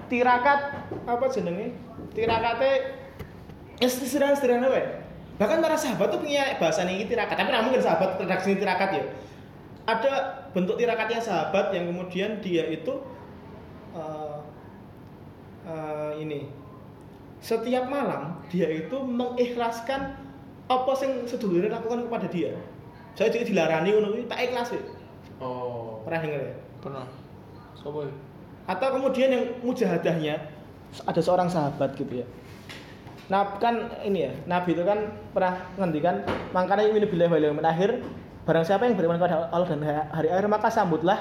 [0.08, 0.60] Tirakat
[1.04, 1.76] apa jenenge?
[2.16, 2.72] Tirakate
[3.78, 4.84] ya sederhana-sederhana wae.
[5.38, 9.04] Bahkan para sahabat tuh punya bahasa ini tirakat, tapi nggak mungkin sahabat redaksi tirakat ya.
[9.88, 12.92] Ada bentuk tirakatnya sahabat yang kemudian dia itu
[13.96, 14.38] eh,
[15.64, 16.52] eh, ini
[17.40, 20.20] setiap malam dia itu mengikhlaskan
[20.68, 22.52] apa yang sedulurnya lakukan kepada dia.
[23.16, 24.82] Saya jadi dilarani ngono kuwi tak ikhlas ya.
[25.40, 26.04] Oh.
[26.04, 26.56] Pernah dengar ya?
[26.84, 27.06] Pernah.
[27.80, 28.14] Sopo ya?
[28.68, 30.36] Atau kemudian yang mujahadahnya
[31.08, 32.28] ada seorang sahabat gitu ya.
[33.32, 36.24] Nah kan ini ya, Nabi itu kan pernah ngendikan
[36.56, 38.04] makanya ini bila wal akhir
[38.48, 41.20] barang siapa yang beriman kepada Allah dan hari akhir maka sambutlah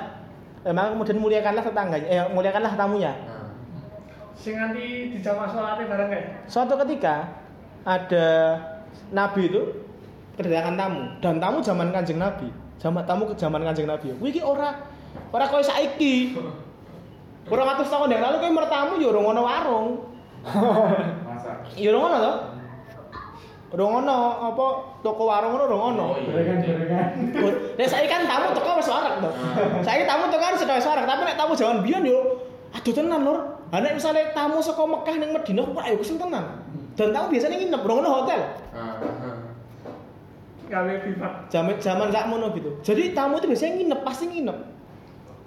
[0.63, 3.11] memang kemudian muliakanlah tetangganya eh muliakanlah tamunya.
[3.27, 3.51] Nah.
[4.39, 6.27] Sing nganti dijamah sholatnya bareng kayak.
[6.47, 7.27] Suatu ketika
[7.83, 8.27] ada
[9.11, 9.63] Nabi itu
[10.39, 12.47] kedatangan tamu dan tamu zaman kanjeng Nabi,
[12.79, 14.15] zaman tamu ke zaman kanjeng Nabi.
[14.15, 14.79] Kuwi iki ora
[15.35, 16.15] ora koyo saiki.
[17.47, 19.89] Ora atus tahun yang lalu kowe mertamu ya ora ngono warung.
[21.31, 21.63] Masa.
[21.79, 22.33] Ya ora ngono to?
[23.77, 24.67] Ora ngono apa
[25.05, 26.17] toko warung ngono.
[26.17, 27.13] Gorengan, gorengan.
[27.77, 29.29] Nek saiki kan tamu teko wis warak to.
[29.85, 32.41] Saiki tamu teko kan sudah wis warak, tapi nek tamu zaman biyen yo
[32.73, 33.37] aduh tenan lur.
[33.69, 36.45] Ha nek misale tamu saka Mekah ning Madinah kok ayo kesel tenan.
[36.97, 38.41] Dan tamu biasanya nginep ora ngono hotel.
[38.73, 39.37] Ah, ah.
[40.73, 41.33] Gawe bifak.
[41.53, 42.81] Zaman zaman sakmono gitu.
[42.81, 44.57] Jadi tamu itu biasanya nginep, pasti nginep.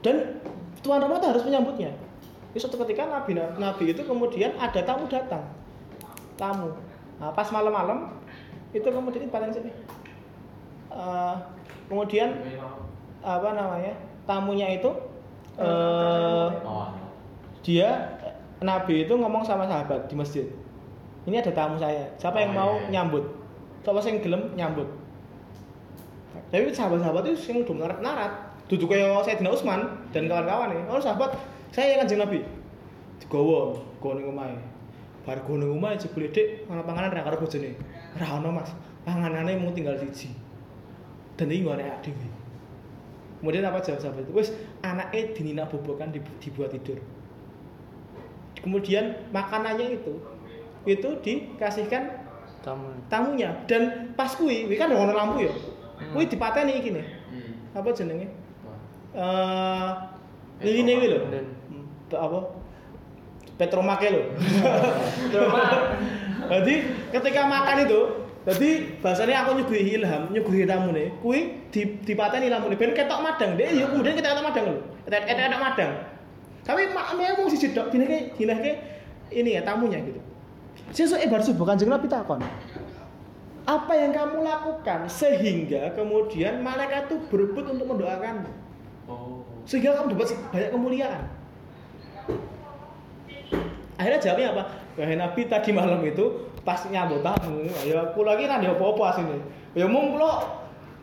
[0.06, 0.38] Dan
[0.86, 1.98] tuan rumah itu harus menyambutnya.
[2.54, 5.50] Jadi suatu ketika Nabi Nabi itu kemudian ada tamu datang.
[6.38, 6.78] Tamu.
[7.20, 8.16] Nah, pas malam-malam
[8.70, 9.72] itu kemudian paling sini.
[10.90, 11.36] eh,
[11.86, 12.34] kemudian
[13.20, 13.94] apa namanya
[14.26, 14.90] tamunya itu
[15.58, 16.90] eh Oh.
[17.62, 17.90] dia
[18.60, 20.46] Nabi itu ngomong sama sahabat di masjid.
[21.24, 22.10] Ini ada tamu saya.
[22.18, 22.90] Siapa yang Oh, mau iya, iya.
[22.98, 23.24] nyambut?
[23.84, 24.88] Siapa yang gelem nyambut?
[26.50, 28.34] Tapi sahabat-sahabat itu sing udah narat.
[28.66, 31.34] Duduk kayak Sayyidina Utsman dan kawan-kawan nih oh sahabat
[31.70, 32.40] saya yang kanjeng Nabi.
[33.22, 34.58] Digowo gowo ning omahe.
[35.26, 37.74] Bar gowo ning omahe jebule dik ana panganan ra karo bojone
[38.18, 38.72] ra ono Mas.
[39.04, 40.34] Panganane mau tinggal siji
[41.36, 42.28] dan ini ada dhewe.
[43.40, 44.32] Kemudian apa jawab sahabat itu?
[44.36, 44.50] Wes
[44.82, 47.00] anaknya dinina bobokan dib- dibuat tidur.
[48.60, 50.20] Kemudian makanannya itu
[50.84, 52.12] itu dikasihkan
[52.60, 52.92] Tamu.
[53.08, 53.56] tamunya.
[53.66, 55.54] Dan pas kui kui kan ada lampu ya?
[56.12, 57.54] Kui dipateni iki nih Hmm.
[57.72, 58.28] apa jenenge?
[59.16, 59.90] Eh
[60.60, 61.20] liline kuwi lho.
[61.32, 61.46] Dan
[62.12, 62.40] Pe- apa?
[63.56, 64.22] Petromake lho
[66.48, 66.74] jadi
[67.12, 68.02] ketika makan itu
[68.48, 68.70] jadi
[69.04, 73.60] bahasanya aku nyuguhi ilham nyuguhi tamu nih kui di dipateni lampu nih ben ketok madang
[73.60, 74.82] deh yuk kemudian kita ketok madang lho.
[75.06, 75.92] Ketok ketok madang.
[76.64, 78.72] Tapi mak mau si jedok dine ke dine ke
[79.36, 80.22] ini ya tamunya gitu.
[80.96, 82.40] Sesuk bar subuh kanjeng Nabi takon
[83.70, 88.50] apa yang kamu lakukan sehingga kemudian malaikat itu berebut untuk mendoakanmu?
[89.10, 89.42] Oh.
[89.66, 91.24] sehingga kamu dapat banyak kemuliaan.
[93.98, 94.64] Akhirnya jawabnya apa
[95.00, 99.40] Wahai Nabi tadi malam itu pas nyambut tamu ya aku lagi kan ya apa-apa asine
[99.72, 100.44] ya mung kula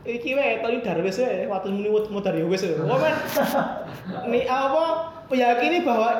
[0.04, 2.76] iki wae tadi darwis wae waktu muni mau dari wis wae.
[2.84, 3.16] Oh men.
[4.30, 4.84] Ni apa
[5.32, 6.12] meyakini bahwa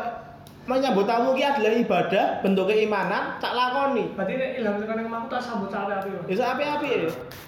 [0.64, 4.08] menyambut tamu ki adalah ibadah bentuk keimanan tak lakoni.
[4.16, 6.08] Berarti nek ilham tekan yang mau tak sambut sampe api.
[6.16, 6.26] Mas.
[6.32, 6.98] bisa api-api ya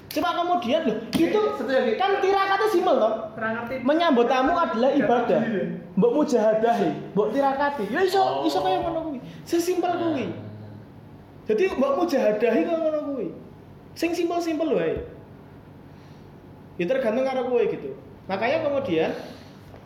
[0.09, 1.41] coba kemudian loh itu
[2.01, 2.97] kan tirakatnya simpel
[3.37, 3.75] ngerti.
[3.85, 5.41] menyambut tamu adalah ibadah.
[5.99, 8.47] mbok mujahadahi mbok tirakati ya iso Oh.
[8.47, 9.08] iso kaya ngono
[9.49, 10.29] sesimpel kuwi.
[11.49, 13.33] Jadi mbok mujahadahi kaya ngono kuwi.
[13.97, 15.01] Sing simpel-simpel wae.
[16.77, 17.97] Ya tergantung karo kowe gitu.
[18.29, 19.11] Makanya kemudian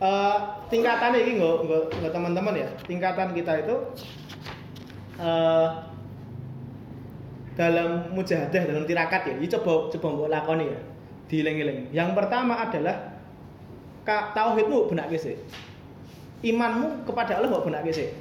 [0.03, 0.37] eh
[0.67, 1.55] tingkatan ini nggak
[1.95, 3.75] nggak teman-teman ya tingkatan kita itu
[5.23, 5.69] eh
[7.55, 9.33] dalam mujahadah dalam tirakat ya.
[9.39, 10.79] Ini coba coba mbok lakoni ya
[11.31, 13.15] dieling-eling yang pertama adalah
[14.05, 15.39] ka, tauhidmu benak sih
[16.43, 18.11] imanmu kepada Allah mbok benak sih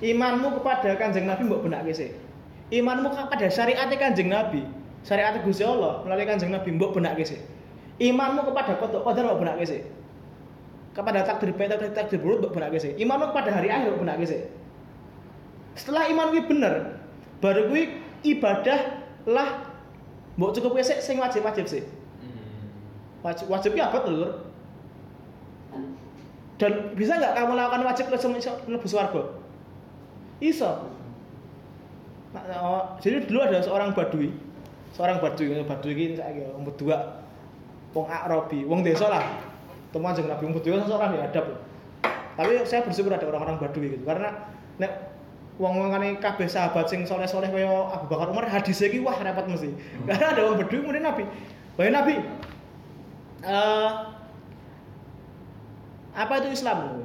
[0.00, 2.12] imanmu kepada kanjeng Nabi mbok benak sih
[2.72, 4.64] imanmu kepada syariat kanjeng Nabi
[5.04, 7.40] syariat Gusti Allah melalui kanjeng Nabi mbok benak sih
[8.00, 9.84] imanmu kepada kodok kodar mbok benak sih
[10.96, 14.16] kepada takdir baik takdir takdir buruk mbok benak sih imanmu kepada hari akhir mbok benak
[14.24, 14.40] sih
[15.76, 16.74] setelah iman kuwi bener
[17.44, 17.82] baru kuwi
[18.24, 19.68] ibadah lah
[20.40, 21.84] mbok cukup wis sing wajib-wajib sih.
[21.84, 22.64] Hmm.
[23.20, 24.32] wajib wajibnya apa tuh Lur?
[26.60, 29.39] dan bisa nggak kamu lakukan wajib langsung mlebu swarga
[30.40, 30.90] iso.
[32.30, 34.32] Nah, oh, jadi dulu ada seorang badui.
[34.96, 37.22] Seorang badui badui ini saya wong berdua
[37.94, 39.24] wong Arabi wong desa lah.
[39.94, 41.46] Teman jeung Nabi wong badui kan seorang diadab
[42.40, 44.32] tapi saya bersyukur ada orang-orang badui gitu karena
[44.80, 45.12] nek
[45.60, 49.76] wong wongane kabeh sahabat sing soleh-soleh kaya Abu Bakar Umar hadisnya iki wah repot mesti.
[50.08, 51.28] Karena ada wong badui kemudian Nabi.
[51.76, 52.14] Wahai Nabi
[53.40, 53.90] eh
[56.16, 57.04] apa itu Islam?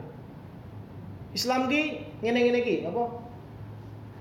[1.36, 1.84] Islam ki
[2.24, 3.04] ngene-ngene ki apa?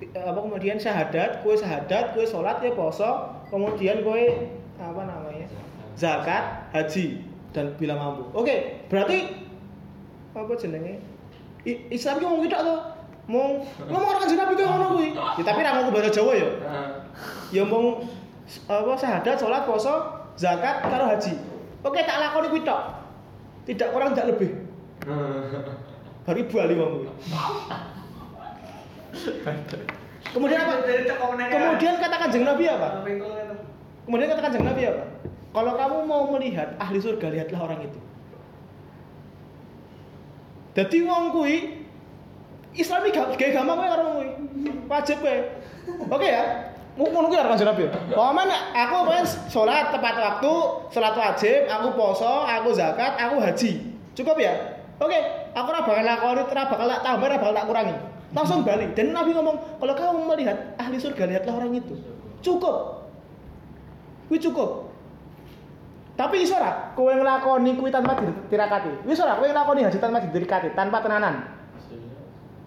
[0.03, 5.47] Apa kemudian syahadat, kue syahadat, kue sholat, kue poso, kemudian kue apa namanya
[5.95, 7.23] zakat, haji
[7.55, 8.27] dan bila mampu.
[8.35, 9.47] Oke, berarti
[10.35, 10.99] apa jenenge?
[11.65, 12.79] Islam ki ngomong tidak tuh,
[13.31, 15.09] mau ngomong orang Nabi kok ngono kuwi.
[15.15, 16.49] Ya, tapi ra ngomong bahasa Jawa ya.
[17.55, 18.05] Ya ngomong
[18.67, 19.95] apa syahadat, sholat, poso,
[20.35, 21.33] zakat, karo haji.
[21.87, 22.83] Oke, tak lakoni kuwi tok.
[23.65, 24.51] Tidak kurang tidak lebih.
[26.27, 27.09] Baru bali wong kuwi.
[30.35, 30.75] Kemudian apa?
[31.51, 32.89] Kemudian kata kanjeng Nabi apa?
[34.05, 35.05] Kemudian kata kanjeng Nabi apa?
[35.55, 38.01] Kalau kamu mau melihat ahli surga, lihatlah orang itu.
[40.75, 41.87] Jadi wong kuwi
[42.75, 44.29] Islami gak gawe gampang kowe karo kuwi.
[44.91, 45.37] Wajib kowe.
[46.11, 46.43] Oke ya.
[46.99, 47.87] Mau ngono kuwi kanjeng Nabi.
[48.11, 50.55] Paman aku pengen salat tepat waktu,
[50.91, 53.95] salat wajib, aku poso, aku zakat, aku haji.
[54.19, 54.55] Cukup ya?
[54.99, 55.19] Oke,
[55.55, 57.97] aku ora bakal lakoni, ora bakal tak tambah, ora bakal tak kurangi.
[58.35, 58.99] Langsung balik.
[58.99, 61.95] Dan Nabi ngomong, kalau kamu melihat ahli surga, lihatlah orang itu.
[62.43, 63.07] Cukup.
[64.27, 64.91] Kuwi cukup.
[66.15, 69.07] Tapi iso ora kowe nglakoni kuwi tanpa ditirakati.
[69.07, 71.47] Wis ora kowe nglakoni haji tanpa ditirakati, tanpa tenanan.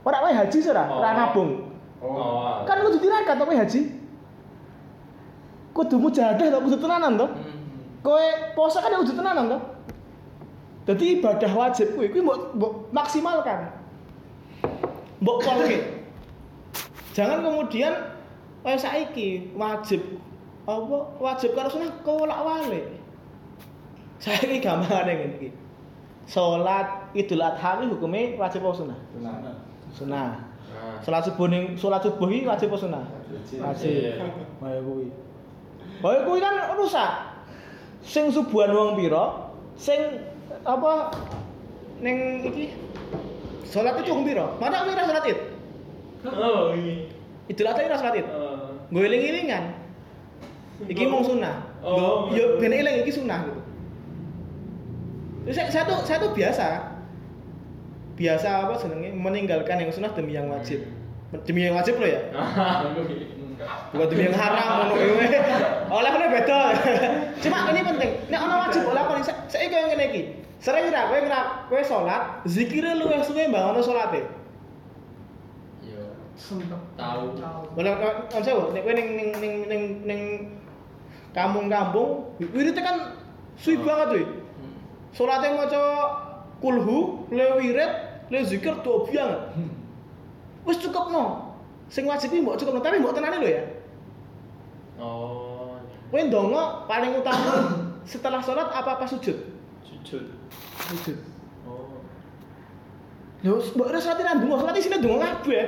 [0.03, 1.15] Ora kowe haji ora, ora Oh.
[1.15, 1.51] nabung.
[2.03, 2.63] Oh.
[2.67, 3.81] Kan kudu tirakat kowe haji.
[5.71, 7.25] Kudu mujahadah to, kudu tenanan to.
[7.27, 7.55] Hmm.
[8.03, 8.25] Kowe
[8.55, 9.57] poso kan ya kudu tenanan to.
[10.87, 13.76] Dadi ibadah wajib kuwi kuwi mbok maksimalkan.
[15.21, 15.77] Mbok polke.
[17.17, 17.93] Jangan kemudian
[18.61, 20.21] kayak saiki wajib
[20.67, 22.85] apa wajib karo sunah kolak walik.
[24.21, 25.49] Saya ini gampangane ngene iki.
[26.27, 28.99] Salat Idul Adha iki hukume wajib apa sunah?
[29.15, 29.33] Sunah.
[29.95, 30.29] Sunah.
[30.37, 30.99] Nah.
[31.01, 33.03] Salat subuh ning salat subuh iki wajib apa sunah?
[33.57, 34.21] Wajib.
[34.61, 35.07] Kaya kuwi.
[36.03, 37.11] Kaya kuwi kan rusak.
[38.05, 39.49] Sing subuhan wong pira?
[39.73, 40.21] Sing
[40.61, 41.09] apa
[42.03, 42.69] ning iki
[43.69, 44.55] salat itu pira?
[44.57, 45.39] Mana ora salat Id?
[46.27, 47.07] Oh, ini.
[47.51, 48.27] Idul Adha ora salat Id.
[48.27, 48.79] Oh.
[48.87, 49.63] Gue eling-elingan.
[50.87, 51.65] Iki mung sunah.
[51.81, 53.61] Oh, Yo yo ben eling iki sunah gitu.
[55.47, 56.65] Terus saya, saya tuh saya tuh biasa.
[58.17, 60.85] Biasa apa senengnya meninggalkan yang sunah demi yang wajib.
[61.45, 62.21] Demi yang wajib loh ya.
[63.91, 65.27] Bukan demi yang haram ngono kuwi.
[65.97, 66.59] Oleh oleh beda.
[67.41, 68.11] Cuma ini penting.
[68.29, 70.21] Nek ana wajib oleh apa saya saya koyo ngene iki.
[70.57, 74.25] Sering ra kowe ngra kowe salat, zikire luwih suwe bangono salate.
[75.85, 76.01] Yo.
[76.33, 76.81] Sumpah.
[76.97, 77.37] Tahu.
[77.37, 77.61] Tahu.
[77.77, 77.93] Boleh
[78.29, 80.21] kan saya nek kowe ning ning ning ning ning
[81.37, 82.97] kampung-kampung, wiridnya kan
[83.53, 84.25] suwi banget tuh.
[85.13, 85.81] Salatnya maca
[86.57, 87.91] kulhu, le wirid,
[88.33, 89.53] le zikir tuh banget.
[90.65, 91.53] Wis cukup no.
[91.87, 93.63] Sing wajib iki mbok cukup no, tapi mbok tenane lho ya.
[94.97, 95.77] Oh.
[96.09, 97.53] Kowe ndonga paling utama
[98.11, 99.37] setelah sholat apa apa sujud?
[99.85, 100.36] Sujud.
[100.77, 101.17] Sujud.
[101.65, 101.97] Oh.
[103.41, 105.65] Lho, mbok ora salat ndonga, salat isine ndonga kabeh.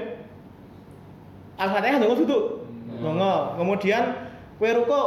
[1.60, 2.44] Al-Fatihah ndonga duduk.
[2.65, 2.99] Hmm.
[3.02, 3.34] Ndonga.
[3.57, 4.03] Kemudian
[4.61, 4.99] kowe ruko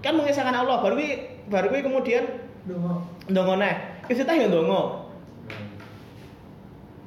[0.00, 1.10] kan mengesahkan Allah, baru kuwi
[1.50, 2.24] baru kuwi kemudian
[2.64, 3.04] Dongo.
[3.28, 3.74] ndonga neh.
[4.08, 5.10] Iftitah ya ndonga.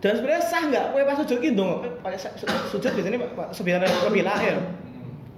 [0.03, 1.87] Dan sebenarnya sah nggak kowe pas sujud ki ndonga?
[2.69, 4.55] Sujud biasanya Pak sebenarnya lebih lahir.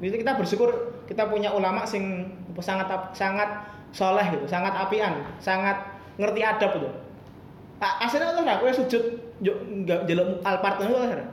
[0.02, 0.70] Jadi kita bersyukur
[1.08, 2.28] kita punya ulama sing
[2.60, 3.48] sangat sangat
[3.96, 6.90] soleh gitu, sangat apian, sangat ngerti adab gitu.
[7.78, 9.04] A- Aslinya Allah kowe sujud
[9.40, 9.52] yo
[9.84, 11.26] nggak jaluk alpart ngono oleh ora?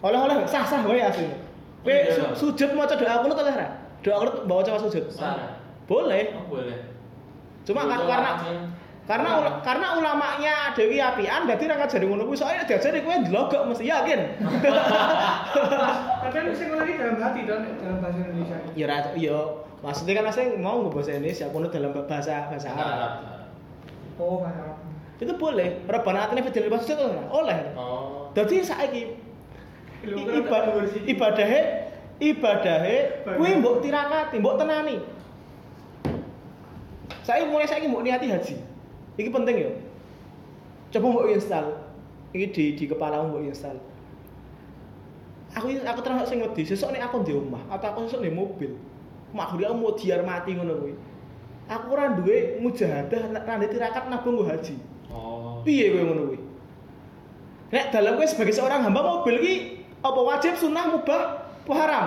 [0.00, 1.36] Oleh-oleh sah sah wae aslinya.
[1.82, 2.12] Kowe Iya.
[2.12, 3.68] su- sujud maca doa kunut oleh ora?
[4.00, 5.04] Doa kunut bawa coba sujud.
[5.84, 6.30] Boleh.
[6.32, 6.78] Oh, boleh.
[7.60, 8.30] Cuma kan Itu karena
[9.04, 13.62] karena ula- karena ulamanya Dewi apian berarti ra ngajari ngono kuwi soalnya diajari kowe ndelogok
[13.66, 14.20] mesti yakin.
[14.40, 18.56] Tapi kan sing lagi dalam hati dong dalam bahasa Indonesia.
[18.72, 19.38] Ya ra iya
[19.82, 23.12] maksudnya kan maksudnya mau nggo bahasa Indonesia kuno dalam bahasa bahasa Arab.
[24.20, 24.44] Oh.
[25.16, 25.80] Itu boleh.
[25.88, 27.60] Rabbana atina fid dunya hasanah oleh.
[27.72, 28.28] Oh.
[28.36, 29.16] Dadi saiki
[30.04, 30.98] Lu i- iba- ada versi.
[31.04, 31.60] ibadahe
[32.20, 32.96] ibadahe
[33.36, 34.96] kuwi mbok tirakati, mbok tenani.
[37.24, 38.56] Saya mulai saiki mbok niati haji.
[39.20, 39.70] Iki penting ya.
[40.92, 41.66] Coba mbok install.
[42.32, 43.76] Iki di di kepala mbok install.
[45.50, 48.72] Aku aku termasuk sing wedi, sesuk nek aku di omah atau aku sesuk di mobil.
[49.34, 50.94] Mak aku mau diar mati ngono kuwi.
[51.70, 54.74] Aku ora duwe mujahadah ra ndek tirakat nabung nggo haji.
[55.06, 55.62] Oh.
[55.62, 56.38] Piye kowe ngono kuwi?
[57.70, 59.54] Nek dalam kowe sebagai seorang hamba mobil iki
[60.02, 62.06] apa wajib sunnah mubah apa haram?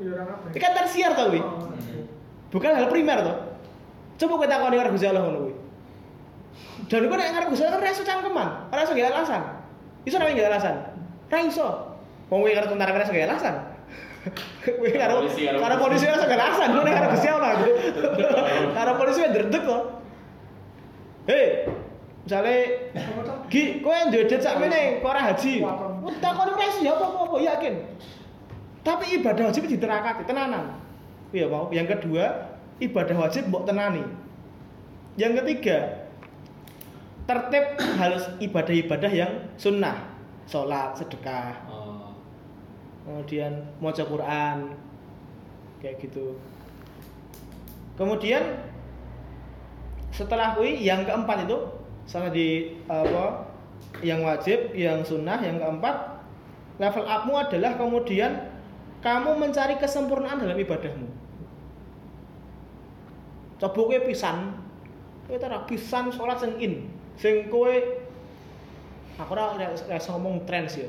[0.00, 0.46] Iya orang apa?
[0.56, 1.44] Ini kan tersiar tau kuwi.
[1.44, 1.68] Oh,
[2.48, 3.36] Bukan hal primer toh.
[4.16, 5.54] Coba kowe takoni karo Gusti Allah ngono kuwi.
[6.88, 9.42] Dan kowe nek ngarep Gusti Allah kan ora iso cangkeman, ora iso alasan.
[10.08, 10.76] Iso ora alasan?
[11.28, 11.68] Ora iso.
[12.32, 13.71] Wong kowe karo tentara kan iso alasan.
[14.62, 17.50] Kowe karo Polisi karo karo polisi ora iso gawe alasan, kowe nek karo Gusti Allah.
[17.58, 18.02] gitu.
[18.78, 19.82] Karo polisi wae dredeg kok.
[21.26, 21.46] Hei,
[22.22, 22.54] misalnya?
[23.50, 25.54] Gi, kowe duwe duit sak meneh, kok ora haji.
[26.22, 27.74] Takon ora ya apa-apa, yakin.
[28.82, 30.78] Tapi ibadah wajib diterakati tenanan.
[31.34, 31.70] Iya mau.
[31.74, 34.02] Yang kedua, ibadah wajib mbok tenani.
[35.18, 36.06] Yang ketiga,
[37.26, 37.64] tertib
[37.98, 40.10] harus ibadah-ibadah yang sunnah.
[40.46, 41.81] Sholat, sedekah, Oh.
[43.04, 44.74] Kemudian maca Quran.
[45.82, 46.38] Kayak gitu.
[47.98, 48.62] Kemudian
[50.12, 51.58] setelah kui yang keempat itu
[52.04, 53.48] sama di apa
[54.04, 56.20] yang wajib yang sunnah yang keempat
[56.76, 58.52] level upmu adalah kemudian
[59.00, 61.08] kamu mencari kesempurnaan dalam ibadahmu
[63.62, 64.52] coba kowe pisan
[65.28, 66.74] kowe tara pisan sholat sing in
[67.16, 67.72] sing kowe
[69.16, 69.54] aku ora
[70.12, 70.88] ngomong trends ya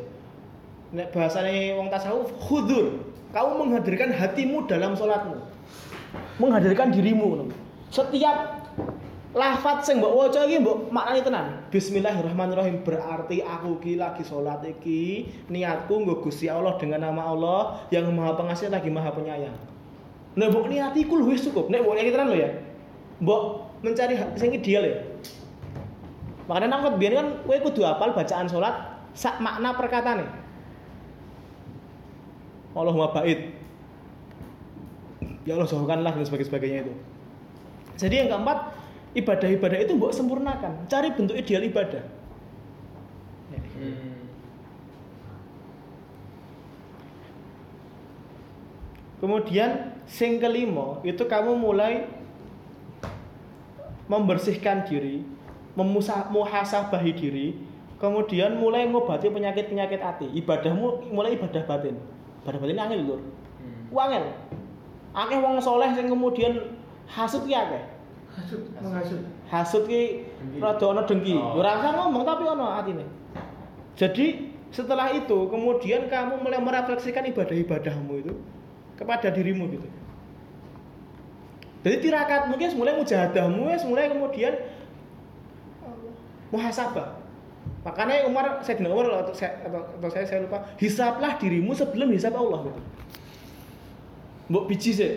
[0.94, 3.02] nek bahasane wong tasawuf khudur
[3.34, 5.42] kamu menghadirkan hatimu dalam sholatmu
[6.38, 7.50] menghadirkan dirimu
[7.90, 8.62] setiap
[9.34, 15.34] lafat sing mbok waca iki mbok maknani tenan bismillahirrahmanirrahim berarti aku iki lagi sholat iki
[15.50, 19.74] niatku nggo Gusti Allah dengan nama Allah yang Maha Pengasih lagi Maha Penyayang
[20.34, 21.70] Nek mbok niati iku luwih cukup.
[21.70, 22.50] Nek mbok niati tenan lho ya.
[23.22, 23.42] Mbok
[23.86, 24.98] mencari sing ideal ya.
[26.50, 28.74] Makanya nang biyen kan kowe kudu hafal bacaan salat
[29.14, 30.43] sak makna perkataane.
[32.74, 33.54] Allahumma bait.
[35.46, 36.94] Ya Allah jauhkanlah dan sebagainya, sebagainya itu.
[38.00, 38.58] Jadi yang keempat,
[39.14, 40.90] ibadah-ibadah itu mbok sempurnakan.
[40.90, 42.04] Cari bentuk ideal ibadah.
[43.78, 44.14] Hmm.
[49.24, 52.12] Kemudian sing kelima itu kamu mulai
[54.12, 55.24] membersihkan diri,
[55.80, 57.48] memusa- muhasabahi diri,
[58.04, 60.28] kemudian mulai ngobati penyakit-penyakit hati.
[60.44, 61.96] Ibadahmu mulai ibadah batin.
[62.44, 63.20] Ibadah batin angel lur.
[63.24, 63.88] Hmm.
[63.88, 64.24] Ku angel.
[65.16, 66.76] Akeh wong soleh sing kemudian
[67.08, 67.84] hasud ki akeh.
[68.34, 69.22] Hasud, menghasut.
[69.48, 70.28] Hasud ki
[70.60, 71.38] rada ana dengki.
[71.40, 71.64] Oh.
[71.64, 73.06] Ora usah ngomong tapi ana atine.
[73.96, 78.34] Jadi setelah itu kemudian kamu mulai merefleksikan ibadah-ibadahmu itu
[79.00, 79.88] kepada dirimu gitu.
[81.84, 84.60] Jadi tirakat mungkin mulai mujahadahmu wis mulai kemudian
[86.50, 87.23] muhasabah.
[87.84, 92.32] Makanya Umar saya Umar atau saya, atau, atau saya saya lupa hisaplah dirimu sebelum hisap
[92.32, 92.82] Allah gitu.
[94.48, 95.14] Mbok biji sih.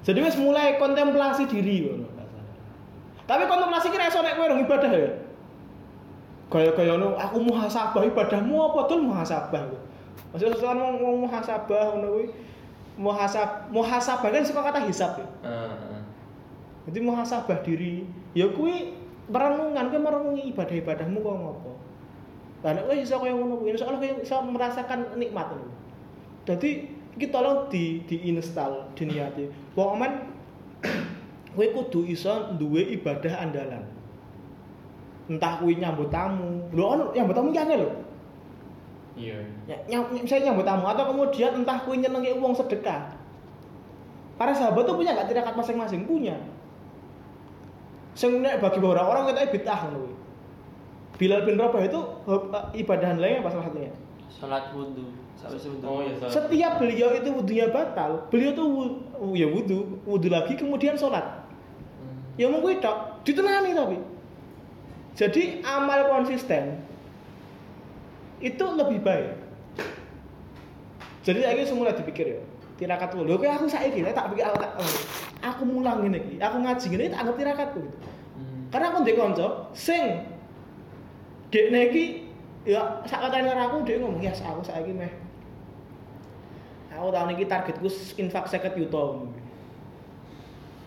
[0.00, 2.08] Jadi wis mulai kontemplasi diri ngono.
[3.28, 5.12] Tapi kontemplasi kira iso nek kowe ibadah ya.
[6.50, 9.62] Kaya-kaya ngono aku muhasabah ibadahmu apa tuh muhasabah.
[10.32, 12.26] Maksudnya sesuatu mau mau muhasabah ngono kuwi.
[13.00, 15.28] Muhasab muhasabah kan suka kata hisab ya.
[15.44, 16.00] Heeh.
[16.88, 18.96] Jadi muhasabah diri, ya kuwi
[19.30, 21.72] merenungan, kuwi merenungi ibadah-ibadahmu kok ngopo.
[22.60, 25.72] Lah nek kowe iso kaya ngono kuwi, insyaallah kowe iso merasakan nikmat ngono.
[26.44, 26.70] Dadi
[27.16, 29.48] iki tolong di diinstal diniati.
[29.72, 30.08] Pokoke
[31.54, 33.84] kowe kudu iso duwe ibadah andalan.
[35.30, 36.66] Entah kuwi nyambut tamu.
[36.74, 37.90] Lho ono nyambut tamu ki angel lho.
[39.14, 39.38] Iya.
[39.70, 43.14] Ya- nyam- misalnya nyambut tamu atau kemudian entah kuwi nyenengi uang sedekah.
[44.36, 46.34] Para sahabat tuh punya nggak tirakat masing-masing punya.
[48.14, 50.14] Sing nek bagi beberapa orang kita bid'ah ngono kuwi.
[51.20, 52.40] Bilal bin Rabah itu eh,
[52.80, 53.92] ibadah lainnya apa salah satunya?
[54.32, 55.04] Salat wudu.
[55.84, 56.12] Oh iya.
[56.20, 56.32] salah.
[56.32, 58.68] Setiap beliau itu wudunya batal, beliau tuh
[59.36, 61.44] ya wudu, wudu lagi kemudian sholat.
[62.00, 62.16] Hmm.
[62.36, 63.98] Ya mau kuwi tok, ditenani tapi.
[65.16, 66.80] Jadi amal konsisten
[68.40, 69.36] itu lebih baik.
[71.20, 72.40] Jadi saya semula dipikir ya,
[72.80, 73.36] tirakat dulu.
[73.36, 74.88] Kayak aku saiki nek tak pikir aku tak oh,
[75.40, 77.98] aku mulang ngene iki, aku ngaji ngene iki, tak anggap tirakatku gitu.
[78.36, 78.60] Hmm.
[78.72, 80.02] Karena aku ndek kanca sing
[81.50, 82.04] dekne iki
[82.68, 85.10] ya sak katane karo aku dhek ngomong, "Ya aku saiki meh
[86.90, 87.88] Aku tahun ini targetku
[88.20, 89.02] infak 50 juta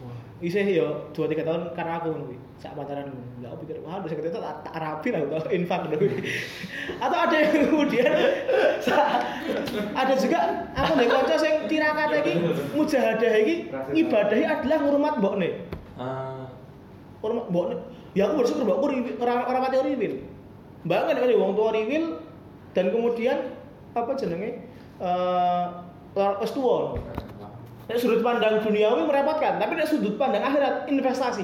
[0.03, 2.37] Wah, isih ya 2 3 tahun karena aku ngono kuwi.
[2.63, 3.11] Sak pacaran.
[3.43, 6.15] Lah aku pikir, wah 50 juta tak, tak rapi lah tau infak kuwi.
[7.03, 8.07] Atau ada yang kemudian
[9.99, 10.39] ada juga
[10.71, 12.33] aku ndek kanca sing tirakate iki
[12.71, 15.49] mujahadah iki ngibadahi adalah ngurmat mbokne.
[15.99, 16.47] Ah.
[17.19, 17.83] Orang mbok
[18.15, 20.23] ya aku bersyukur mbokku riwi- ora ora pati riwil.
[20.87, 22.15] Mbak kan ada wong tua riwil
[22.71, 23.51] dan kemudian
[23.91, 24.63] apa jenenge
[25.03, 25.65] eh
[26.15, 26.95] uh.
[27.83, 31.43] Nek sudut pandang duniawi merepotkan, tapi nek sudut pandang akhirat investasi.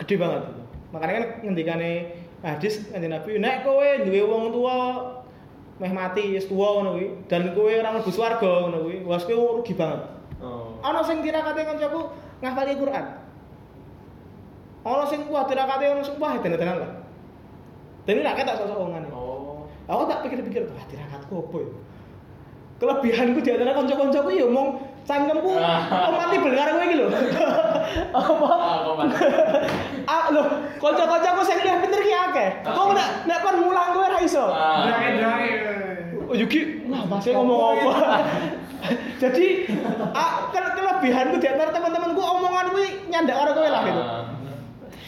[0.00, 0.42] Gede banget.
[0.90, 1.90] Makanya kan ngendikane
[2.40, 4.76] hadis kanjeng Nabi, nek kowe duwe wong tua
[5.80, 9.60] meh mati wis tuwa ngono kuwi dan kowe ora mlebu swarga ngono kuwi, wes kowe
[9.60, 10.00] rugi banget.
[10.40, 10.80] Oh.
[10.80, 12.10] Ana sing tirakate kancaku
[12.40, 13.06] ngafali Quran.
[14.84, 16.92] Ana sing kuat tirakate ana sing wah edan-edanan lah.
[18.08, 19.08] Dan ini rakyat tak omongane.
[19.12, 19.68] Oh.
[19.90, 21.70] Aku tak pikir-pikir, wah tirakatku apa ya?
[22.80, 26.08] Kelebihanku di antara kanca-kancaku ya omong cangkemku Ah.
[26.08, 27.06] kompatibel karo kowe iki lho.
[28.16, 28.48] Apa?
[28.48, 29.04] Ah?
[30.16, 30.42] Ah lho,
[30.80, 32.48] kanca-kancaku sing luwih pinter ki akeh.
[32.64, 34.48] Kok nek nek kon mulang kowe ora iso.
[34.48, 34.88] Ah.
[34.88, 35.52] Drake-drake.
[36.24, 37.92] Oh Yuki, wah masih ngomong apa?
[39.22, 39.68] Jadi,
[40.10, 44.00] ah, ke- kelebihanku di antara teman-temanku omongan kuwi nyandak karo kowe lah gitu.
[44.00, 44.24] Ah.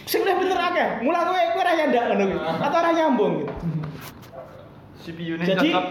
[0.04, 2.38] Sing luwih pinter akeh, mulang kowe kowe ora nyandak ngono kuwi.
[2.60, 3.54] Atau ora nyambung gitu.
[5.02, 5.22] Jadi
[5.72, 5.84] cakep.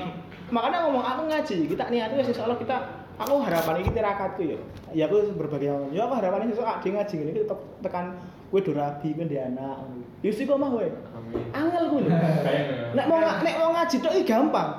[0.52, 2.78] Makanya ngomong aku ngaji, kita niat wis insyaallah kita
[3.16, 4.60] aku harapan iki tirakatku ya.
[4.92, 5.82] Ya aku berbagai hal.
[5.96, 8.06] Ya aku harapan sesuk ade ngaji ngene iki tetep tekan
[8.52, 9.78] kowe do rabi kowe ndek anak.
[10.26, 10.88] Ya sik kok mah kowe.
[10.88, 11.44] Amin.
[11.56, 11.84] Angel.
[12.46, 12.76] Kayaknya.
[12.98, 14.70] Nek mau nek mau ngaji tok iki gampang.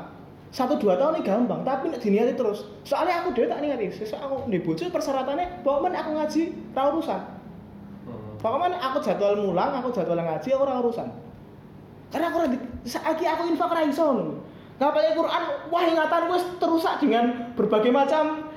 [0.53, 2.69] Satu dua tahun ini gampang, tapi nek diniati terus.
[2.85, 6.43] Soalnya aku dhewe tak niati, sesuk aku ndek bojo persyaratannya pokoknya aku ngaji
[6.77, 7.21] ra urusan.
[8.05, 8.37] Hmm.
[8.37, 11.09] Pokoknya aku jadwal mulang, aku jadwal ngaji, aku ora urusan.
[12.13, 12.45] Karena aku
[12.85, 14.37] saiki aku infak ra iso
[14.81, 18.49] Ngapalnya Quran, wah ingatan wis terusak dengan berbagai macam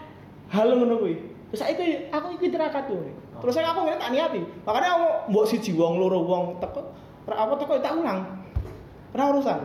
[0.50, 1.16] hal ngono kuwi.
[1.52, 3.00] Terus saiki aku iki tirakat tuh.
[3.40, 4.42] Terus aku ngene tak niati.
[4.64, 6.82] Makanya aku mbok siji wong loro wong teko
[7.30, 8.26] apa teko tak ulang.
[9.16, 9.60] Ora urusan.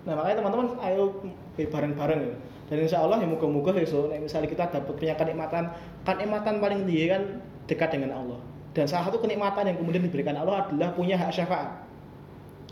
[0.00, 1.12] Nah, makanya teman-teman ayo
[1.56, 2.34] bareng-bareng ya.
[2.70, 5.74] Dan insya Allah ya moga-moga besok nek misalnya kita dapat punya kenikmatan,
[6.06, 7.22] kenikmatan paling tinggi kan
[7.66, 8.38] dekat dengan Allah.
[8.70, 11.82] Dan salah satu kenikmatan yang kemudian diberikan Allah adalah punya hak syafaat.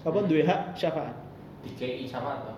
[0.07, 1.28] Apa dua hak syafaat?
[1.61, 2.55] DKI sama atau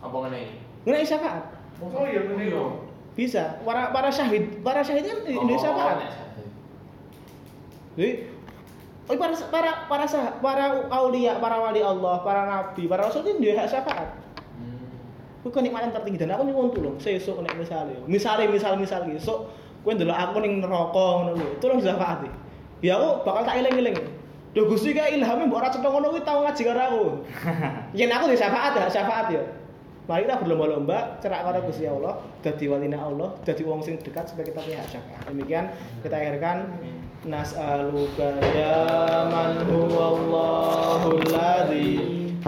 [0.00, 0.40] apa ngene?
[0.82, 1.44] Mengenai syafaat
[1.80, 2.52] Oh iya bener.
[3.12, 3.56] bisa.
[3.62, 5.96] Para para syahid, para syahid kan di Indonesia syafaat.
[5.96, 6.48] nek syahid.
[7.96, 8.10] Jadi
[9.08, 13.40] oh, para para para sah- para aulia, para wali Allah, para nabi, para rasul itu
[13.40, 14.08] dia hak syafaat.
[14.54, 14.92] Hmm.
[15.40, 19.48] Kuwi kenikmatan tertinggi dan aku nyuwun tulung sesuk nek misale misale misal misal esuk
[19.80, 22.28] kowe ndelok aku ning neraka ngono lho tulung syafaati
[22.84, 23.96] ya aku bakal tak eling-eling
[24.50, 27.04] Duh Gusti kae ilhame mbok ora cetha ngono kuwi tau ngaji karo aku.
[27.98, 29.42] Yen aku di syafaat ya, syafaat ya.
[30.10, 34.50] Mari kita berlomba-lomba cerak karo Gusti Allah, dadi walina Allah, dadi wong sing dekat supaya
[34.50, 35.22] kita punya hak syafaat.
[35.30, 35.70] Demikian
[36.02, 36.66] kita akhirkan
[37.22, 41.94] nas'aluka ya man huwa Allahul ladzi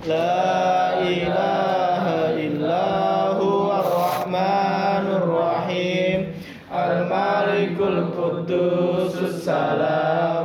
[0.03, 2.91] la ilaha illa
[3.39, 6.35] huwa ar-rahmanur rahim
[6.67, 9.15] al-malikul quddus
[9.47, 10.42] salamul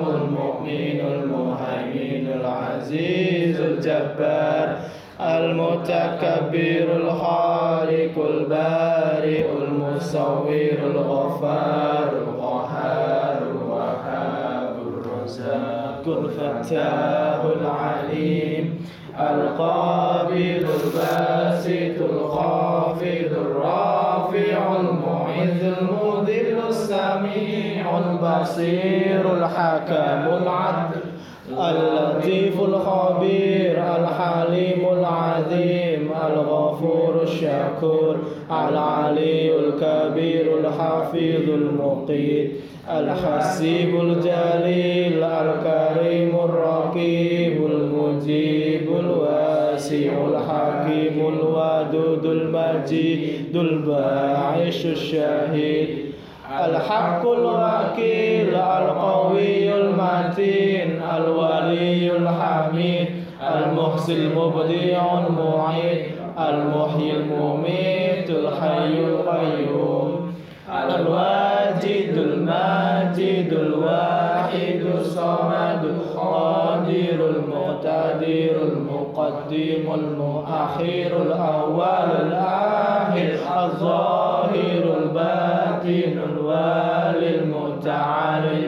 [3.97, 4.67] jabbar
[5.17, 18.65] المتكبر الخالق البارئ المصور الغفار القهار الوهاب الرزاق الفتاح العليم.
[19.19, 31.16] القابل الباسط الخافض الرافع المعز المذل السميع البصير الحكم العدل.
[31.49, 38.17] اللطيف الخبير الحليم العظيم الغفور الشكور
[38.51, 42.51] العلي الكبير الحفيظ المقيت
[42.89, 56.06] الحسيب الجليل الكريم الرقيب المجيب الواسع الحكيم الودود المجيد الباعث الشهيد.
[56.65, 63.07] الحق الوكيل القوي المتين الولي الحميد
[63.41, 66.05] المحسن المبدع المعيد
[66.39, 70.33] المحيي المميت الحي القيوم
[70.69, 86.19] الواجد الماجد الواحد الصمد القادر المقتدر المقدم المؤخر الأول الآخر الظاهر الباطن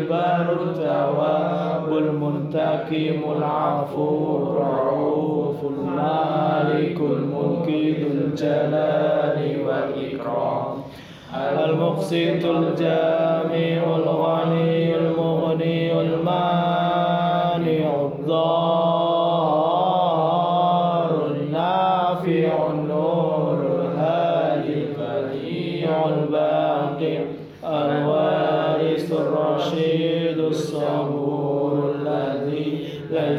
[0.10, 7.68] البر التواب المنتقم العفو الرؤوف المالك الملك
[8.00, 10.66] ذو الجلال والإكرام.
[11.36, 16.59] المقسط الجامع الغني المغني المانع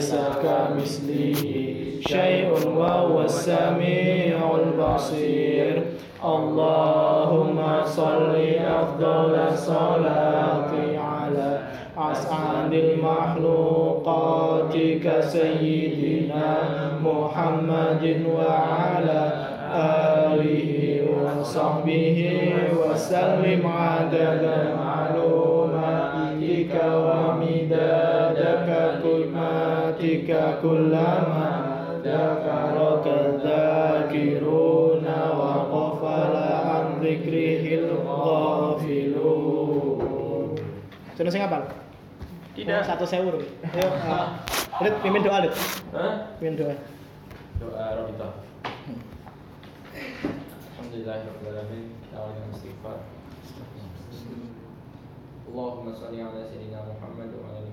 [0.01, 1.43] ليس كمثله
[2.01, 5.82] شيء وهو السميع البصير.
[6.24, 8.35] اللهم صل
[8.81, 11.59] أفضل الصلاة على
[11.98, 14.72] أسعد المخلوقات
[15.05, 16.48] كسيدنا
[17.05, 18.05] محمد
[18.36, 19.20] وعلى
[20.24, 20.72] آله
[21.12, 22.18] وصحبه
[22.81, 24.44] وسلم عدد
[24.81, 26.72] معلوماتك
[27.05, 27.99] ومداد
[30.20, 31.52] كلماتك كلما
[32.03, 35.06] ذكرك الذاكرون
[35.40, 39.56] وغفل عن ذكره الغافلون
[41.16, 41.64] Sudah sing apal?
[42.60, 42.76] Tidak.
[42.76, 43.40] Oh, satu sewu.
[43.72, 44.36] Ayo, uh,
[44.84, 45.56] Lid, pimpin doa, Lid.
[45.95, 46.28] Hah?
[46.44, 46.76] Pimpin doa.
[47.64, 48.36] Doa Robito.
[50.76, 51.88] Alhamdulillahirrahmanirrahim.
[52.03, 52.99] Kita awali dengan istighfar.
[55.48, 57.64] Allahumma salli ala sayyidina Muhammad wa ala